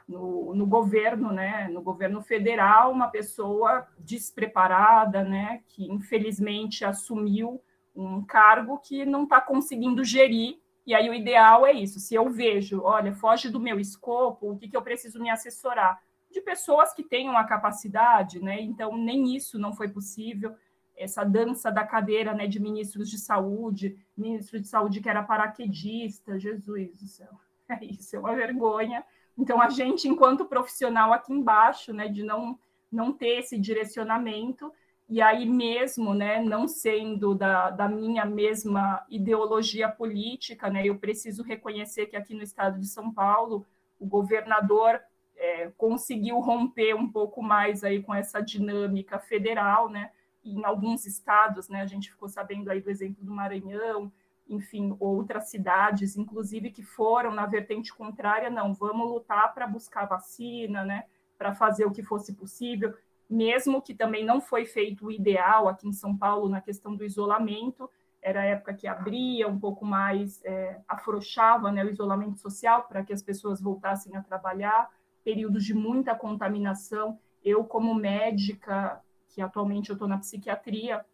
no, 0.08 0.54
no, 0.54 0.64
governo, 0.64 1.32
né, 1.32 1.68
no 1.68 1.82
governo 1.82 2.22
federal, 2.22 2.92
uma 2.92 3.08
pessoa 3.08 3.86
despreparada, 3.98 5.24
né, 5.24 5.60
que 5.66 5.90
infelizmente 5.90 6.84
assumiu 6.84 7.60
um 7.96 8.22
cargo 8.22 8.78
que 8.78 9.04
não 9.04 9.24
está 9.24 9.40
conseguindo 9.40 10.04
gerir, 10.04 10.60
e 10.86 10.94
aí 10.94 11.10
o 11.10 11.14
ideal 11.14 11.66
é 11.66 11.72
isso, 11.72 11.98
se 11.98 12.14
eu 12.14 12.30
vejo, 12.30 12.80
olha, 12.82 13.12
foge 13.12 13.50
do 13.50 13.58
meu 13.58 13.80
escopo, 13.80 14.52
o 14.52 14.56
que, 14.56 14.68
que 14.68 14.76
eu 14.76 14.82
preciso 14.82 15.20
me 15.20 15.30
assessorar? 15.30 16.00
de 16.30 16.42
pessoas 16.42 16.92
que 16.92 17.02
tenham 17.02 17.36
a 17.36 17.44
capacidade, 17.44 18.38
né? 18.38 18.60
Então, 18.60 18.94
nem 18.96 19.34
isso 19.34 19.58
não 19.58 19.72
foi 19.72 19.88
possível. 19.88 20.54
Essa 20.98 21.24
dança 21.24 21.70
da 21.70 21.84
cadeira 21.84 22.34
né, 22.34 22.46
de 22.46 22.60
ministros 22.60 23.08
de 23.08 23.18
saúde, 23.18 23.96
ministro 24.16 24.60
de 24.60 24.66
saúde 24.66 25.00
que 25.00 25.08
era 25.08 25.22
paraquedista, 25.22 26.38
Jesus 26.38 26.94
do 26.94 27.06
céu, 27.06 27.32
é 27.68 27.84
isso, 27.84 28.16
é 28.16 28.18
uma 28.18 28.34
vergonha. 28.34 29.04
Então, 29.36 29.60
a 29.60 29.68
gente, 29.68 30.08
enquanto 30.08 30.44
profissional 30.44 31.12
aqui 31.12 31.32
embaixo, 31.32 31.92
né, 31.92 32.08
de 32.08 32.24
não, 32.24 32.58
não 32.90 33.12
ter 33.12 33.38
esse 33.38 33.56
direcionamento, 33.56 34.72
e 35.08 35.22
aí 35.22 35.46
mesmo, 35.46 36.12
né, 36.12 36.42
não 36.42 36.66
sendo 36.66 37.34
da, 37.34 37.70
da 37.70 37.88
minha 37.88 38.24
mesma 38.24 39.04
ideologia 39.08 39.88
política, 39.88 40.68
né, 40.68 40.84
eu 40.84 40.98
preciso 40.98 41.42
reconhecer 41.42 42.06
que 42.06 42.16
aqui 42.16 42.34
no 42.34 42.42
estado 42.42 42.78
de 42.80 42.86
São 42.86 43.12
Paulo, 43.12 43.64
o 43.98 44.06
governador 44.06 45.00
é, 45.38 45.70
conseguiu 45.76 46.40
romper 46.40 46.94
um 46.94 47.10
pouco 47.10 47.42
mais 47.42 47.84
aí 47.84 48.02
com 48.02 48.14
essa 48.14 48.40
dinâmica 48.40 49.18
federal, 49.18 49.88
né? 49.88 50.10
Em 50.54 50.64
alguns 50.64 51.06
estados, 51.06 51.68
né? 51.68 51.82
A 51.82 51.86
gente 51.86 52.10
ficou 52.10 52.28
sabendo 52.28 52.70
aí 52.70 52.80
do 52.80 52.90
exemplo 52.90 53.24
do 53.24 53.32
Maranhão, 53.32 54.12
enfim, 54.48 54.96
outras 54.98 55.50
cidades, 55.50 56.16
inclusive 56.16 56.70
que 56.70 56.82
foram 56.82 57.32
na 57.32 57.46
vertente 57.46 57.94
contrária, 57.94 58.48
não, 58.48 58.72
vamos 58.72 59.08
lutar 59.08 59.52
para 59.52 59.66
buscar 59.66 60.06
vacina, 60.06 60.84
né? 60.84 61.04
Para 61.36 61.54
fazer 61.54 61.84
o 61.84 61.90
que 61.90 62.02
fosse 62.02 62.32
possível, 62.32 62.94
mesmo 63.28 63.82
que 63.82 63.94
também 63.94 64.24
não 64.24 64.40
foi 64.40 64.64
feito 64.64 65.06
o 65.06 65.12
ideal 65.12 65.68
aqui 65.68 65.86
em 65.86 65.92
São 65.92 66.16
Paulo 66.16 66.48
na 66.48 66.60
questão 66.60 66.96
do 66.96 67.04
isolamento, 67.04 67.90
era 68.20 68.40
a 68.40 68.44
época 68.44 68.74
que 68.74 68.86
abria 68.86 69.46
um 69.46 69.58
pouco 69.58 69.84
mais, 69.84 70.44
é, 70.44 70.80
afrouxava 70.88 71.70
né, 71.70 71.84
o 71.84 71.90
isolamento 71.90 72.38
social 72.38 72.84
para 72.88 73.04
que 73.04 73.12
as 73.12 73.22
pessoas 73.22 73.60
voltassem 73.60 74.16
a 74.16 74.22
trabalhar, 74.22 74.90
períodos 75.22 75.64
de 75.64 75.74
muita 75.74 76.14
contaminação. 76.14 77.18
Eu, 77.44 77.64
como 77.64 77.94
médica, 77.94 79.00
que 79.38 79.42
atualmente 79.42 79.90
eu 79.90 79.92
estou 79.92 80.08
na 80.08 80.18
psiquiatria, 80.18 81.06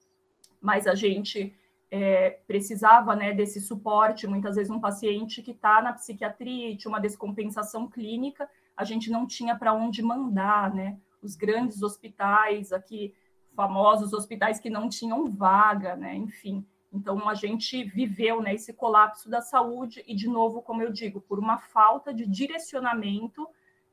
mas 0.58 0.86
a 0.86 0.94
gente 0.94 1.54
é, 1.90 2.40
precisava 2.46 3.14
né, 3.14 3.34
desse 3.34 3.60
suporte. 3.60 4.26
Muitas 4.26 4.56
vezes, 4.56 4.70
um 4.70 4.80
paciente 4.80 5.42
que 5.42 5.50
está 5.50 5.82
na 5.82 5.92
psiquiatria 5.92 6.70
e 6.70 6.76
tinha 6.78 6.88
uma 6.88 7.02
descompensação 7.02 7.86
clínica, 7.86 8.48
a 8.74 8.82
gente 8.82 9.10
não 9.10 9.26
tinha 9.26 9.54
para 9.54 9.74
onde 9.74 10.02
mandar, 10.02 10.74
né? 10.74 10.98
Os 11.20 11.36
grandes 11.36 11.82
hospitais 11.82 12.72
aqui, 12.72 13.14
famosos 13.54 14.14
hospitais 14.14 14.58
que 14.58 14.70
não 14.70 14.88
tinham 14.88 15.30
vaga, 15.30 15.94
né? 15.94 16.16
Enfim. 16.16 16.66
Então, 16.90 17.28
a 17.28 17.34
gente 17.34 17.84
viveu 17.84 18.40
né, 18.40 18.54
esse 18.54 18.72
colapso 18.72 19.28
da 19.28 19.42
saúde 19.42 20.02
e, 20.06 20.14
de 20.14 20.28
novo, 20.28 20.62
como 20.62 20.80
eu 20.80 20.90
digo, 20.90 21.20
por 21.20 21.38
uma 21.38 21.58
falta 21.58 22.14
de 22.14 22.26
direcionamento 22.26 23.46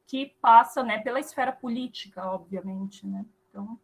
que 0.08 0.38
passa 0.42 0.84
né, 0.84 1.00
pela 1.00 1.20
esfera 1.20 1.52
política, 1.52 2.26
obviamente. 2.32 3.06
Né? 3.06 3.26
Então, 3.50 3.78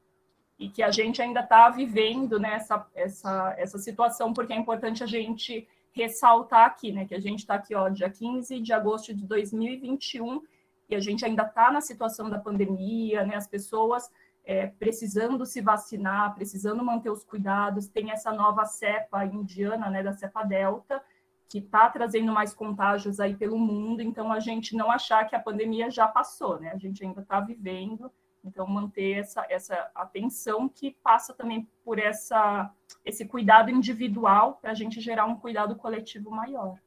e 0.58 0.70
que 0.70 0.82
a 0.82 0.91
gente 0.91 1.22
ainda 1.22 1.41
está 1.41 1.70
vivendo 1.70 2.39
né, 2.39 2.55
essa, 2.55 2.86
essa, 2.95 3.55
essa 3.58 3.78
situação, 3.78 4.34
porque 4.34 4.53
é 4.53 4.58
importante 4.58 5.03
a 5.03 5.08
gente 5.08 5.68
ressaltar 5.91 6.66
aqui, 6.66 6.91
né, 6.91 7.05
que 7.05 7.16
a 7.16 7.20
gente 7.20 7.39
está 7.39 7.55
aqui, 7.55 7.76
ó, 7.76 7.89
dia 7.89 8.10
15 8.10 8.60
de 8.60 8.74
agosto 8.74 9.14
de 9.14 9.26
2021, 9.26 10.41
e 10.89 10.95
a 10.95 10.99
gente 10.99 11.26
ainda 11.26 11.43
está 11.43 11.72
na 11.72 11.82
situação 11.82 12.30
da 12.30 12.39
pandemia, 12.39 13.26
né, 13.26 13.36
as 13.36 13.47
pessoas 13.47 14.10
é, 14.43 14.68
precisando 14.68 15.45
se 15.45 15.62
vacinar, 15.62 16.34
precisando 16.34 16.84
manter 16.84 17.10
os 17.10 17.24
cuidados, 17.24 17.88
tem 17.88 18.12
essa 18.12 18.32
nova 18.32 18.66
cepa 18.66 19.26
indiana, 19.26 19.89
né, 19.89 20.01
da 20.01 20.14
cepa 20.14 20.43
delta, 20.43 21.03
que 21.49 21.60
está 21.60 21.89
trazendo 21.89 22.32
mais 22.32 22.53
contágios 22.53 23.20
aí 23.20 23.36
pelo 23.36 23.58
mundo, 23.58 24.01
então 24.01 24.32
a 24.32 24.39
gente 24.39 24.76
não 24.76 24.91
achar 24.91 25.26
que 25.26 25.36
a 25.36 25.39
pandemia 25.39 25.89
já 25.89 26.08
passou, 26.08 26.60
né? 26.60 26.72
A 26.74 26.78
gente 26.78 27.03
ainda 27.03 27.22
está 27.22 27.39
vivendo, 27.39 28.12
então 28.48 28.66
manter 28.66 29.20
essa, 29.20 29.45
essa 29.50 29.91
atenção 29.93 30.68
que 30.68 30.91
passa 31.04 31.34
também 31.34 31.68
por 31.84 32.00
essa, 32.00 32.74
esse 33.06 33.26
cuidado 33.26 33.70
individual 33.70 34.58
para 34.62 34.72
a 34.72 34.74
gente 34.74 35.00
gerar 35.02 35.26
um 35.26 35.36
cuidado 35.36 35.76
coletivo 35.76 36.32
maior. 36.32 36.80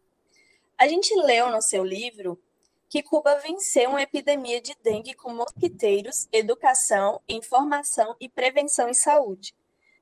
A 0.78 0.88
gente 0.88 1.14
leu 1.14 1.50
no 1.50 1.60
seu 1.60 1.84
livro 1.84 2.40
que 2.88 3.02
Cuba 3.02 3.36
venceu 3.36 3.90
uma 3.90 4.02
epidemia 4.02 4.60
de 4.60 4.74
dengue 4.82 5.14
com 5.14 5.32
mosquiteiros, 5.32 6.28
educação, 6.32 7.20
informação 7.28 8.16
e 8.18 8.28
prevenção 8.28 8.88
em 8.88 8.94
saúde. 8.94 9.54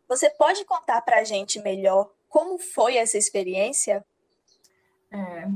Você 0.08 0.30
pode 0.30 0.64
contar 0.64 1.02
para 1.02 1.18
a 1.18 1.24
gente 1.24 1.60
melhor 1.60 2.10
como 2.28 2.58
foi 2.58 2.96
essa 2.96 3.18
experiência? 3.18 4.04
É, 5.10 5.48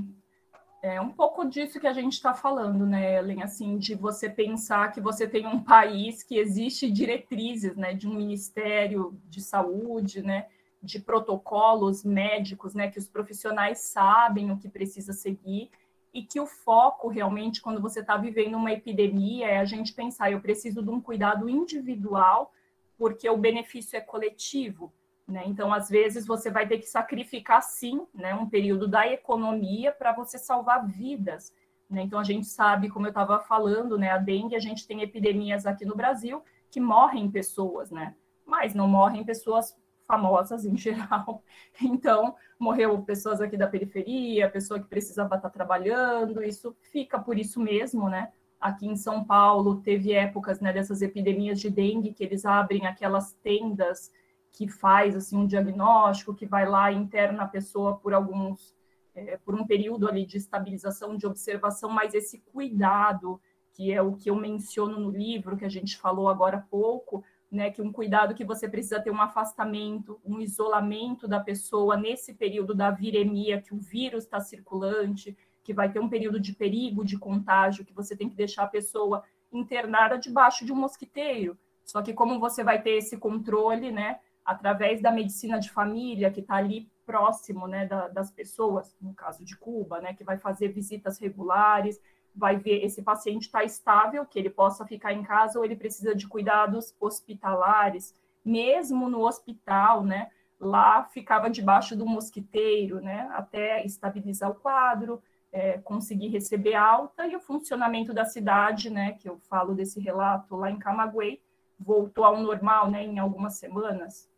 é 0.82 1.00
um 1.00 1.10
pouco 1.10 1.44
disso 1.44 1.78
que 1.78 1.86
a 1.86 1.92
gente 1.92 2.14
está 2.14 2.34
falando, 2.34 2.84
né, 2.84 3.18
Ellen? 3.18 3.42
Assim, 3.44 3.78
de 3.78 3.94
você 3.94 4.28
pensar 4.28 4.92
que 4.92 5.00
você 5.00 5.28
tem 5.28 5.46
um 5.46 5.62
país 5.62 6.24
que 6.24 6.36
existe 6.36 6.90
diretrizes, 6.90 7.76
né, 7.76 7.94
de 7.94 8.08
um 8.08 8.14
ministério 8.14 9.16
de 9.28 9.40
saúde, 9.40 10.22
né, 10.22 10.48
de 10.82 10.98
protocolos 10.98 12.04
médicos, 12.04 12.74
né, 12.74 12.90
que 12.90 12.98
os 12.98 13.08
profissionais 13.08 13.78
sabem 13.78 14.50
o 14.50 14.58
que 14.58 14.68
precisa 14.68 15.12
seguir 15.12 15.70
e 16.12 16.24
que 16.24 16.40
o 16.40 16.46
foco 16.46 17.08
realmente, 17.08 17.62
quando 17.62 17.80
você 17.80 18.00
está 18.00 18.16
vivendo 18.16 18.56
uma 18.56 18.72
epidemia, 18.72 19.46
é 19.46 19.58
a 19.58 19.64
gente 19.64 19.94
pensar, 19.94 20.32
eu 20.32 20.40
preciso 20.40 20.82
de 20.82 20.90
um 20.90 21.00
cuidado 21.00 21.48
individual, 21.48 22.52
porque 22.98 23.30
o 23.30 23.36
benefício 23.36 23.96
é 23.96 24.00
coletivo. 24.00 24.92
Né? 25.32 25.44
Então, 25.46 25.72
às 25.72 25.88
vezes, 25.88 26.26
você 26.26 26.50
vai 26.50 26.68
ter 26.68 26.78
que 26.78 26.86
sacrificar, 26.86 27.62
sim, 27.62 28.06
né, 28.14 28.34
um 28.34 28.48
período 28.48 28.86
da 28.86 29.06
economia 29.06 29.90
para 29.90 30.12
você 30.12 30.38
salvar 30.38 30.86
vidas. 30.86 31.54
Né? 31.88 32.02
Então, 32.02 32.18
a 32.18 32.24
gente 32.24 32.46
sabe, 32.46 32.90
como 32.90 33.06
eu 33.06 33.10
estava 33.10 33.40
falando, 33.40 33.96
né, 33.96 34.10
a 34.10 34.18
dengue, 34.18 34.54
a 34.54 34.60
gente 34.60 34.86
tem 34.86 35.00
epidemias 35.00 35.64
aqui 35.66 35.84
no 35.84 35.96
Brasil 35.96 36.42
que 36.70 36.80
morrem 36.80 37.30
pessoas, 37.30 37.90
né? 37.90 38.14
mas 38.44 38.74
não 38.74 38.86
morrem 38.86 39.24
pessoas 39.24 39.76
famosas 40.06 40.64
em 40.64 40.76
geral. 40.76 41.42
Então, 41.80 42.34
morreu 42.58 43.00
pessoas 43.02 43.40
aqui 43.40 43.56
da 43.56 43.66
periferia, 43.66 44.50
pessoa 44.50 44.78
que 44.78 44.86
precisava 44.86 45.36
estar 45.36 45.50
trabalhando, 45.50 46.42
isso 46.42 46.76
fica 46.80 47.18
por 47.18 47.38
isso 47.38 47.58
mesmo, 47.60 48.08
né? 48.08 48.30
Aqui 48.60 48.86
em 48.86 48.94
São 48.94 49.24
Paulo 49.24 49.80
teve 49.80 50.12
épocas 50.12 50.60
né, 50.60 50.72
dessas 50.72 51.02
epidemias 51.02 51.60
de 51.60 51.68
dengue 51.68 52.12
que 52.12 52.22
eles 52.22 52.44
abrem 52.44 52.86
aquelas 52.86 53.32
tendas 53.42 54.12
que 54.52 54.68
faz 54.68 55.16
assim 55.16 55.36
um 55.36 55.46
diagnóstico, 55.46 56.34
que 56.34 56.46
vai 56.46 56.68
lá 56.68 56.92
e 56.92 56.96
interna 56.96 57.44
a 57.44 57.48
pessoa 57.48 57.96
por 57.96 58.12
alguns 58.12 58.74
é, 59.14 59.36
por 59.38 59.54
um 59.54 59.66
período 59.66 60.08
ali 60.08 60.24
de 60.24 60.38
estabilização, 60.38 61.16
de 61.16 61.26
observação, 61.26 61.90
mas 61.90 62.14
esse 62.14 62.38
cuidado 62.38 63.40
que 63.72 63.92
é 63.92 64.02
o 64.02 64.14
que 64.14 64.30
eu 64.30 64.36
menciono 64.36 64.98
no 65.00 65.10
livro 65.10 65.56
que 65.56 65.64
a 65.64 65.68
gente 65.68 65.96
falou 65.96 66.28
agora 66.28 66.58
há 66.58 66.60
pouco, 66.60 67.24
né, 67.50 67.70
que 67.70 67.82
um 67.82 67.92
cuidado 67.92 68.34
que 68.34 68.44
você 68.44 68.68
precisa 68.68 69.00
ter 69.00 69.10
um 69.10 69.20
afastamento, 69.20 70.20
um 70.24 70.40
isolamento 70.40 71.28
da 71.28 71.40
pessoa 71.40 71.96
nesse 71.96 72.34
período 72.34 72.74
da 72.74 72.90
viremia, 72.90 73.60
que 73.60 73.74
o 73.74 73.78
vírus 73.78 74.24
está 74.24 74.40
circulante, 74.40 75.36
que 75.62 75.74
vai 75.74 75.90
ter 75.90 76.00
um 76.00 76.08
período 76.08 76.40
de 76.40 76.54
perigo 76.54 77.04
de 77.04 77.18
contágio, 77.18 77.84
que 77.84 77.92
você 77.92 78.16
tem 78.16 78.28
que 78.28 78.34
deixar 78.34 78.64
a 78.64 78.68
pessoa 78.68 79.22
internada 79.50 80.18
debaixo 80.18 80.64
de 80.64 80.72
um 80.72 80.76
mosquiteiro. 80.76 81.58
Só 81.84 82.00
que 82.00 82.14
como 82.14 82.40
você 82.40 82.64
vai 82.64 82.80
ter 82.80 82.92
esse 82.92 83.18
controle, 83.18 83.90
né, 83.90 84.18
através 84.44 85.00
da 85.00 85.10
medicina 85.10 85.58
de 85.58 85.70
família, 85.70 86.30
que 86.30 86.40
está 86.40 86.56
ali 86.56 86.90
próximo 87.04 87.66
né, 87.66 87.86
da, 87.86 88.08
das 88.08 88.30
pessoas, 88.30 88.96
no 89.00 89.14
caso 89.14 89.44
de 89.44 89.56
Cuba, 89.56 90.00
né, 90.00 90.14
que 90.14 90.24
vai 90.24 90.38
fazer 90.38 90.68
visitas 90.68 91.18
regulares, 91.18 92.00
vai 92.34 92.56
ver 92.56 92.84
esse 92.84 93.02
paciente 93.02 93.42
está 93.42 93.62
estável, 93.62 94.24
que 94.24 94.38
ele 94.38 94.50
possa 94.50 94.86
ficar 94.86 95.12
em 95.12 95.22
casa 95.22 95.58
ou 95.58 95.64
ele 95.64 95.76
precisa 95.76 96.14
de 96.14 96.26
cuidados 96.26 96.94
hospitalares, 96.98 98.14
mesmo 98.44 99.08
no 99.08 99.20
hospital, 99.26 100.02
né? 100.02 100.30
Lá 100.58 101.04
ficava 101.04 101.50
debaixo 101.50 101.96
do 101.96 102.06
mosquiteiro, 102.06 103.00
né? 103.00 103.28
Até 103.32 103.84
estabilizar 103.84 104.50
o 104.50 104.54
quadro, 104.54 105.22
é, 105.52 105.78
conseguir 105.78 106.28
receber 106.28 106.74
alta 106.74 107.26
e 107.26 107.36
o 107.36 107.40
funcionamento 107.40 108.14
da 108.14 108.24
cidade, 108.24 108.88
né? 108.88 109.12
Que 109.12 109.28
eu 109.28 109.38
falo 109.38 109.74
desse 109.74 110.00
relato 110.00 110.56
lá 110.56 110.70
em 110.70 110.78
Camagüey, 110.78 111.40
voltou 111.78 112.24
ao 112.24 112.40
normal, 112.40 112.90
né? 112.90 113.04
Em 113.04 113.18
algumas 113.18 113.54
semanas. 113.54 114.31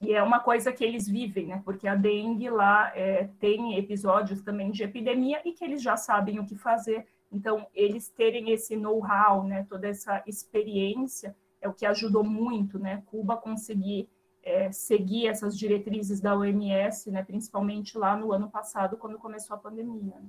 E 0.00 0.12
é 0.12 0.22
uma 0.22 0.40
coisa 0.40 0.72
que 0.72 0.84
eles 0.84 1.08
vivem, 1.08 1.46
né? 1.46 1.62
Porque 1.64 1.88
a 1.88 1.94
dengue 1.94 2.50
lá 2.50 2.92
é, 2.94 3.28
tem 3.40 3.78
episódios 3.78 4.42
também 4.42 4.70
de 4.70 4.82
epidemia 4.82 5.40
e 5.44 5.52
que 5.52 5.64
eles 5.64 5.82
já 5.82 5.96
sabem 5.96 6.38
o 6.38 6.46
que 6.46 6.56
fazer. 6.56 7.06
Então, 7.32 7.66
eles 7.74 8.08
terem 8.08 8.50
esse 8.50 8.76
know-how, 8.76 9.42
né, 9.42 9.66
toda 9.68 9.88
essa 9.88 10.22
experiência, 10.24 11.34
é 11.60 11.68
o 11.68 11.74
que 11.74 11.84
ajudou 11.84 12.22
muito, 12.22 12.78
né, 12.78 13.02
Cuba 13.06 13.36
conseguir 13.36 14.08
é, 14.44 14.70
seguir 14.70 15.26
essas 15.26 15.58
diretrizes 15.58 16.20
da 16.20 16.36
OMS, 16.36 17.10
né, 17.10 17.24
principalmente 17.24 17.96
lá 17.96 18.14
no 18.14 18.30
ano 18.30 18.50
passado, 18.50 18.96
quando 18.96 19.18
começou 19.18 19.56
a 19.56 19.58
pandemia. 19.58 20.14
Né. 20.14 20.28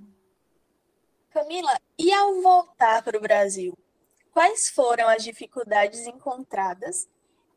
Camila, 1.29 1.77
e 1.99 2.13
ao 2.13 2.41
voltar 2.41 3.03
para 3.03 3.17
o 3.17 3.21
Brasil, 3.21 3.77
quais 4.31 4.69
foram 4.69 5.07
as 5.09 5.23
dificuldades 5.23 6.07
encontradas? 6.07 7.09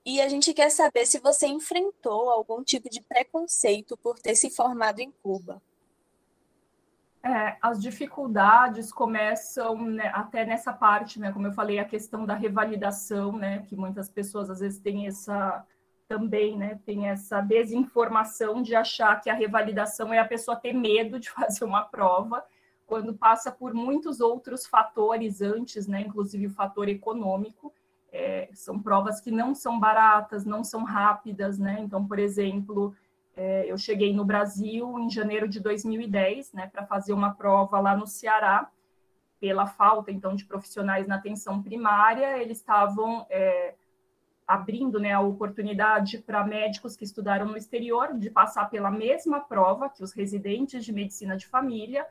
E 0.04 0.20
a 0.20 0.28
gente 0.28 0.54
quer 0.54 0.70
saber 0.70 1.06
se 1.06 1.18
você 1.18 1.46
enfrentou 1.46 2.30
algum 2.30 2.62
tipo 2.62 2.88
de 2.88 3.02
preconceito 3.02 3.96
por 3.96 4.18
ter 4.18 4.34
se 4.34 4.50
formado 4.50 5.00
em 5.00 5.10
Cuba. 5.22 5.60
É, 7.22 7.56
as 7.60 7.82
dificuldades 7.82 8.92
começam 8.92 9.76
né, 9.76 10.10
até 10.14 10.46
nessa 10.46 10.72
parte, 10.72 11.18
né? 11.18 11.32
Como 11.32 11.46
eu 11.46 11.52
falei, 11.52 11.78
a 11.78 11.84
questão 11.84 12.24
da 12.24 12.34
revalidação, 12.34 13.32
né? 13.32 13.64
Que 13.68 13.76
muitas 13.76 14.08
pessoas 14.08 14.48
às 14.48 14.60
vezes 14.60 14.78
têm 14.78 15.06
essa 15.06 15.64
também, 16.08 16.56
né? 16.56 16.80
Tem 16.86 17.08
essa 17.08 17.40
desinformação 17.40 18.62
de 18.62 18.74
achar 18.74 19.20
que 19.20 19.28
a 19.28 19.34
revalidação 19.34 20.12
é 20.12 20.18
a 20.18 20.24
pessoa 20.24 20.56
ter 20.56 20.72
medo 20.72 21.20
de 21.20 21.28
fazer 21.30 21.64
uma 21.64 21.82
prova, 21.82 22.42
quando 22.86 23.12
passa 23.12 23.52
por 23.52 23.74
muitos 23.74 24.20
outros 24.20 24.64
fatores 24.64 25.42
antes, 25.42 25.86
né? 25.86 26.00
Inclusive 26.00 26.46
o 26.46 26.50
fator 26.50 26.88
econômico. 26.88 27.74
É, 28.10 28.48
são 28.52 28.80
provas 28.80 29.20
que 29.20 29.30
não 29.30 29.54
são 29.54 29.78
baratas, 29.78 30.44
não 30.44 30.64
são 30.64 30.82
rápidas, 30.84 31.58
né? 31.58 31.78
Então, 31.80 32.06
por 32.06 32.18
exemplo, 32.18 32.94
é, 33.38 33.70
eu 33.70 33.78
cheguei 33.78 34.12
no 34.12 34.24
Brasil 34.24 34.98
em 34.98 35.08
janeiro 35.08 35.46
de 35.46 35.60
2010, 35.60 36.52
né, 36.52 36.66
para 36.66 36.84
fazer 36.84 37.12
uma 37.12 37.34
prova 37.34 37.78
lá 37.78 37.96
no 37.96 38.04
Ceará, 38.04 38.68
pela 39.38 39.64
falta, 39.64 40.10
então, 40.10 40.34
de 40.34 40.44
profissionais 40.44 41.06
na 41.06 41.14
atenção 41.14 41.62
primária, 41.62 42.38
eles 42.38 42.58
estavam 42.58 43.24
é, 43.30 43.74
abrindo 44.44 44.98
né, 44.98 45.12
a 45.12 45.20
oportunidade 45.20 46.18
para 46.18 46.42
médicos 46.42 46.96
que 46.96 47.04
estudaram 47.04 47.46
no 47.46 47.56
exterior 47.56 48.18
de 48.18 48.28
passar 48.28 48.68
pela 48.70 48.90
mesma 48.90 49.38
prova 49.38 49.88
que 49.88 50.02
os 50.02 50.12
residentes 50.12 50.84
de 50.84 50.92
medicina 50.92 51.36
de 51.36 51.46
família, 51.46 52.04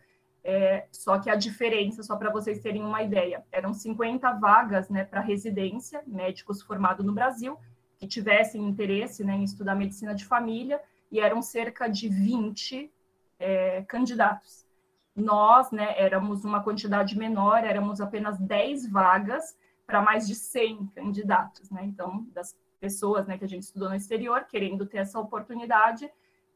é, 0.49 0.87
só 0.93 1.19
que 1.19 1.29
a 1.29 1.35
diferença, 1.35 2.01
só 2.01 2.15
para 2.15 2.31
vocês 2.31 2.61
terem 2.61 2.81
uma 2.81 3.03
ideia, 3.03 3.43
eram 3.51 3.73
50 3.73 4.31
vagas 4.35 4.87
né, 4.87 5.03
para 5.03 5.19
residência, 5.19 6.01
médicos 6.07 6.61
formados 6.61 7.05
no 7.05 7.11
Brasil, 7.11 7.59
que 7.97 8.07
tivessem 8.07 8.63
interesse 8.63 9.25
né, 9.25 9.33
em 9.33 9.43
estudar 9.43 9.75
medicina 9.75 10.15
de 10.15 10.23
família, 10.23 10.81
e 11.11 11.19
eram 11.19 11.41
cerca 11.41 11.89
de 11.89 12.07
20 12.07 12.89
é, 13.37 13.81
candidatos. 13.89 14.65
Nós, 15.13 15.69
né, 15.69 15.93
éramos 15.97 16.45
uma 16.45 16.63
quantidade 16.63 17.17
menor, 17.17 17.65
éramos 17.65 17.99
apenas 17.99 18.39
10 18.39 18.89
vagas 18.89 19.53
para 19.85 20.01
mais 20.01 20.25
de 20.25 20.35
100 20.35 20.87
candidatos, 20.95 21.69
né? 21.69 21.83
Então, 21.83 22.25
das 22.33 22.55
pessoas, 22.79 23.27
né, 23.27 23.37
que 23.37 23.43
a 23.43 23.49
gente 23.49 23.63
estudou 23.63 23.89
no 23.89 23.95
exterior, 23.95 24.45
querendo 24.45 24.85
ter 24.85 24.99
essa 24.99 25.19
oportunidade, 25.19 26.09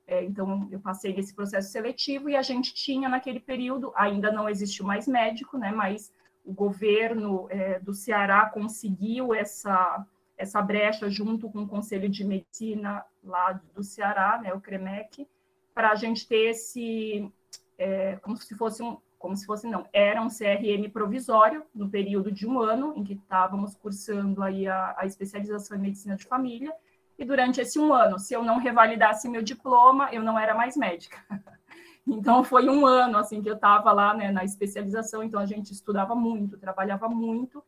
é, 0.07 0.23
então 0.23 0.67
eu 0.71 0.79
passei 0.79 1.13
nesse 1.13 1.33
processo 1.33 1.71
seletivo 1.71 2.29
e 2.29 2.35
a 2.35 2.41
gente 2.41 2.73
tinha 2.73 3.07
naquele 3.07 3.39
período, 3.39 3.93
ainda 3.95 4.31
não 4.31 4.49
existiu 4.49 4.85
mais 4.85 5.07
médico, 5.07 5.57
né, 5.57 5.71
mas 5.71 6.11
o 6.43 6.51
governo 6.51 7.47
é, 7.49 7.79
do 7.79 7.93
Ceará 7.93 8.47
conseguiu 8.47 9.33
essa 9.33 10.05
essa 10.37 10.59
brecha 10.59 11.07
junto 11.07 11.47
com 11.51 11.61
o 11.61 11.67
Conselho 11.67 12.09
de 12.09 12.23
Medicina 12.23 13.05
lá 13.23 13.61
do 13.75 13.83
Ceará, 13.83 14.39
né, 14.41 14.51
o 14.51 14.59
CREMEC, 14.59 15.27
para 15.71 15.91
a 15.91 15.95
gente 15.95 16.27
ter 16.27 16.49
esse, 16.49 17.31
é, 17.77 18.15
como 18.17 18.35
se 18.37 18.55
fosse 18.55 18.81
um, 18.81 18.97
como 19.19 19.37
se 19.37 19.45
fosse 19.45 19.67
não, 19.67 19.87
era 19.93 20.19
um 20.19 20.29
CRM 20.29 20.89
provisório 20.91 21.63
no 21.75 21.87
período 21.87 22.31
de 22.31 22.47
um 22.47 22.59
ano 22.59 22.93
em 22.95 23.03
que 23.03 23.13
estávamos 23.13 23.75
cursando 23.75 24.41
aí 24.41 24.67
a, 24.67 24.95
a 24.97 25.05
especialização 25.05 25.77
em 25.77 25.81
medicina 25.81 26.15
de 26.15 26.25
família, 26.25 26.73
e 27.21 27.25
durante 27.25 27.61
esse 27.61 27.77
um 27.77 27.93
ano, 27.93 28.17
se 28.17 28.33
eu 28.33 28.43
não 28.43 28.57
revalidasse 28.57 29.29
meu 29.29 29.43
diploma, 29.43 30.09
eu 30.11 30.23
não 30.23 30.39
era 30.39 30.55
mais 30.55 30.75
médica. 30.75 31.17
Então, 32.07 32.43
foi 32.43 32.67
um 32.67 32.83
ano, 32.83 33.19
assim, 33.19 33.43
que 33.43 33.49
eu 33.49 33.53
estava 33.53 33.91
lá, 33.91 34.11
né, 34.15 34.31
na 34.31 34.43
especialização, 34.43 35.23
então 35.23 35.39
a 35.39 35.45
gente 35.45 35.71
estudava 35.71 36.15
muito, 36.15 36.57
trabalhava 36.57 37.07
muito, 37.07 37.63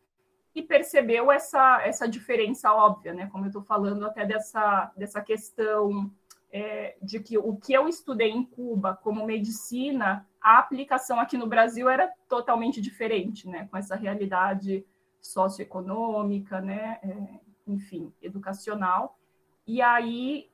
e 0.55 0.61
percebeu 0.63 1.31
essa, 1.31 1.83
essa 1.83 2.07
diferença 2.07 2.73
óbvia, 2.73 3.13
né? 3.13 3.27
Como 3.27 3.45
eu 3.45 3.49
estou 3.49 3.61
falando 3.61 4.07
até 4.07 4.25
dessa, 4.25 4.91
dessa 4.97 5.21
questão 5.21 6.11
é, 6.51 6.97
de 6.99 7.19
que 7.19 7.37
o 7.37 7.55
que 7.55 7.73
eu 7.73 7.87
estudei 7.87 8.31
em 8.31 8.43
Cuba 8.43 8.99
como 9.03 9.23
medicina, 9.23 10.27
a 10.41 10.57
aplicação 10.57 11.19
aqui 11.19 11.37
no 11.37 11.45
Brasil 11.45 11.87
era 11.87 12.11
totalmente 12.27 12.81
diferente, 12.81 13.47
né? 13.47 13.67
Com 13.69 13.77
essa 13.77 13.95
realidade 13.95 14.83
socioeconômica, 15.21 16.59
né? 16.59 16.97
É, 17.03 17.39
enfim, 17.67 18.11
educacional. 18.19 19.15
E 19.65 19.81
aí, 19.81 20.49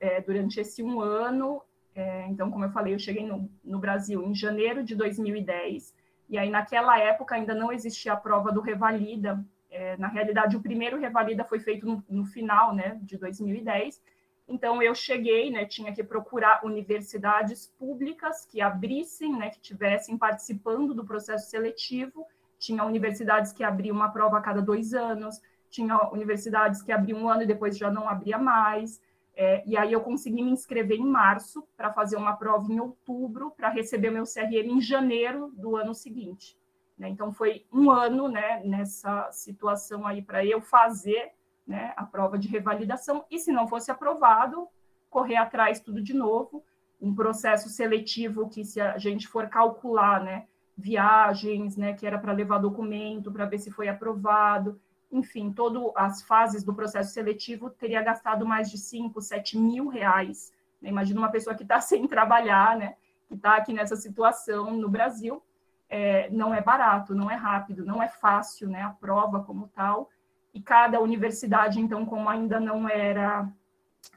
é, 0.00 0.20
durante 0.20 0.60
esse 0.60 0.82
um 0.82 1.00
ano, 1.00 1.62
é, 1.94 2.26
então, 2.28 2.50
como 2.50 2.64
eu 2.64 2.70
falei, 2.70 2.94
eu 2.94 2.98
cheguei 2.98 3.26
no, 3.26 3.50
no 3.64 3.78
Brasil 3.78 4.22
em 4.22 4.34
janeiro 4.34 4.82
de 4.82 4.94
2010 4.94 5.94
e 6.28 6.38
aí, 6.38 6.50
naquela 6.50 6.98
época, 6.98 7.34
ainda 7.34 7.54
não 7.54 7.72
existia 7.72 8.12
a 8.12 8.16
prova 8.16 8.50
do 8.50 8.60
Revalida. 8.60 9.44
É, 9.70 9.96
na 9.96 10.08
realidade, 10.08 10.56
o 10.56 10.62
primeiro 10.62 10.98
Revalida 10.98 11.44
foi 11.44 11.60
feito 11.60 11.86
no, 11.86 12.04
no, 12.08 12.24
final 12.24 12.74
né, 12.74 12.98
de 13.02 13.16
2010. 13.16 14.02
Então, 14.48 14.82
eu 14.82 14.94
cheguei, 14.94 15.50
né, 15.50 15.64
tinha 15.64 15.92
que 15.92 16.02
procurar 16.02 16.64
universidades 16.64 17.72
públicas 17.78 18.44
que 18.46 18.60
abrissem, 18.60 19.36
né, 19.36 19.50
que 19.50 19.60
tivessem 19.60 20.16
participando 20.16 20.94
do 20.94 21.04
processo 21.04 21.48
seletivo. 21.48 22.26
Tinha 22.58 22.84
universidades 22.84 23.52
que 23.52 23.62
abriam 23.62 23.94
uma 23.94 24.10
prova 24.10 24.38
a 24.38 24.40
cada 24.40 24.60
dois 24.60 24.94
anos, 24.94 25.40
tinha 25.76 26.08
universidades 26.10 26.82
que 26.82 26.90
abriam 26.90 27.20
um 27.20 27.28
ano 27.28 27.42
e 27.42 27.46
depois 27.46 27.76
já 27.76 27.90
não 27.90 28.08
abria 28.08 28.38
mais. 28.38 29.00
É, 29.36 29.62
e 29.66 29.76
aí 29.76 29.92
eu 29.92 30.00
consegui 30.00 30.42
me 30.42 30.50
inscrever 30.50 30.98
em 30.98 31.06
março 31.06 31.62
para 31.76 31.92
fazer 31.92 32.16
uma 32.16 32.34
prova 32.34 32.72
em 32.72 32.80
outubro 32.80 33.50
para 33.50 33.68
receber 33.68 34.10
meu 34.10 34.24
CRM 34.24 34.70
em 34.70 34.80
janeiro 34.80 35.52
do 35.54 35.76
ano 35.76 35.94
seguinte. 35.94 36.56
Né? 36.98 37.10
Então 37.10 37.30
foi 37.30 37.66
um 37.70 37.90
ano 37.90 38.28
né, 38.28 38.62
nessa 38.64 39.30
situação 39.30 40.06
aí 40.06 40.22
para 40.22 40.42
eu 40.44 40.62
fazer 40.62 41.32
né, 41.66 41.92
a 41.94 42.04
prova 42.06 42.38
de 42.38 42.48
revalidação 42.48 43.26
e 43.30 43.38
se 43.38 43.52
não 43.52 43.68
fosse 43.68 43.90
aprovado, 43.90 44.66
correr 45.10 45.36
atrás 45.36 45.80
tudo 45.80 46.00
de 46.00 46.14
novo, 46.14 46.64
um 46.98 47.14
processo 47.14 47.68
seletivo 47.68 48.48
que 48.48 48.64
se 48.64 48.80
a 48.80 48.96
gente 48.96 49.28
for 49.28 49.48
calcular, 49.48 50.24
né, 50.24 50.46
viagens, 50.78 51.76
né, 51.76 51.92
que 51.92 52.06
era 52.06 52.18
para 52.18 52.32
levar 52.32 52.58
documento 52.58 53.30
para 53.30 53.44
ver 53.44 53.58
se 53.58 53.70
foi 53.70 53.88
aprovado, 53.88 54.80
enfim, 55.10 55.52
todas 55.52 55.82
as 55.94 56.22
fases 56.22 56.64
do 56.64 56.74
processo 56.74 57.12
seletivo, 57.12 57.70
teria 57.70 58.02
gastado 58.02 58.46
mais 58.46 58.70
de 58.70 58.78
5, 58.78 59.20
7 59.20 59.58
mil 59.58 59.88
reais. 59.88 60.52
Né? 60.80 60.88
Imagina 60.88 61.20
uma 61.20 61.30
pessoa 61.30 61.54
que 61.54 61.62
está 61.62 61.80
sem 61.80 62.06
trabalhar, 62.06 62.76
né? 62.76 62.96
que 63.28 63.34
está 63.34 63.56
aqui 63.56 63.72
nessa 63.72 63.96
situação 63.96 64.72
no 64.72 64.88
Brasil. 64.88 65.42
É, 65.88 66.28
não 66.30 66.52
é 66.52 66.60
barato, 66.60 67.14
não 67.14 67.30
é 67.30 67.36
rápido, 67.36 67.84
não 67.84 68.02
é 68.02 68.08
fácil 68.08 68.68
né? 68.68 68.82
a 68.82 68.90
prova 68.90 69.42
como 69.42 69.68
tal. 69.68 70.10
E 70.52 70.60
cada 70.60 71.00
universidade, 71.00 71.80
então, 71.80 72.04
como 72.04 72.28
ainda 72.28 72.58
não 72.58 72.88
era 72.88 73.48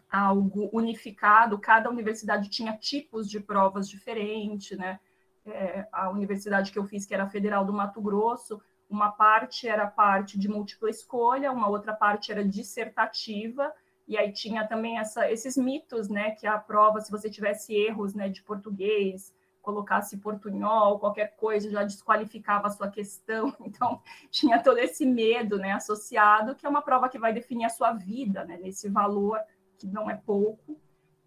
algo 0.10 0.70
unificado, 0.74 1.60
cada 1.60 1.90
universidade 1.90 2.50
tinha 2.50 2.76
tipos 2.76 3.30
de 3.30 3.40
provas 3.40 3.88
diferentes, 3.88 4.78
né? 4.78 5.00
É, 5.46 5.88
a 5.92 6.10
universidade 6.10 6.72
que 6.72 6.80
eu 6.80 6.86
fiz, 6.86 7.06
que 7.06 7.14
era 7.14 7.24
a 7.24 7.30
Federal 7.30 7.66
do 7.66 7.74
Mato 7.74 8.02
Grosso, 8.02 8.62
uma 8.90 9.12
parte 9.12 9.68
era 9.68 9.86
parte 9.86 10.38
de 10.38 10.50
múltipla 10.50 10.90
escolha, 10.90 11.52
uma 11.52 11.70
outra 11.70 11.94
parte 11.94 12.32
era 12.32 12.44
dissertativa, 12.44 13.72
e 14.08 14.18
aí 14.18 14.32
tinha 14.32 14.68
também 14.68 14.98
essa, 14.98 15.32
esses 15.32 15.56
mitos, 15.56 16.10
né, 16.10 16.32
que 16.32 16.48
a 16.48 16.58
prova, 16.58 17.00
se 17.00 17.12
você 17.12 17.30
tivesse 17.30 17.76
erros, 17.76 18.16
né, 18.16 18.28
de 18.28 18.42
português, 18.42 19.32
colocasse 19.62 20.18
portunhol, 20.18 20.98
qualquer 20.98 21.36
coisa 21.36 21.70
já 21.70 21.84
desqualificava 21.84 22.68
a 22.68 22.72
sua 22.72 22.90
questão. 22.90 23.56
Então, 23.62 24.02
tinha 24.32 24.62
todo 24.64 24.80
esse 24.80 25.06
medo, 25.06 25.58
né, 25.58 25.74
associado, 25.74 26.56
que 26.56 26.66
é 26.66 26.70
uma 26.70 26.82
prova 26.82 27.08
que 27.08 27.20
vai 27.20 27.32
definir 27.32 27.66
a 27.66 27.70
sua 27.70 27.94
vida, 27.94 28.44
né, 28.46 28.58
nesse 28.58 28.90
valor 28.90 29.40
que 29.78 29.86
não 29.86 30.10
é 30.10 30.16
pouco. 30.16 30.80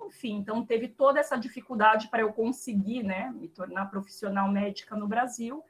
Enfim, 0.05 0.35
então 0.35 0.67
teve 0.67 0.89
toda 0.89 1.21
essa 1.21 1.37
dificuldade 1.37 2.09
para 2.09 2.23
eu 2.23 2.33
conseguir, 2.33 3.05
né, 3.05 3.31
me 3.31 3.49
tornar 3.49 3.87
profissional 3.87 4.49
médica 4.49 4.97
no 4.97 5.07
Brasil. 5.07 5.63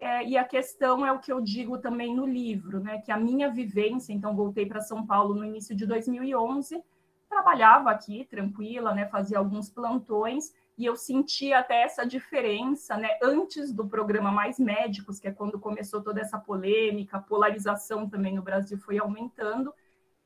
É, 0.00 0.24
e 0.26 0.38
a 0.38 0.44
questão 0.44 1.04
é 1.04 1.12
o 1.12 1.18
que 1.18 1.30
eu 1.30 1.42
digo 1.42 1.76
também 1.76 2.14
no 2.14 2.26
livro, 2.26 2.80
né? 2.80 3.02
Que 3.02 3.12
a 3.12 3.18
minha 3.18 3.50
vivência, 3.50 4.14
então 4.14 4.34
voltei 4.34 4.64
para 4.64 4.80
São 4.80 5.06
Paulo 5.06 5.34
no 5.34 5.44
início 5.44 5.76
de 5.76 5.84
2011, 5.84 6.82
trabalhava 7.28 7.90
aqui 7.90 8.24
tranquila, 8.24 8.94
né? 8.94 9.06
Fazia 9.06 9.38
alguns 9.38 9.68
plantões 9.68 10.54
e 10.78 10.86
eu 10.86 10.96
sentia 10.96 11.58
até 11.58 11.82
essa 11.82 12.06
diferença, 12.06 12.96
né? 12.96 13.10
Antes 13.22 13.74
do 13.74 13.86
programa 13.86 14.32
Mais 14.32 14.58
Médicos, 14.58 15.20
que 15.20 15.28
é 15.28 15.32
quando 15.32 15.60
começou 15.60 16.02
toda 16.02 16.18
essa 16.22 16.38
polêmica, 16.38 17.18
a 17.18 17.22
polarização 17.22 18.08
também 18.08 18.34
no 18.34 18.40
Brasil 18.40 18.78
foi 18.78 18.98
aumentando, 18.98 19.74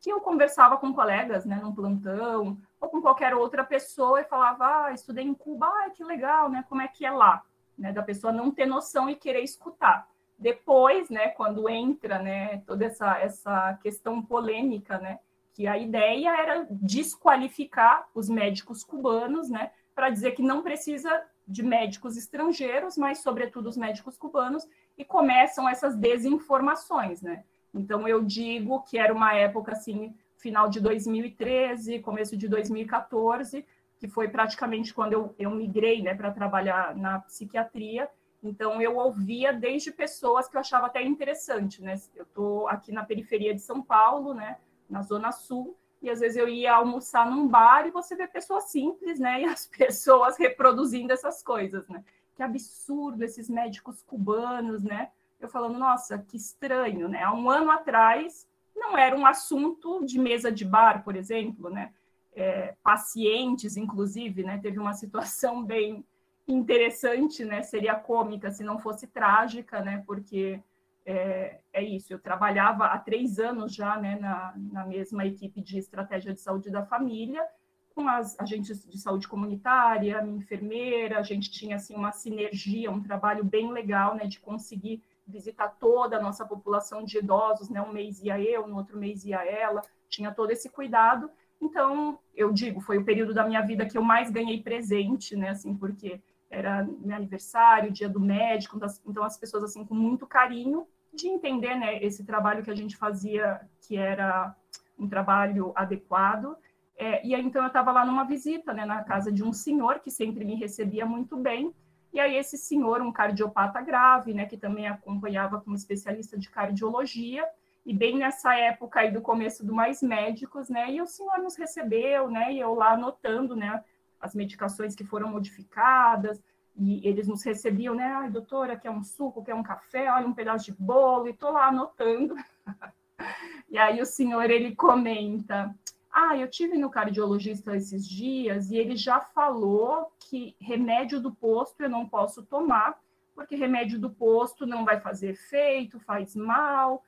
que 0.01 0.09
eu 0.09 0.21
conversava 0.21 0.77
com 0.77 0.95
colegas, 0.95 1.45
né? 1.45 1.59
Num 1.61 1.75
plantão 1.75 2.57
ou 2.81 2.89
com 2.89 3.03
qualquer 3.03 3.35
outra 3.35 3.65
pessoa 3.65 4.21
e 4.21 4.25
falava, 4.25 4.85
ah, 4.85 4.93
estudei 4.93 5.25
em 5.25 5.35
Cuba, 5.35 5.67
ah, 5.67 5.91
que 5.91 6.05
legal, 6.05 6.49
né? 6.49 6.65
Como 6.69 6.81
é 6.81 6.87
que 6.87 7.05
é 7.05 7.11
lá? 7.11 7.43
Né, 7.77 7.93
da 7.93 8.03
pessoa 8.03 8.33
não 8.33 8.51
ter 8.51 8.67
noção 8.67 9.09
e 9.09 9.17
querer 9.17 9.43
escutar. 9.43 10.09
Depois, 10.39 11.09
né, 11.09 11.29
quando 11.29 11.69
entra, 11.69 12.19
né, 12.19 12.59
toda 12.67 12.85
essa, 12.85 13.19
essa 13.19 13.79
questão 13.83 14.21
polêmica, 14.23 14.99
né, 14.99 15.19
que 15.53 15.67
a 15.67 15.79
ideia 15.79 16.37
era 16.37 16.67
desqualificar 16.71 18.09
os 18.15 18.29
médicos 18.29 18.83
cubanos, 18.83 19.49
né, 19.49 19.71
para 19.95 20.11
dizer 20.11 20.33
que 20.33 20.43
não 20.43 20.63
precisa 20.63 21.23
de 21.47 21.63
médicos 21.63 22.17
estrangeiros, 22.17 22.97
mas 22.97 23.19
sobretudo 23.19 23.69
os 23.69 23.77
médicos 23.77 24.17
cubanos, 24.17 24.67
e 24.97 25.05
começam 25.05 25.69
essas 25.69 25.97
desinformações, 25.97 27.21
né? 27.21 27.45
Então 27.73 28.09
eu 28.09 28.23
digo 28.23 28.83
que 28.83 28.97
era 28.99 29.13
uma 29.13 29.35
época 29.35 29.73
assim, 29.73 30.15
final 30.37 30.69
de 30.69 30.81
2013, 30.81 31.99
começo 32.01 32.37
de 32.37 32.49
2014, 32.49 33.65
que 34.05 34.11
foi 34.11 34.29
praticamente 34.29 34.93
quando 34.93 35.15
eu, 35.15 35.35
eu 35.39 35.51
migrei, 35.51 36.03
né, 36.03 36.15
para 36.15 36.31
trabalhar 36.31 36.95
na 36.95 37.21
psiquiatria. 37.21 38.07
Então 38.43 38.83
eu 38.83 38.99
ouvia 38.99 39.51
desde 39.51 39.91
pessoas 39.91 40.47
que 40.47 40.55
eu 40.55 40.61
achava 40.61 40.89
até 40.89 41.03
interessante, 41.03 41.81
né? 41.81 41.99
Eu 42.15 42.25
estou 42.25 42.69
aqui 42.69 42.93
na 42.93 43.03
periferia 43.03 43.55
de 43.55 43.63
São 43.63 43.81
Paulo, 43.81 44.35
né, 44.35 44.59
na 44.91 45.01
zona 45.01 45.33
sul, 45.33 45.75
e 46.03 46.11
às 46.11 46.21
vezes 46.21 46.37
eu 46.37 46.47
ia 46.47 46.75
almoçar 46.75 47.31
num 47.31 47.49
bar 47.49 47.87
e 47.87 47.91
você 47.91 48.15
vê 48.15 48.27
pessoas 48.29 48.65
simples, 48.65 49.19
né? 49.19 49.41
E 49.45 49.45
as 49.47 49.67
pessoas 49.67 50.37
reproduzindo 50.37 51.11
essas 51.11 51.43
coisas, 51.43 51.89
né? 51.89 52.05
Que 52.37 52.43
absurdo 52.43 53.25
esses 53.25 53.49
médicos 53.49 54.03
cubanos, 54.03 54.83
né? 54.83 55.13
Eu 55.41 55.49
falando, 55.49 55.79
nossa, 55.79 56.19
que 56.19 56.37
estranho, 56.37 57.09
né? 57.09 57.23
Há 57.23 57.33
um 57.33 57.49
ano 57.49 57.71
atrás 57.71 58.47
não 58.77 58.99
era 58.99 59.17
um 59.17 59.25
assunto 59.25 60.05
de 60.05 60.19
mesa 60.19 60.53
de 60.53 60.67
bar, 60.67 61.03
por 61.03 61.17
exemplo, 61.17 61.71
né? 61.71 61.91
É, 62.37 62.75
pacientes, 62.83 63.77
inclusive, 63.77 64.43
né? 64.43 64.59
Teve 64.59 64.79
uma 64.79 64.93
situação 64.93 65.63
bem 65.65 66.05
interessante, 66.49 67.45
né? 67.45 67.63
Seria 67.63 67.95
cômica 67.95 68.51
se 68.51 68.65
não 68.65 68.79
fosse 68.79 69.07
trágica, 69.07 69.81
né? 69.81 70.03
Porque 70.07 70.61
é, 71.07 71.59
é, 71.73 71.83
isso, 71.83 72.13
eu 72.13 72.19
trabalhava 72.19 72.87
há 72.87 72.99
três 72.99 73.39
anos 73.39 73.75
já 73.75 73.97
né, 73.99 74.19
na, 74.19 74.55
na 74.57 74.87
mesma 74.87 75.27
equipe 75.27 75.61
de 75.61 75.79
estratégia 75.79 76.33
de 76.33 76.41
saúde 76.41 76.71
da 76.71 76.85
família, 76.85 77.47
com 77.95 78.09
as 78.09 78.39
agentes 78.41 78.85
de 78.85 78.99
saúde 78.99 79.29
comunitária, 79.29 80.23
minha 80.23 80.39
enfermeira, 80.39 81.19
a 81.19 81.23
gente 81.23 81.51
tinha 81.51 81.77
assim, 81.77 81.95
uma 81.95 82.11
sinergia, 82.11 82.91
um 82.91 83.03
trabalho 83.03 83.45
bem 83.45 83.71
legal 83.71 84.17
né, 84.17 84.27
de 84.27 84.41
conseguir 84.41 85.03
visitar 85.27 85.69
toda 85.69 86.17
a 86.17 86.23
nossa 86.23 86.45
população 86.45 87.05
de 87.05 87.19
idosos, 87.19 87.69
né, 87.69 87.81
um 87.81 87.93
mês 87.93 88.23
ia 88.23 88.41
eu, 88.41 88.67
no 88.67 88.77
outro 88.77 88.99
mês 88.99 89.25
ia 89.25 89.45
ela, 89.45 89.83
tinha 90.09 90.33
todo 90.33 90.51
esse 90.51 90.69
cuidado. 90.71 91.31
Então, 91.61 92.19
eu 92.35 92.53
digo, 92.53 92.81
foi 92.81 92.99
o 92.99 93.05
período 93.05 93.33
da 93.33 93.47
minha 93.47 93.63
vida 93.63 93.87
que 93.87 93.97
eu 93.97 94.03
mais 94.03 94.31
ganhei 94.31 94.63
presente, 94.63 95.37
né, 95.37 95.51
assim, 95.51 95.75
porque 95.75 96.21
era 96.51 96.85
meu 96.85 97.17
aniversário, 97.17 97.91
dia 97.91 98.09
do 98.09 98.21
médico, 98.21 98.79
então 99.07 99.25
as 99.25 99.37
pessoas 99.37 99.65
assim 99.65 99.85
com 99.85 99.95
muito 99.95 100.27
carinho 100.27 100.87
de 101.13 101.29
entender, 101.29 101.75
né, 101.77 102.03
esse 102.03 102.25
trabalho 102.25 102.63
que 102.63 102.71
a 102.71 102.75
gente 102.75 102.97
fazia, 102.97 103.61
que 103.81 103.97
era 103.97 104.55
um 104.99 105.09
trabalho 105.09 105.73
adequado. 105.75 106.57
É, 106.97 107.27
e 107.27 107.35
aí 107.35 107.43
então 107.45 107.63
eu 107.63 107.69
estava 107.69 107.93
lá 107.93 108.05
numa 108.05 108.25
visita, 108.25 108.73
né, 108.73 108.85
na 108.85 109.03
casa 109.03 109.33
de 109.33 109.43
um 109.43 109.53
senhor 109.53 110.01
que 110.01 110.11
sempre 110.11 110.45
me 110.45 110.55
recebia 110.55 111.07
muito 111.07 111.37
bem. 111.37 111.73
E 112.13 112.21
aí 112.21 112.37
esse 112.37 112.57
senhor, 112.57 113.01
um 113.01 113.13
cardiopata 113.13 113.81
grave, 113.81 114.33
né, 114.33 114.47
que 114.47 114.57
também 114.57 114.87
acompanhava 114.87 115.61
como 115.61 115.75
especialista 115.75 116.39
de 116.39 116.49
cardiologia, 116.49 117.45
e 117.85 117.93
bem 117.93 118.17
nessa 118.17 118.55
época 118.55 119.01
aí 119.01 119.11
do 119.11 119.21
começo 119.21 119.65
do 119.65 119.75
Mais 119.75 120.03
Médicos, 120.03 120.69
né, 120.69 120.91
e 120.91 121.03
o 121.03 121.07
senhor 121.07 121.39
nos 121.39 121.57
recebeu, 121.57 122.31
né, 122.31 122.53
e 122.53 122.61
eu 122.61 122.75
lá 122.75 122.93
anotando, 122.93 123.55
né, 123.55 123.83
as 124.21 124.35
medicações 124.35 124.95
que 124.95 125.05
foram 125.05 125.29
modificadas, 125.29 126.41
e 126.77 127.07
eles 127.07 127.29
nos 127.29 127.45
recebiam, 127.45 127.95
né? 127.95 128.05
Ai, 128.05 128.31
doutora, 128.31 128.77
quer 128.77 128.91
um 128.91 129.03
suco, 129.03 129.45
quer 129.45 129.55
um 129.55 129.63
café, 129.63 130.11
olha, 130.11 130.27
um 130.27 130.35
pedaço 130.35 130.65
de 130.65 130.73
bolo, 130.73 131.29
e 131.29 131.31
estou 131.31 131.53
lá 131.53 131.69
anotando. 131.69 132.35
e 133.71 133.79
aí 133.79 134.01
o 134.01 134.07
senhor, 134.07 134.51
ele 134.51 134.75
comenta, 134.75 135.73
ah, 136.11 136.37
eu 136.37 136.49
tive 136.49 136.77
no 136.77 136.91
cardiologista 136.91 137.77
esses 137.77 138.07
dias 138.07 138.71
e 138.71 138.77
ele 138.77 138.97
já 138.97 139.21
falou 139.21 140.13
que 140.19 140.57
remédio 140.61 141.21
do 141.21 141.33
posto 141.33 141.83
eu 141.83 141.89
não 141.89 142.09
posso 142.09 142.43
tomar, 142.45 142.99
porque 143.35 143.57
remédio 143.57 143.99
do 143.99 144.11
posto 144.11 144.67
não 144.67 144.85
vai 144.85 145.01
fazer 145.01 145.31
efeito, 145.31 145.99
faz 146.01 146.37
mal, 146.37 147.05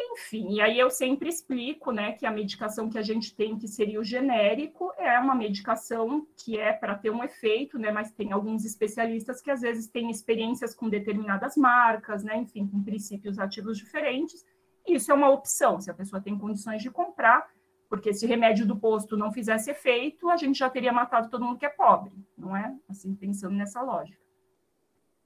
enfim, 0.00 0.54
e 0.54 0.60
aí 0.60 0.78
eu 0.78 0.90
sempre 0.90 1.28
explico, 1.28 1.90
né, 1.90 2.12
que 2.12 2.24
a 2.24 2.30
medicação 2.30 2.88
que 2.88 2.98
a 2.98 3.02
gente 3.02 3.34
tem, 3.34 3.58
que 3.58 3.66
seria 3.66 3.98
o 3.98 4.04
genérico, 4.04 4.92
é 4.96 5.18
uma 5.18 5.34
medicação 5.34 6.26
que 6.36 6.56
é 6.56 6.72
para 6.72 6.94
ter 6.94 7.10
um 7.10 7.24
efeito, 7.24 7.78
né, 7.78 7.90
mas 7.90 8.12
tem 8.12 8.32
alguns 8.32 8.64
especialistas 8.64 9.40
que 9.40 9.50
às 9.50 9.60
vezes 9.60 9.88
têm 9.88 10.10
experiências 10.10 10.74
com 10.74 10.88
determinadas 10.88 11.56
marcas, 11.56 12.22
né, 12.22 12.36
enfim, 12.36 12.66
com 12.66 12.82
princípios 12.82 13.38
ativos 13.38 13.76
diferentes. 13.76 14.46
Isso 14.86 15.10
é 15.10 15.14
uma 15.14 15.30
opção, 15.30 15.80
se 15.80 15.90
a 15.90 15.94
pessoa 15.94 16.22
tem 16.22 16.38
condições 16.38 16.80
de 16.80 16.90
comprar, 16.90 17.48
porque 17.88 18.12
se 18.12 18.26
remédio 18.26 18.66
do 18.66 18.78
posto 18.78 19.16
não 19.16 19.32
fizesse 19.32 19.70
efeito, 19.70 20.30
a 20.30 20.36
gente 20.36 20.58
já 20.58 20.70
teria 20.70 20.92
matado 20.92 21.28
todo 21.28 21.44
mundo 21.44 21.58
que 21.58 21.66
é 21.66 21.70
pobre, 21.70 22.12
não 22.36 22.56
é? 22.56 22.74
Assim, 22.88 23.14
pensando 23.14 23.56
nessa 23.56 23.82
lógica. 23.82 24.22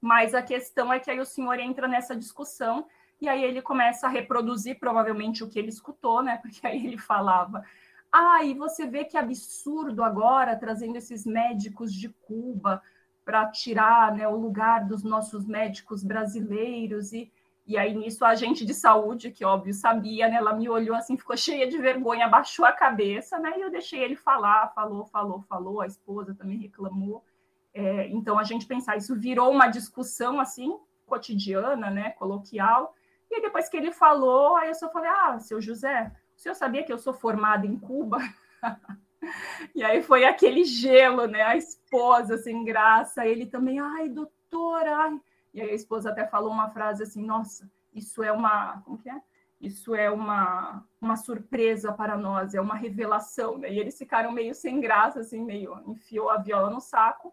Mas 0.00 0.34
a 0.34 0.42
questão 0.42 0.92
é 0.92 0.98
que 0.98 1.10
aí 1.10 1.20
o 1.20 1.26
senhor 1.26 1.58
entra 1.58 1.86
nessa 1.86 2.16
discussão 2.16 2.86
e 3.22 3.28
aí 3.28 3.44
ele 3.44 3.62
começa 3.62 4.06
a 4.06 4.10
reproduzir 4.10 4.78
provavelmente 4.78 5.44
o 5.44 5.48
que 5.48 5.58
ele 5.58 5.68
escutou, 5.68 6.22
né? 6.22 6.38
Porque 6.42 6.66
aí 6.66 6.84
ele 6.84 6.98
falava: 6.98 7.64
"Ah, 8.10 8.44
e 8.44 8.54
você 8.54 8.86
vê 8.86 9.04
que 9.04 9.16
absurdo 9.16 10.02
agora 10.02 10.56
trazendo 10.56 10.96
esses 10.96 11.24
médicos 11.24 11.92
de 11.94 12.08
Cuba 12.08 12.82
para 13.24 13.46
tirar, 13.46 14.12
né, 14.14 14.26
o 14.26 14.36
lugar 14.36 14.84
dos 14.84 15.04
nossos 15.04 15.46
médicos 15.46 16.02
brasileiros 16.02 17.12
e 17.12 17.30
e 17.66 17.78
aí 17.78 17.94
nisso 17.94 18.24
a 18.24 18.30
agente 18.30 18.64
de 18.64 18.74
saúde, 18.74 19.30
que 19.30 19.44
óbvio 19.44 19.72
sabia, 19.72 20.28
né, 20.28 20.34
ela 20.36 20.52
me 20.52 20.68
olhou 20.68 20.96
assim, 20.96 21.16
ficou 21.16 21.36
cheia 21.36 21.68
de 21.68 21.78
vergonha, 21.78 22.26
abaixou 22.26 22.64
a 22.64 22.72
cabeça, 22.72 23.38
né, 23.38 23.52
e 23.56 23.60
eu 23.60 23.70
deixei 23.70 24.02
ele 24.02 24.16
falar, 24.16 24.72
falou, 24.74 25.06
falou, 25.06 25.40
falou, 25.42 25.80
a 25.80 25.86
esposa 25.86 26.34
também 26.34 26.58
reclamou. 26.58 27.24
É, 27.72 28.08
então 28.08 28.38
a 28.38 28.42
gente 28.44 28.66
pensar, 28.66 28.96
isso 28.96 29.14
virou 29.14 29.50
uma 29.50 29.68
discussão 29.68 30.40
assim 30.40 30.76
cotidiana, 31.06 31.88
né, 31.88 32.10
coloquial, 32.10 32.96
e 33.38 33.42
depois 33.42 33.68
que 33.68 33.76
ele 33.76 33.92
falou, 33.92 34.56
aí 34.56 34.68
eu 34.68 34.74
só 34.74 34.90
falei: 34.90 35.10
Ah, 35.10 35.38
seu 35.38 35.60
José, 35.60 36.12
o 36.36 36.40
senhor 36.40 36.54
sabia 36.54 36.82
que 36.84 36.92
eu 36.92 36.98
sou 36.98 37.12
formada 37.12 37.66
em 37.66 37.78
Cuba? 37.78 38.18
e 39.74 39.82
aí 39.82 40.02
foi 40.02 40.24
aquele 40.24 40.64
gelo, 40.64 41.26
né? 41.26 41.42
A 41.42 41.56
esposa 41.56 42.36
sem 42.38 42.64
graça, 42.64 43.26
ele 43.26 43.46
também, 43.46 43.78
ai, 43.80 44.08
doutora, 44.08 44.96
ai. 44.96 45.20
E 45.54 45.60
aí 45.60 45.70
a 45.70 45.74
esposa 45.74 46.10
até 46.10 46.26
falou 46.26 46.50
uma 46.50 46.70
frase 46.70 47.02
assim: 47.02 47.24
Nossa, 47.24 47.70
isso 47.92 48.22
é 48.22 48.32
uma. 48.32 48.80
Como 48.82 48.98
que 48.98 49.08
é? 49.08 49.20
Isso 49.60 49.94
é 49.94 50.10
uma, 50.10 50.84
uma 51.00 51.16
surpresa 51.16 51.92
para 51.92 52.16
nós, 52.16 52.52
é 52.52 52.60
uma 52.60 52.74
revelação, 52.74 53.58
né? 53.58 53.72
E 53.72 53.78
eles 53.78 53.96
ficaram 53.96 54.32
meio 54.32 54.54
sem 54.56 54.80
graça, 54.80 55.20
assim, 55.20 55.40
meio 55.44 55.80
enfiou 55.86 56.30
a 56.30 56.38
viola 56.38 56.68
no 56.68 56.80
saco. 56.80 57.32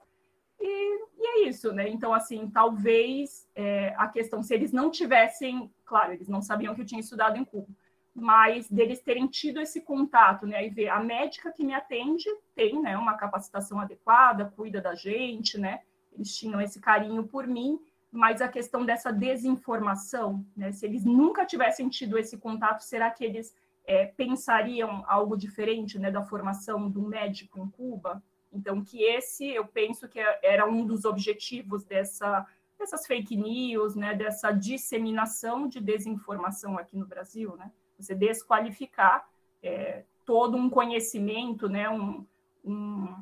E, 0.59 0.99
e, 1.17 1.27
é 1.27 1.47
isso, 1.47 1.71
né? 1.71 1.87
Então, 1.87 2.13
assim, 2.13 2.49
talvez 2.49 3.47
é, 3.55 3.93
a 3.97 4.07
questão, 4.07 4.43
se 4.43 4.53
eles 4.53 4.71
não 4.71 4.91
tivessem, 4.91 5.71
claro, 5.85 6.13
eles 6.13 6.27
não 6.27 6.41
sabiam 6.41 6.75
que 6.75 6.81
eu 6.81 6.85
tinha 6.85 6.99
estudado 6.99 7.37
em 7.37 7.45
Cuba, 7.45 7.67
mas 8.13 8.69
deles 8.69 9.01
terem 9.01 9.27
tido 9.27 9.61
esse 9.61 9.81
contato, 9.81 10.45
né? 10.45 10.65
E 10.65 10.69
ver 10.69 10.89
a 10.89 10.99
médica 10.99 11.51
que 11.51 11.63
me 11.63 11.73
atende 11.73 12.25
tem, 12.53 12.81
né, 12.81 12.97
uma 12.97 13.15
capacitação 13.15 13.79
adequada, 13.79 14.51
cuida 14.55 14.81
da 14.81 14.93
gente, 14.95 15.57
né? 15.57 15.81
Eles 16.11 16.35
tinham 16.35 16.59
esse 16.59 16.79
carinho 16.81 17.23
por 17.23 17.47
mim, 17.47 17.79
mas 18.11 18.41
a 18.41 18.47
questão 18.47 18.85
dessa 18.85 19.11
desinformação, 19.11 20.45
né? 20.57 20.71
Se 20.71 20.85
eles 20.85 21.05
nunca 21.05 21.45
tivessem 21.45 21.87
tido 21.87 22.17
esse 22.17 22.37
contato, 22.37 22.81
será 22.81 23.09
que 23.09 23.23
eles 23.23 23.55
é, 23.85 24.07
pensariam 24.07 25.03
algo 25.07 25.37
diferente, 25.37 25.97
né, 25.97 26.11
da 26.11 26.23
formação 26.23 26.89
do 26.89 27.01
médico 27.01 27.59
em 27.59 27.69
Cuba? 27.69 28.21
Então, 28.51 28.83
que 28.83 29.03
esse, 29.03 29.47
eu 29.47 29.65
penso 29.65 30.07
que 30.07 30.19
era 30.41 30.65
um 30.65 30.85
dos 30.85 31.05
objetivos 31.05 31.83
dessa, 31.83 32.45
dessas 32.77 33.05
fake 33.05 33.35
news, 33.35 33.95
né, 33.95 34.15
dessa 34.15 34.51
disseminação 34.51 35.67
de 35.67 35.79
desinformação 35.79 36.77
aqui 36.77 36.97
no 36.97 37.05
Brasil, 37.05 37.55
né? 37.57 37.71
Você 37.97 38.15
desqualificar 38.15 39.27
é, 39.61 40.03
todo 40.25 40.57
um 40.57 40.69
conhecimento, 40.69 41.67
né, 41.67 41.89
um, 41.89 42.25
um, 42.63 43.15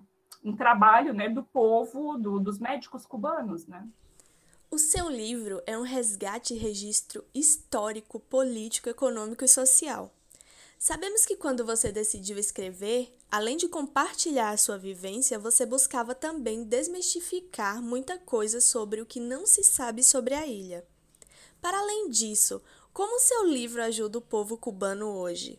um 0.43 0.55
trabalho 0.55 1.13
né, 1.13 1.27
do 1.27 1.43
povo, 1.43 2.17
do, 2.17 2.39
dos 2.39 2.59
médicos 2.59 3.05
cubanos, 3.05 3.65
né? 3.67 3.87
O 4.69 4.77
seu 4.77 5.09
livro 5.09 5.61
é 5.65 5.77
um 5.77 5.81
resgate 5.81 6.53
e 6.53 6.57
registro 6.57 7.23
histórico, 7.33 8.19
político, 8.19 8.89
econômico 8.89 9.45
e 9.45 9.47
social. 9.47 10.13
Sabemos 10.77 11.25
que 11.25 11.37
quando 11.37 11.65
você 11.65 11.91
decidiu 11.91 12.37
escrever, 12.37 13.16
além 13.31 13.57
de 13.57 13.67
compartilhar 13.67 14.49
a 14.51 14.57
sua 14.57 14.77
vivência, 14.77 15.37
você 15.37 15.65
buscava 15.65 16.15
também 16.15 16.63
desmistificar 16.63 17.81
muita 17.81 18.17
coisa 18.17 18.61
sobre 18.61 19.01
o 19.01 19.05
que 19.05 19.19
não 19.19 19.45
se 19.45 19.63
sabe 19.63 20.03
sobre 20.03 20.33
a 20.33 20.45
ilha. 20.45 20.85
Para 21.61 21.79
além 21.79 22.09
disso, 22.09 22.61
como 22.93 23.19
seu 23.19 23.45
livro 23.45 23.83
ajuda 23.83 24.17
o 24.17 24.21
povo 24.21 24.57
cubano 24.57 25.07
hoje? 25.07 25.57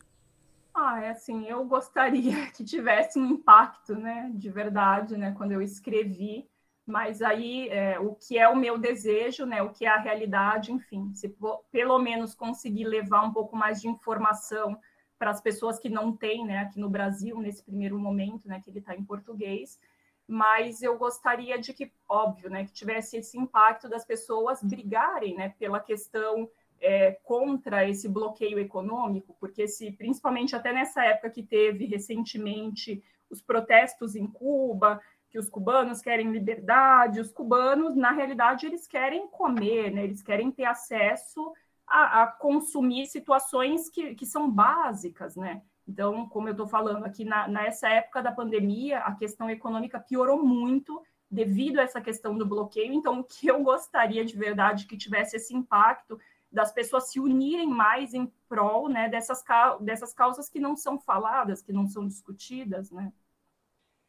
Ah, 0.74 1.00
é 1.02 1.10
assim, 1.10 1.46
eu 1.46 1.64
gostaria 1.64 2.50
que 2.52 2.64
tivesse 2.64 3.18
um 3.18 3.26
impacto, 3.26 3.94
né, 3.94 4.30
de 4.34 4.48
verdade, 4.48 5.16
né, 5.16 5.34
quando 5.36 5.52
eu 5.52 5.60
escrevi, 5.60 6.48
mas 6.86 7.20
aí 7.20 7.68
é, 7.68 7.98
o 7.98 8.14
que 8.14 8.38
é 8.38 8.48
o 8.48 8.56
meu 8.56 8.78
desejo, 8.78 9.44
né, 9.44 9.62
o 9.62 9.70
que 9.70 9.84
é 9.84 9.88
a 9.88 10.00
realidade, 10.00 10.72
enfim, 10.72 11.12
se 11.14 11.36
pelo 11.70 11.98
menos 11.98 12.34
conseguir 12.34 12.84
levar 12.84 13.22
um 13.22 13.32
pouco 13.32 13.54
mais 13.54 13.80
de 13.80 13.88
informação 13.88 14.78
para 15.18 15.30
as 15.30 15.40
pessoas 15.40 15.78
que 15.78 15.88
não 15.88 16.16
têm, 16.16 16.46
né, 16.46 16.58
aqui 16.58 16.78
no 16.78 16.88
Brasil, 16.88 17.38
nesse 17.40 17.62
primeiro 17.62 17.98
momento, 17.98 18.48
né, 18.48 18.60
que 18.62 18.70
ele 18.70 18.78
está 18.78 18.94
em 18.94 19.04
português, 19.04 19.78
mas 20.26 20.82
eu 20.82 20.96
gostaria 20.98 21.58
de 21.58 21.72
que, 21.72 21.92
óbvio, 22.08 22.50
né, 22.50 22.64
que 22.64 22.72
tivesse 22.72 23.16
esse 23.16 23.38
impacto 23.38 23.88
das 23.88 24.04
pessoas 24.04 24.62
brigarem, 24.62 25.34
né, 25.34 25.54
pela 25.58 25.80
questão 25.80 26.48
é, 26.80 27.12
contra 27.24 27.88
esse 27.88 28.08
bloqueio 28.08 28.58
econômico, 28.58 29.36
porque 29.40 29.66
se, 29.66 29.90
principalmente 29.92 30.54
até 30.54 30.72
nessa 30.72 31.04
época 31.04 31.30
que 31.30 31.42
teve 31.42 31.86
recentemente 31.86 33.02
os 33.28 33.42
protestos 33.42 34.14
em 34.14 34.26
Cuba, 34.26 35.00
que 35.30 35.38
os 35.38 35.48
cubanos 35.48 36.00
querem 36.00 36.30
liberdade, 36.30 37.20
os 37.20 37.30
cubanos, 37.30 37.94
na 37.94 38.12
realidade, 38.12 38.66
eles 38.66 38.86
querem 38.86 39.28
comer, 39.28 39.90
né? 39.90 40.04
eles 40.04 40.22
querem 40.22 40.50
ter 40.50 40.64
acesso 40.64 41.52
a, 41.89 42.22
a 42.22 42.26
consumir 42.26 43.07
situações 43.07 43.89
que, 43.89 44.14
que 44.14 44.26
são 44.26 44.51
básicas, 44.51 45.36
né? 45.36 45.62
Então, 45.86 46.28
como 46.28 46.49
eu 46.49 46.53
estou 46.53 46.66
falando 46.66 47.05
aqui, 47.05 47.24
na, 47.24 47.49
nessa 47.49 47.89
época 47.89 48.22
da 48.22 48.30
pandemia, 48.30 48.99
a 48.99 49.14
questão 49.14 49.49
econômica 49.49 49.99
piorou 49.99 50.45
muito 50.45 51.03
devido 51.30 51.78
a 51.78 51.82
essa 51.82 52.01
questão 52.01 52.36
do 52.36 52.47
bloqueio. 52.47 52.93
Então, 52.93 53.20
o 53.20 53.24
que 53.24 53.47
eu 53.47 53.62
gostaria 53.62 54.24
de 54.24 54.36
verdade 54.36 54.86
que 54.86 54.97
tivesse 54.97 55.36
esse 55.36 55.55
impacto 55.55 56.18
das 56.51 56.72
pessoas 56.72 57.11
se 57.11 57.18
unirem 57.20 57.68
mais 57.68 58.14
em 58.14 58.32
prol 58.49 58.89
né, 58.89 59.09
dessas, 59.09 59.43
dessas 59.80 60.14
causas 60.14 60.49
que 60.49 60.61
não 60.61 60.76
são 60.76 60.99
faladas, 60.99 61.62
que 61.62 61.72
não 61.72 61.86
são 61.86 62.07
discutidas, 62.07 62.91
né? 62.91 63.12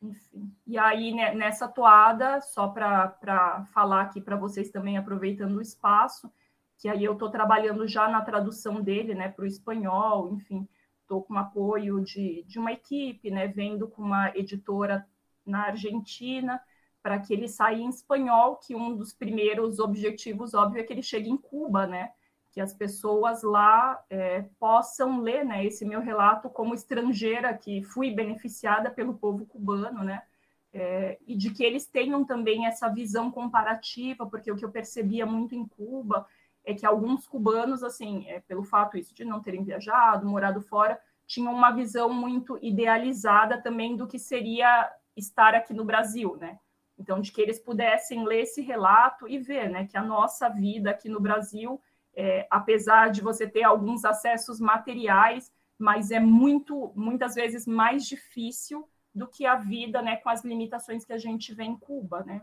Enfim. 0.02 0.54
E 0.66 0.78
aí, 0.78 1.14
né, 1.14 1.34
nessa 1.36 1.68
toada, 1.68 2.40
só 2.42 2.70
para 2.70 3.66
falar 3.74 4.02
aqui 4.04 4.22
para 4.22 4.38
vocês 4.38 4.70
também, 4.70 4.98
aproveitando 4.98 5.58
o 5.58 5.62
espaço, 5.62 6.32
que 6.80 6.90
aí 6.90 7.04
eu 7.04 7.14
estou 7.14 7.30
trabalhando 7.30 7.88
já 7.88 8.08
na 8.08 8.22
tradução 8.22 8.82
dele 8.82 9.14
né, 9.14 9.30
para 9.30 9.44
o 9.44 9.48
espanhol, 9.48 10.34
enfim, 10.34 10.68
estou 11.02 11.22
com 11.22 11.38
apoio 11.38 12.02
de, 12.04 12.44
de 12.48 12.58
uma 12.58 12.72
equipe, 12.72 13.30
né, 13.30 13.48
vendo 13.48 13.88
com 13.88 14.02
uma 14.02 14.30
editora 14.36 15.06
na 15.46 15.66
Argentina, 15.66 16.60
para 17.04 17.20
que 17.20 17.34
ele 17.34 17.48
saia 17.48 17.78
em 17.78 17.90
espanhol, 17.90 18.56
que 18.58 18.76
um 18.76 18.96
dos 18.96 19.14
primeiros 19.14 19.80
objetivos, 19.80 20.54
óbvio, 20.54 20.82
é 20.82 20.84
que 20.84 20.94
ele 20.94 21.04
chegue 21.04 21.30
em 21.30 21.38
Cuba, 21.38 21.86
né? 21.86 22.12
que 22.52 22.60
as 22.60 22.74
pessoas 22.74 23.44
lá 23.44 24.04
é, 24.10 24.42
possam 24.60 25.22
ler 25.22 25.46
né, 25.46 25.66
esse 25.66 25.86
meu 25.86 26.02
relato 26.02 26.50
como 26.50 26.74
estrangeira 26.74 27.56
que 27.56 27.84
fui 27.84 28.12
beneficiada 28.12 28.90
pelo 28.90 29.14
povo 29.14 29.46
cubano, 29.46 30.04
né? 30.04 30.24
É, 30.72 31.18
e 31.26 31.36
de 31.36 31.52
que 31.52 31.64
eles 31.64 31.88
tenham 31.88 32.24
também 32.24 32.68
essa 32.68 32.90
visão 32.90 33.32
comparativa, 33.32 34.28
porque 34.28 34.52
o 34.52 34.56
que 34.56 34.64
eu 34.64 34.72
percebia 34.72 35.26
muito 35.26 35.56
em 35.56 35.66
Cuba 35.66 36.28
é 36.70 36.74
que 36.74 36.86
alguns 36.86 37.28
cubanos, 37.28 37.84
assim, 37.84 38.28
é, 38.28 38.40
pelo 38.42 38.64
fato 38.64 38.98
isso 38.98 39.14
de 39.14 39.26
não 39.26 39.42
terem 39.42 39.64
viajado, 39.64 40.28
morado 40.28 40.62
fora, 40.62 41.00
tinham 41.26 41.54
uma 41.54 41.72
visão 41.72 42.12
muito 42.12 42.58
idealizada 42.62 43.62
também 43.62 43.96
do 43.96 44.08
que 44.08 44.20
seria 44.20 44.92
estar 45.16 45.54
aqui 45.54 45.74
no 45.74 45.86
Brasil, 45.86 46.38
né? 46.38 46.60
Então, 46.98 47.22
de 47.22 47.32
que 47.32 47.42
eles 47.42 47.60
pudessem 47.60 48.26
ler 48.26 48.42
esse 48.42 48.62
relato 48.62 49.28
e 49.28 49.38
ver, 49.38 49.70
né, 49.70 49.88
que 49.88 49.98
a 49.98 50.04
nossa 50.04 50.50
vida 50.50 50.90
aqui 50.90 51.08
no 51.08 51.20
Brasil 51.20 51.82
é, 52.16 52.46
apesar 52.50 53.12
de 53.12 53.22
você 53.22 53.48
ter 53.48 53.64
alguns 53.64 54.04
acessos 54.04 54.60
materiais, 54.60 55.52
mas 55.78 56.12
é 56.12 56.20
muito, 56.20 56.92
muitas 56.96 57.36
vezes 57.36 57.66
mais 57.66 58.06
difícil 58.06 58.88
do 59.16 59.26
que 59.26 59.46
a 59.46 59.56
vida, 59.56 60.02
né, 60.02 60.18
com 60.18 60.30
as 60.30 60.44
limitações 60.44 61.06
que 61.06 61.14
a 61.14 61.18
gente 61.18 61.54
vê 61.54 61.64
em 61.64 61.78
Cuba, 61.78 62.24
né? 62.24 62.42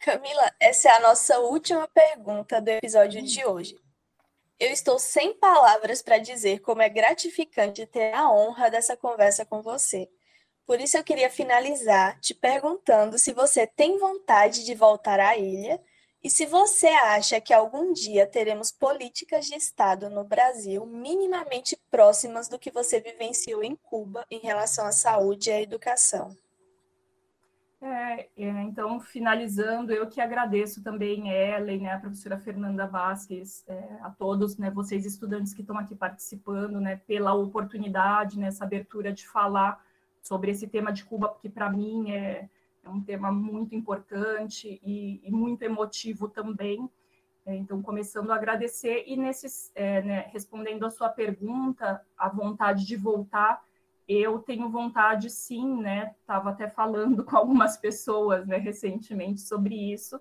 Camila, 0.00 0.54
essa 0.60 0.88
é 0.88 0.92
a 0.92 1.00
nossa 1.00 1.40
última 1.40 1.88
pergunta 1.88 2.60
do 2.60 2.68
episódio 2.68 3.20
de 3.20 3.44
hoje. 3.44 3.76
Eu 4.58 4.70
estou 4.70 4.96
sem 4.98 5.34
palavras 5.34 6.02
para 6.02 6.18
dizer 6.18 6.60
como 6.60 6.80
é 6.80 6.88
gratificante 6.88 7.84
ter 7.84 8.14
a 8.14 8.30
honra 8.30 8.70
dessa 8.70 8.96
conversa 8.96 9.44
com 9.44 9.60
você. 9.60 10.08
Por 10.64 10.80
isso 10.80 10.96
eu 10.96 11.02
queria 11.02 11.28
finalizar 11.28 12.18
te 12.20 12.32
perguntando 12.32 13.18
se 13.18 13.32
você 13.32 13.66
tem 13.66 13.98
vontade 13.98 14.64
de 14.64 14.74
voltar 14.74 15.18
à 15.18 15.36
ilha 15.36 15.80
e 16.22 16.30
se 16.30 16.46
você 16.46 16.88
acha 16.88 17.40
que 17.40 17.52
algum 17.52 17.92
dia 17.92 18.26
teremos 18.26 18.70
políticas 18.70 19.46
de 19.46 19.56
Estado 19.56 20.08
no 20.08 20.22
Brasil 20.22 20.86
minimamente 20.86 21.76
próximas 21.90 22.48
do 22.48 22.58
que 22.58 22.70
você 22.70 23.00
vivenciou 23.00 23.64
em 23.64 23.74
Cuba 23.74 24.24
em 24.30 24.38
relação 24.38 24.86
à 24.86 24.92
saúde 24.92 25.50
e 25.50 25.52
à 25.52 25.60
educação? 25.60 26.36
É, 27.80 28.28
é, 28.36 28.62
então, 28.62 28.98
finalizando, 28.98 29.92
eu 29.92 30.08
que 30.08 30.20
agradeço 30.20 30.82
também 30.82 31.30
Ellen, 31.30 31.82
né, 31.82 31.92
a 31.92 32.00
professora 32.00 32.36
Fernanda 32.36 32.86
Vasquez, 32.88 33.64
é, 33.68 33.98
a 34.02 34.10
todos, 34.10 34.56
né, 34.56 34.68
vocês 34.68 35.06
estudantes 35.06 35.54
que 35.54 35.60
estão 35.60 35.78
aqui 35.78 35.94
participando, 35.94 36.80
né, 36.80 36.96
pela 37.06 37.34
oportunidade, 37.34 38.36
nessa 38.36 38.64
abertura 38.64 39.12
de 39.12 39.28
falar 39.28 39.80
sobre 40.20 40.50
esse 40.50 40.66
tema 40.66 40.92
de 40.92 41.04
Cuba, 41.04 41.28
porque 41.28 41.48
para 41.48 41.70
mim 41.70 42.10
é, 42.10 42.48
é 42.82 42.88
um 42.88 43.00
tema 43.00 43.30
muito 43.30 43.76
importante 43.76 44.80
e, 44.82 45.20
e 45.22 45.30
muito 45.30 45.62
emotivo 45.62 46.28
também. 46.28 46.90
É, 47.46 47.54
então, 47.54 47.80
começando 47.80 48.30
a 48.32 48.34
agradecer 48.34 49.04
e 49.06 49.16
nesses, 49.16 49.70
é, 49.74 50.02
né, 50.02 50.20
respondendo 50.32 50.84
a 50.84 50.90
sua 50.90 51.08
pergunta, 51.08 52.04
a 52.16 52.28
vontade 52.28 52.84
de 52.84 52.96
voltar, 52.96 53.62
eu 54.08 54.38
tenho 54.38 54.70
vontade 54.70 55.28
sim, 55.28 55.76
né? 55.82 56.14
Estava 56.20 56.50
até 56.50 56.68
falando 56.68 57.22
com 57.24 57.36
algumas 57.36 57.76
pessoas 57.76 58.46
né, 58.46 58.56
recentemente 58.56 59.42
sobre 59.42 59.74
isso, 59.92 60.18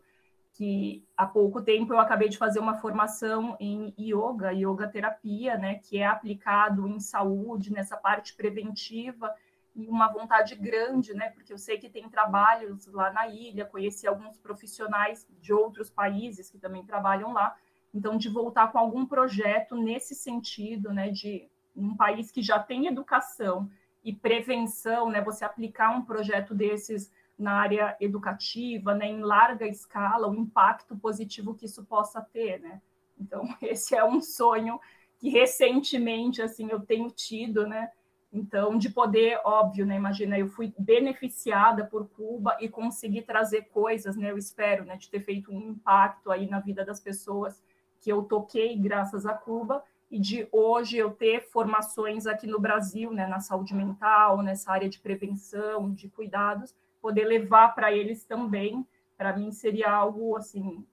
que 0.51 1.05
há 1.15 1.25
pouco 1.25 1.61
tempo 1.61 1.93
eu 1.93 1.99
acabei 1.99 2.27
de 2.27 2.37
fazer 2.37 2.59
uma 2.59 2.75
formação 2.75 3.55
em 3.59 3.93
yoga, 3.97 4.51
yoga 4.51 4.87
terapia, 4.87 5.57
né? 5.57 5.75
Que 5.75 5.99
é 5.99 6.05
aplicado 6.05 6.87
em 6.87 6.99
saúde, 6.99 7.71
nessa 7.71 7.95
parte 7.95 8.35
preventiva 8.35 9.33
e 9.73 9.87
uma 9.87 10.11
vontade 10.11 10.55
grande, 10.55 11.13
né? 11.13 11.29
Porque 11.29 11.53
eu 11.53 11.57
sei 11.57 11.77
que 11.77 11.89
tem 11.89 12.09
trabalhos 12.09 12.87
lá 12.87 13.13
na 13.13 13.27
ilha, 13.27 13.65
conheci 13.65 14.07
alguns 14.07 14.37
profissionais 14.37 15.25
de 15.39 15.53
outros 15.53 15.89
países 15.89 16.49
que 16.49 16.57
também 16.57 16.83
trabalham 16.83 17.31
lá. 17.31 17.55
Então, 17.93 18.17
de 18.17 18.27
voltar 18.27 18.71
com 18.71 18.79
algum 18.79 19.05
projeto 19.05 19.75
nesse 19.75 20.13
sentido, 20.15 20.91
né? 20.91 21.09
De 21.09 21.47
um 21.77 21.95
país 21.95 22.31
que 22.31 22.41
já 22.41 22.59
tem 22.59 22.87
educação 22.87 23.69
e 24.03 24.13
prevenção, 24.13 25.09
né? 25.09 25.21
Você 25.21 25.45
aplicar 25.45 25.91
um 25.95 26.01
projeto 26.01 26.55
desses 26.55 27.11
na 27.37 27.53
área 27.53 27.95
educativa, 27.99 28.95
né? 28.95 29.07
Em 29.07 29.21
larga 29.21 29.67
escala, 29.67 30.27
o 30.27 30.35
impacto 30.35 30.97
positivo 30.97 31.53
que 31.53 31.65
isso 31.65 31.85
possa 31.85 32.21
ter, 32.21 32.59
né? 32.59 32.81
Então, 33.19 33.43
esse 33.61 33.95
é 33.95 34.03
um 34.03 34.21
sonho 34.21 34.79
que 35.19 35.29
recentemente, 35.29 36.41
assim, 36.41 36.69
eu 36.69 36.79
tenho 36.79 37.09
tido, 37.11 37.67
né? 37.67 37.91
Então, 38.31 38.77
de 38.77 38.89
poder, 38.89 39.39
óbvio, 39.45 39.85
né? 39.85 39.95
Imagina, 39.95 40.37
eu 40.37 40.47
fui 40.47 40.73
beneficiada 40.77 41.85
por 41.85 42.07
Cuba 42.09 42.57
e 42.59 42.67
consegui 42.67 43.21
trazer 43.21 43.63
coisas, 43.69 44.15
né? 44.15 44.31
Eu 44.31 44.37
espero, 44.37 44.83
né? 44.83 44.97
De 44.97 45.09
ter 45.09 45.21
feito 45.21 45.51
um 45.51 45.71
impacto 45.71 46.31
aí 46.31 46.47
na 46.47 46.59
vida 46.59 46.83
das 46.83 46.99
pessoas 46.99 47.63
que 48.01 48.11
eu 48.11 48.23
toquei 48.23 48.77
graças 48.77 49.25
a 49.25 49.33
Cuba 49.33 49.83
e 50.09 50.19
de 50.19 50.47
hoje 50.51 50.97
eu 50.97 51.11
ter 51.11 51.41
formações 51.49 52.25
aqui 52.25 52.47
no 52.47 52.59
Brasil, 52.59 53.11
né? 53.11 53.27
Na 53.27 53.39
saúde 53.39 53.73
mental, 53.73 54.41
nessa 54.41 54.71
área 54.71 54.89
de 54.89 54.99
prevenção, 54.99 55.93
de 55.93 56.07
cuidados, 56.09 56.75
poder 57.01 57.25
levar 57.25 57.75
para 57.75 57.91
eles 57.91 58.23
também. 58.23 58.85
Para 59.17 59.35
mim 59.35 59.51
seria 59.51 59.91
algo 59.91 60.37
assim 60.37 60.85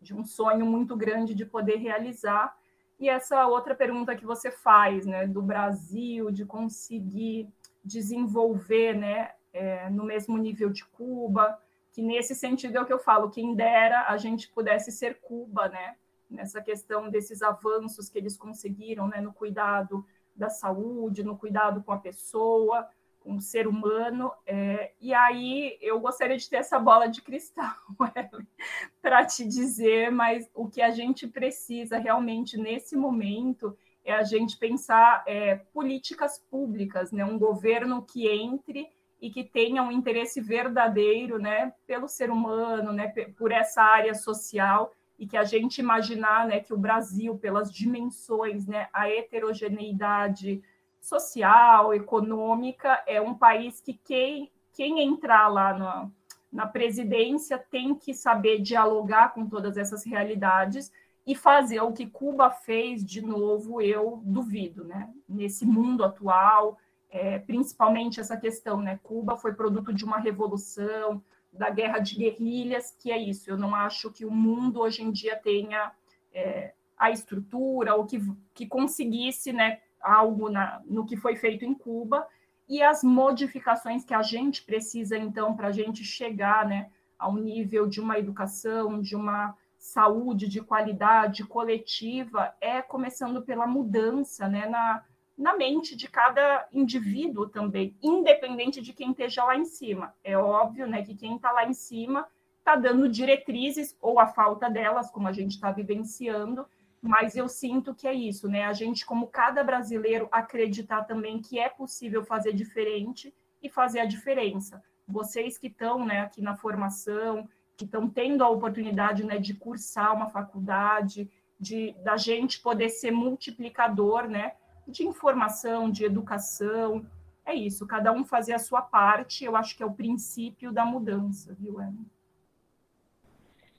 de 0.00 0.14
um 0.14 0.24
sonho 0.24 0.66
muito 0.66 0.96
grande 0.96 1.34
de 1.34 1.44
poder 1.44 1.76
realizar 1.76 2.56
e 3.02 3.08
essa 3.08 3.48
outra 3.48 3.74
pergunta 3.74 4.14
que 4.14 4.24
você 4.24 4.48
faz, 4.48 5.04
né, 5.04 5.26
do 5.26 5.42
Brasil, 5.42 6.30
de 6.30 6.44
conseguir 6.44 7.48
desenvolver, 7.84 8.94
né, 8.94 9.32
é, 9.52 9.90
no 9.90 10.04
mesmo 10.04 10.38
nível 10.38 10.70
de 10.70 10.84
Cuba, 10.86 11.58
que 11.90 12.00
nesse 12.00 12.32
sentido 12.32 12.78
é 12.78 12.80
o 12.80 12.86
que 12.86 12.92
eu 12.92 13.00
falo, 13.00 13.28
quem 13.28 13.56
dera 13.56 14.06
a 14.06 14.16
gente 14.16 14.48
pudesse 14.48 14.92
ser 14.92 15.18
Cuba, 15.20 15.68
né, 15.68 15.96
nessa 16.32 16.60
questão 16.60 17.08
desses 17.08 17.42
avanços 17.42 18.08
que 18.08 18.18
eles 18.18 18.36
conseguiram, 18.36 19.06
né, 19.06 19.20
no 19.20 19.32
cuidado 19.32 20.04
da 20.34 20.48
saúde, 20.48 21.22
no 21.22 21.36
cuidado 21.36 21.82
com 21.82 21.92
a 21.92 21.98
pessoa, 21.98 22.88
um 23.24 23.40
ser 23.40 23.66
humano. 23.66 24.32
É, 24.46 24.92
e 25.00 25.14
aí 25.14 25.78
eu 25.80 26.00
gostaria 26.00 26.36
de 26.36 26.48
ter 26.48 26.56
essa 26.56 26.78
bola 26.78 27.06
de 27.06 27.22
cristal 27.22 27.74
para 29.00 29.24
te 29.24 29.44
dizer, 29.46 30.10
mas 30.10 30.48
o 30.54 30.68
que 30.68 30.82
a 30.82 30.90
gente 30.90 31.26
precisa 31.26 31.98
realmente 31.98 32.56
nesse 32.56 32.96
momento 32.96 33.76
é 34.04 34.12
a 34.12 34.22
gente 34.22 34.58
pensar 34.58 35.22
é, 35.26 35.56
políticas 35.72 36.38
públicas, 36.50 37.12
né? 37.12 37.24
um 37.24 37.38
governo 37.38 38.02
que 38.02 38.26
entre 38.26 38.90
e 39.20 39.30
que 39.30 39.44
tenha 39.44 39.84
um 39.84 39.92
interesse 39.92 40.40
verdadeiro 40.40 41.38
né, 41.38 41.72
pelo 41.86 42.08
ser 42.08 42.28
humano, 42.28 42.92
né, 42.92 43.06
por 43.38 43.52
essa 43.52 43.80
área 43.80 44.14
social, 44.14 44.92
e 45.22 45.26
que 45.26 45.36
a 45.36 45.44
gente 45.44 45.78
imaginar 45.78 46.48
né, 46.48 46.58
que 46.58 46.74
o 46.74 46.76
Brasil, 46.76 47.38
pelas 47.38 47.72
dimensões, 47.72 48.66
né, 48.66 48.88
a 48.92 49.08
heterogeneidade, 49.08 50.60
social, 51.00 51.94
econômica, 51.94 53.00
é 53.06 53.20
um 53.20 53.32
país 53.32 53.80
que 53.80 53.94
quem, 53.94 54.50
quem 54.72 55.00
entrar 55.00 55.46
lá 55.46 55.78
no, 55.78 56.12
na 56.52 56.66
presidência 56.66 57.56
tem 57.56 57.94
que 57.94 58.12
saber 58.12 58.60
dialogar 58.60 59.32
com 59.32 59.46
todas 59.46 59.76
essas 59.76 60.04
realidades 60.04 60.90
e 61.24 61.36
fazer 61.36 61.80
o 61.82 61.92
que 61.92 62.04
Cuba 62.04 62.50
fez 62.50 63.06
de 63.06 63.24
novo, 63.24 63.80
eu 63.80 64.20
duvido, 64.24 64.82
né? 64.82 65.08
Nesse 65.28 65.64
mundo 65.64 66.02
atual, 66.02 66.76
é, 67.08 67.38
principalmente 67.38 68.18
essa 68.18 68.36
questão, 68.36 68.80
né? 68.80 68.98
Cuba 69.04 69.36
foi 69.36 69.52
produto 69.52 69.94
de 69.94 70.04
uma 70.04 70.18
revolução, 70.18 71.22
da 71.52 71.68
guerra 71.70 71.98
de 71.98 72.16
guerrilhas, 72.16 72.96
que 72.98 73.12
é 73.12 73.18
isso. 73.18 73.50
Eu 73.50 73.58
não 73.58 73.74
acho 73.74 74.10
que 74.10 74.24
o 74.24 74.30
mundo 74.30 74.80
hoje 74.80 75.02
em 75.02 75.10
dia 75.10 75.36
tenha 75.36 75.92
é, 76.32 76.72
a 76.96 77.10
estrutura 77.10 77.94
ou 77.94 78.06
que, 78.06 78.20
que 78.54 78.66
conseguisse, 78.66 79.52
né? 79.52 79.80
Algo 80.00 80.48
na, 80.48 80.80
no 80.84 81.04
que 81.04 81.16
foi 81.16 81.36
feito 81.36 81.64
em 81.64 81.74
Cuba 81.74 82.26
e 82.68 82.82
as 82.82 83.04
modificações 83.04 84.04
que 84.04 84.14
a 84.14 84.22
gente 84.22 84.64
precisa 84.64 85.16
então 85.16 85.54
para 85.54 85.68
a 85.68 85.72
gente 85.72 86.04
chegar, 86.04 86.66
né? 86.66 86.90
Ao 87.18 87.34
nível 87.34 87.86
de 87.86 88.00
uma 88.00 88.18
educação, 88.18 89.00
de 89.00 89.14
uma 89.14 89.56
saúde 89.78 90.46
de 90.46 90.60
qualidade 90.60 91.44
coletiva 91.44 92.54
é 92.60 92.80
começando 92.80 93.42
pela 93.42 93.66
mudança 93.66 94.48
né, 94.48 94.68
na, 94.68 95.04
na 95.42 95.56
mente 95.56 95.96
de 95.96 96.08
cada 96.08 96.68
indivíduo 96.72 97.48
também, 97.48 97.96
independente 98.00 98.80
de 98.80 98.92
quem 98.92 99.10
esteja 99.10 99.42
lá 99.42 99.56
em 99.56 99.64
cima. 99.64 100.14
É 100.22 100.38
óbvio 100.38 100.86
né, 100.86 101.02
que 101.02 101.16
quem 101.16 101.34
está 101.34 101.50
lá 101.50 101.66
em 101.66 101.74
cima 101.74 102.28
está 102.58 102.76
dando 102.76 103.08
diretrizes, 103.08 103.96
ou 104.00 104.20
a 104.20 104.28
falta 104.28 104.70
delas, 104.70 105.10
como 105.10 105.26
a 105.26 105.32
gente 105.32 105.50
está 105.50 105.72
vivenciando, 105.72 106.64
mas 107.00 107.34
eu 107.34 107.48
sinto 107.48 107.92
que 107.92 108.06
é 108.06 108.14
isso, 108.14 108.48
né? 108.48 108.64
A 108.64 108.72
gente, 108.72 109.04
como 109.04 109.26
cada 109.26 109.64
brasileiro, 109.64 110.28
acreditar 110.30 111.02
também 111.02 111.42
que 111.42 111.58
é 111.58 111.68
possível 111.68 112.22
fazer 112.24 112.52
diferente 112.52 113.34
e 113.60 113.68
fazer 113.68 113.98
a 113.98 114.06
diferença. 114.06 114.80
Vocês 115.08 115.58
que 115.58 115.66
estão 115.66 116.06
né, 116.06 116.20
aqui 116.20 116.40
na 116.40 116.54
formação, 116.54 117.48
que 117.76 117.84
estão 117.84 118.08
tendo 118.08 118.44
a 118.44 118.48
oportunidade 118.48 119.24
né, 119.24 119.38
de 119.38 119.54
cursar 119.54 120.14
uma 120.14 120.28
faculdade, 120.28 121.28
de 121.58 121.92
da 122.04 122.16
gente 122.16 122.60
poder 122.60 122.90
ser 122.90 123.10
multiplicador 123.10 124.28
né, 124.28 124.52
de 124.86 125.06
informação, 125.06 125.90
de 125.90 126.04
educação. 126.04 127.06
É 127.44 127.54
isso, 127.54 127.86
cada 127.86 128.12
um 128.12 128.24
fazer 128.24 128.54
a 128.54 128.58
sua 128.58 128.82
parte, 128.82 129.44
eu 129.44 129.56
acho 129.56 129.76
que 129.76 129.82
é 129.82 129.86
o 129.86 129.92
princípio 129.92 130.72
da 130.72 130.84
mudança, 130.84 131.54
viu, 131.58 131.78
Ana? 131.78 131.98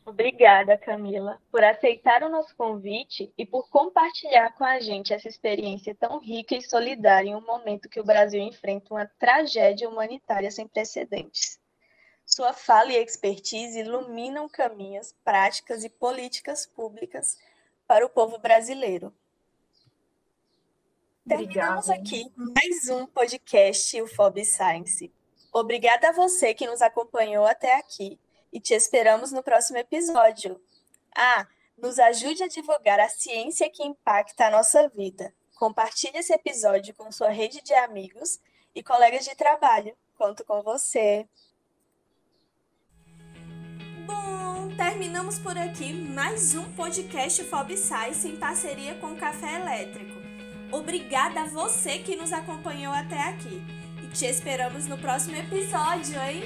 Obrigada, 0.05 0.77
Camila, 0.77 1.39
por 1.49 1.63
aceitar 1.63 2.23
o 2.23 2.29
nosso 2.29 2.53
convite 2.57 3.31
e 3.37 3.45
por 3.45 3.69
compartilhar 3.69 4.51
com 4.51 4.65
a 4.65 4.77
gente 4.81 5.13
essa 5.13 5.29
experiência 5.29 5.95
tão 5.95 6.19
rica 6.19 6.55
e 6.55 6.61
solidária 6.61 7.29
em 7.29 7.35
um 7.35 7.45
momento 7.45 7.87
que 7.87 8.01
o 8.01 8.03
Brasil 8.03 8.41
enfrenta 8.41 8.93
uma 8.93 9.05
tragédia 9.17 9.87
humanitária 9.87 10.51
sem 10.51 10.67
precedentes. 10.67 11.57
Sua 12.25 12.51
fala 12.51 12.91
e 12.91 12.97
expertise 12.97 13.79
iluminam 13.79 14.49
caminhos, 14.49 15.15
práticas 15.23 15.85
e 15.85 15.89
políticas 15.89 16.65
públicas 16.65 17.37
para 17.87 18.05
o 18.05 18.09
povo 18.09 18.37
brasileiro. 18.37 19.13
Terminamos 21.27 21.89
aqui 21.89 22.29
mais 22.35 22.89
um 22.89 23.05
podcast 23.05 24.01
UFOB 24.01 24.43
Science. 24.43 25.09
Obrigada 25.53 26.09
a 26.09 26.11
você 26.11 26.53
que 26.53 26.67
nos 26.67 26.81
acompanhou 26.81 27.45
até 27.45 27.77
aqui 27.77 28.19
e 28.51 28.59
te 28.59 28.73
esperamos 28.73 29.31
no 29.31 29.41
próximo 29.41 29.77
episódio. 29.77 30.61
Ah, 31.15 31.47
nos 31.77 31.97
ajude 31.97 32.43
a 32.43 32.47
divulgar 32.49 32.99
a 32.99 33.07
ciência 33.07 33.69
que 33.69 33.83
impacta 33.83 34.47
a 34.47 34.51
nossa 34.51 34.89
vida. 34.89 35.33
Compartilhe 35.55 36.17
esse 36.17 36.33
episódio 36.33 36.93
com 36.93 37.09
sua 37.09 37.29
rede 37.29 37.61
de 37.63 37.73
amigos 37.73 38.39
e 38.75 38.83
colegas 38.83 39.23
de 39.23 39.33
trabalho. 39.33 39.95
Conto 40.17 40.43
com 40.43 40.61
você. 40.61 41.25
terminamos 44.75 45.37
por 45.37 45.57
aqui 45.57 45.93
mais 45.93 46.55
um 46.55 46.71
podcast 46.73 47.43
Fob 47.43 47.77
Science 47.77 48.27
em 48.27 48.37
parceria 48.37 48.95
com 48.95 49.13
o 49.13 49.17
Café 49.17 49.55
Elétrico. 49.55 50.22
Obrigada 50.73 51.41
a 51.41 51.45
você 51.45 51.99
que 51.99 52.15
nos 52.15 52.33
acompanhou 52.33 52.91
até 52.91 53.29
aqui 53.29 53.61
e 54.03 54.07
te 54.07 54.25
esperamos 54.25 54.87
no 54.87 54.97
próximo 54.97 55.35
episódio, 55.35 56.19
hein? 56.19 56.45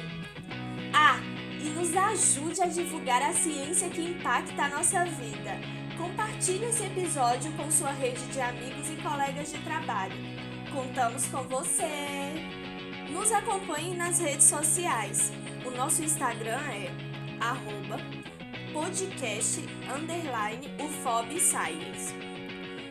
Ah, 0.94 1.18
e 1.62 1.70
nos 1.70 1.96
ajude 1.96 2.62
a 2.62 2.66
divulgar 2.66 3.22
a 3.22 3.32
ciência 3.32 3.90
que 3.90 4.02
impacta 4.02 4.64
a 4.64 4.68
nossa 4.68 5.06
vida. 5.06 5.58
Compartilhe 5.98 6.66
esse 6.66 6.84
episódio 6.84 7.54
com 7.54 7.72
sua 7.72 7.92
rede 7.92 8.28
de 8.28 8.42
amigos 8.42 8.90
e 8.90 8.98
colegas 9.02 9.50
de 9.50 9.60
trabalho. 9.60 10.18
Contamos 10.74 11.26
com 11.28 11.44
você! 11.44 12.34
Nos 13.10 13.32
acompanhe 13.32 13.96
nas 13.96 14.20
redes 14.20 14.48
sociais. 14.48 15.32
O 15.66 15.72
nosso 15.72 16.04
Instagram 16.04 16.60
é 16.74 16.92
arroba 17.40 17.98
podcast 18.74 19.62
underline 19.90 20.68
UFOB 20.84 21.40
Science. 21.40 22.27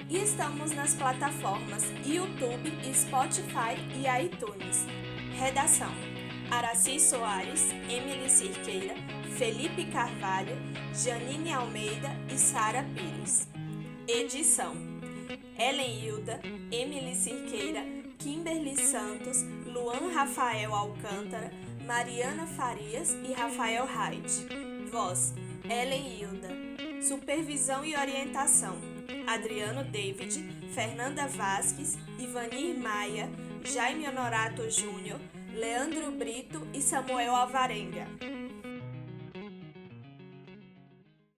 E 0.08 0.18
estamos 0.18 0.70
nas 0.70 0.94
plataformas 0.94 1.82
YouTube, 2.04 2.70
Spotify 2.94 3.74
e 3.96 4.24
iTunes. 4.24 4.86
Redação: 5.36 5.90
Araci 6.48 7.00
Soares, 7.00 7.72
Emily 7.90 8.30
Cirqueira, 8.30 8.94
Felipe 9.36 9.84
Carvalho, 9.86 10.56
Janine 10.94 11.52
Almeida 11.52 12.08
e 12.32 12.38
Sara 12.38 12.84
Pires. 12.94 13.48
Edição: 14.06 14.76
Ellen 15.58 15.98
Hilda, 15.98 16.40
Emily 16.70 17.16
Cirqueira, 17.16 17.84
Kimberly 18.16 18.76
Santos, 18.76 19.42
Luan 19.66 20.12
Rafael 20.14 20.72
Alcântara, 20.72 21.50
Mariana 21.84 22.46
Farias 22.46 23.10
e 23.28 23.32
Rafael 23.32 23.88
Haidt. 23.92 24.46
Voz: 24.88 25.34
Ellen 25.68 26.16
Hilda. 26.16 27.02
Supervisão 27.02 27.84
e 27.84 27.96
orientação: 27.96 28.95
Adriano 29.26 29.82
David, 29.82 30.32
Fernanda 30.72 31.26
Vasques, 31.26 31.98
Ivanir 32.18 32.76
Maia, 32.76 33.28
Jaime 33.64 34.06
Honorato 34.06 34.62
Júnior, 34.70 35.18
Leandro 35.52 36.12
Brito 36.12 36.66
e 36.72 36.80
Samuel 36.80 37.34
Alvarenga. 37.34 38.06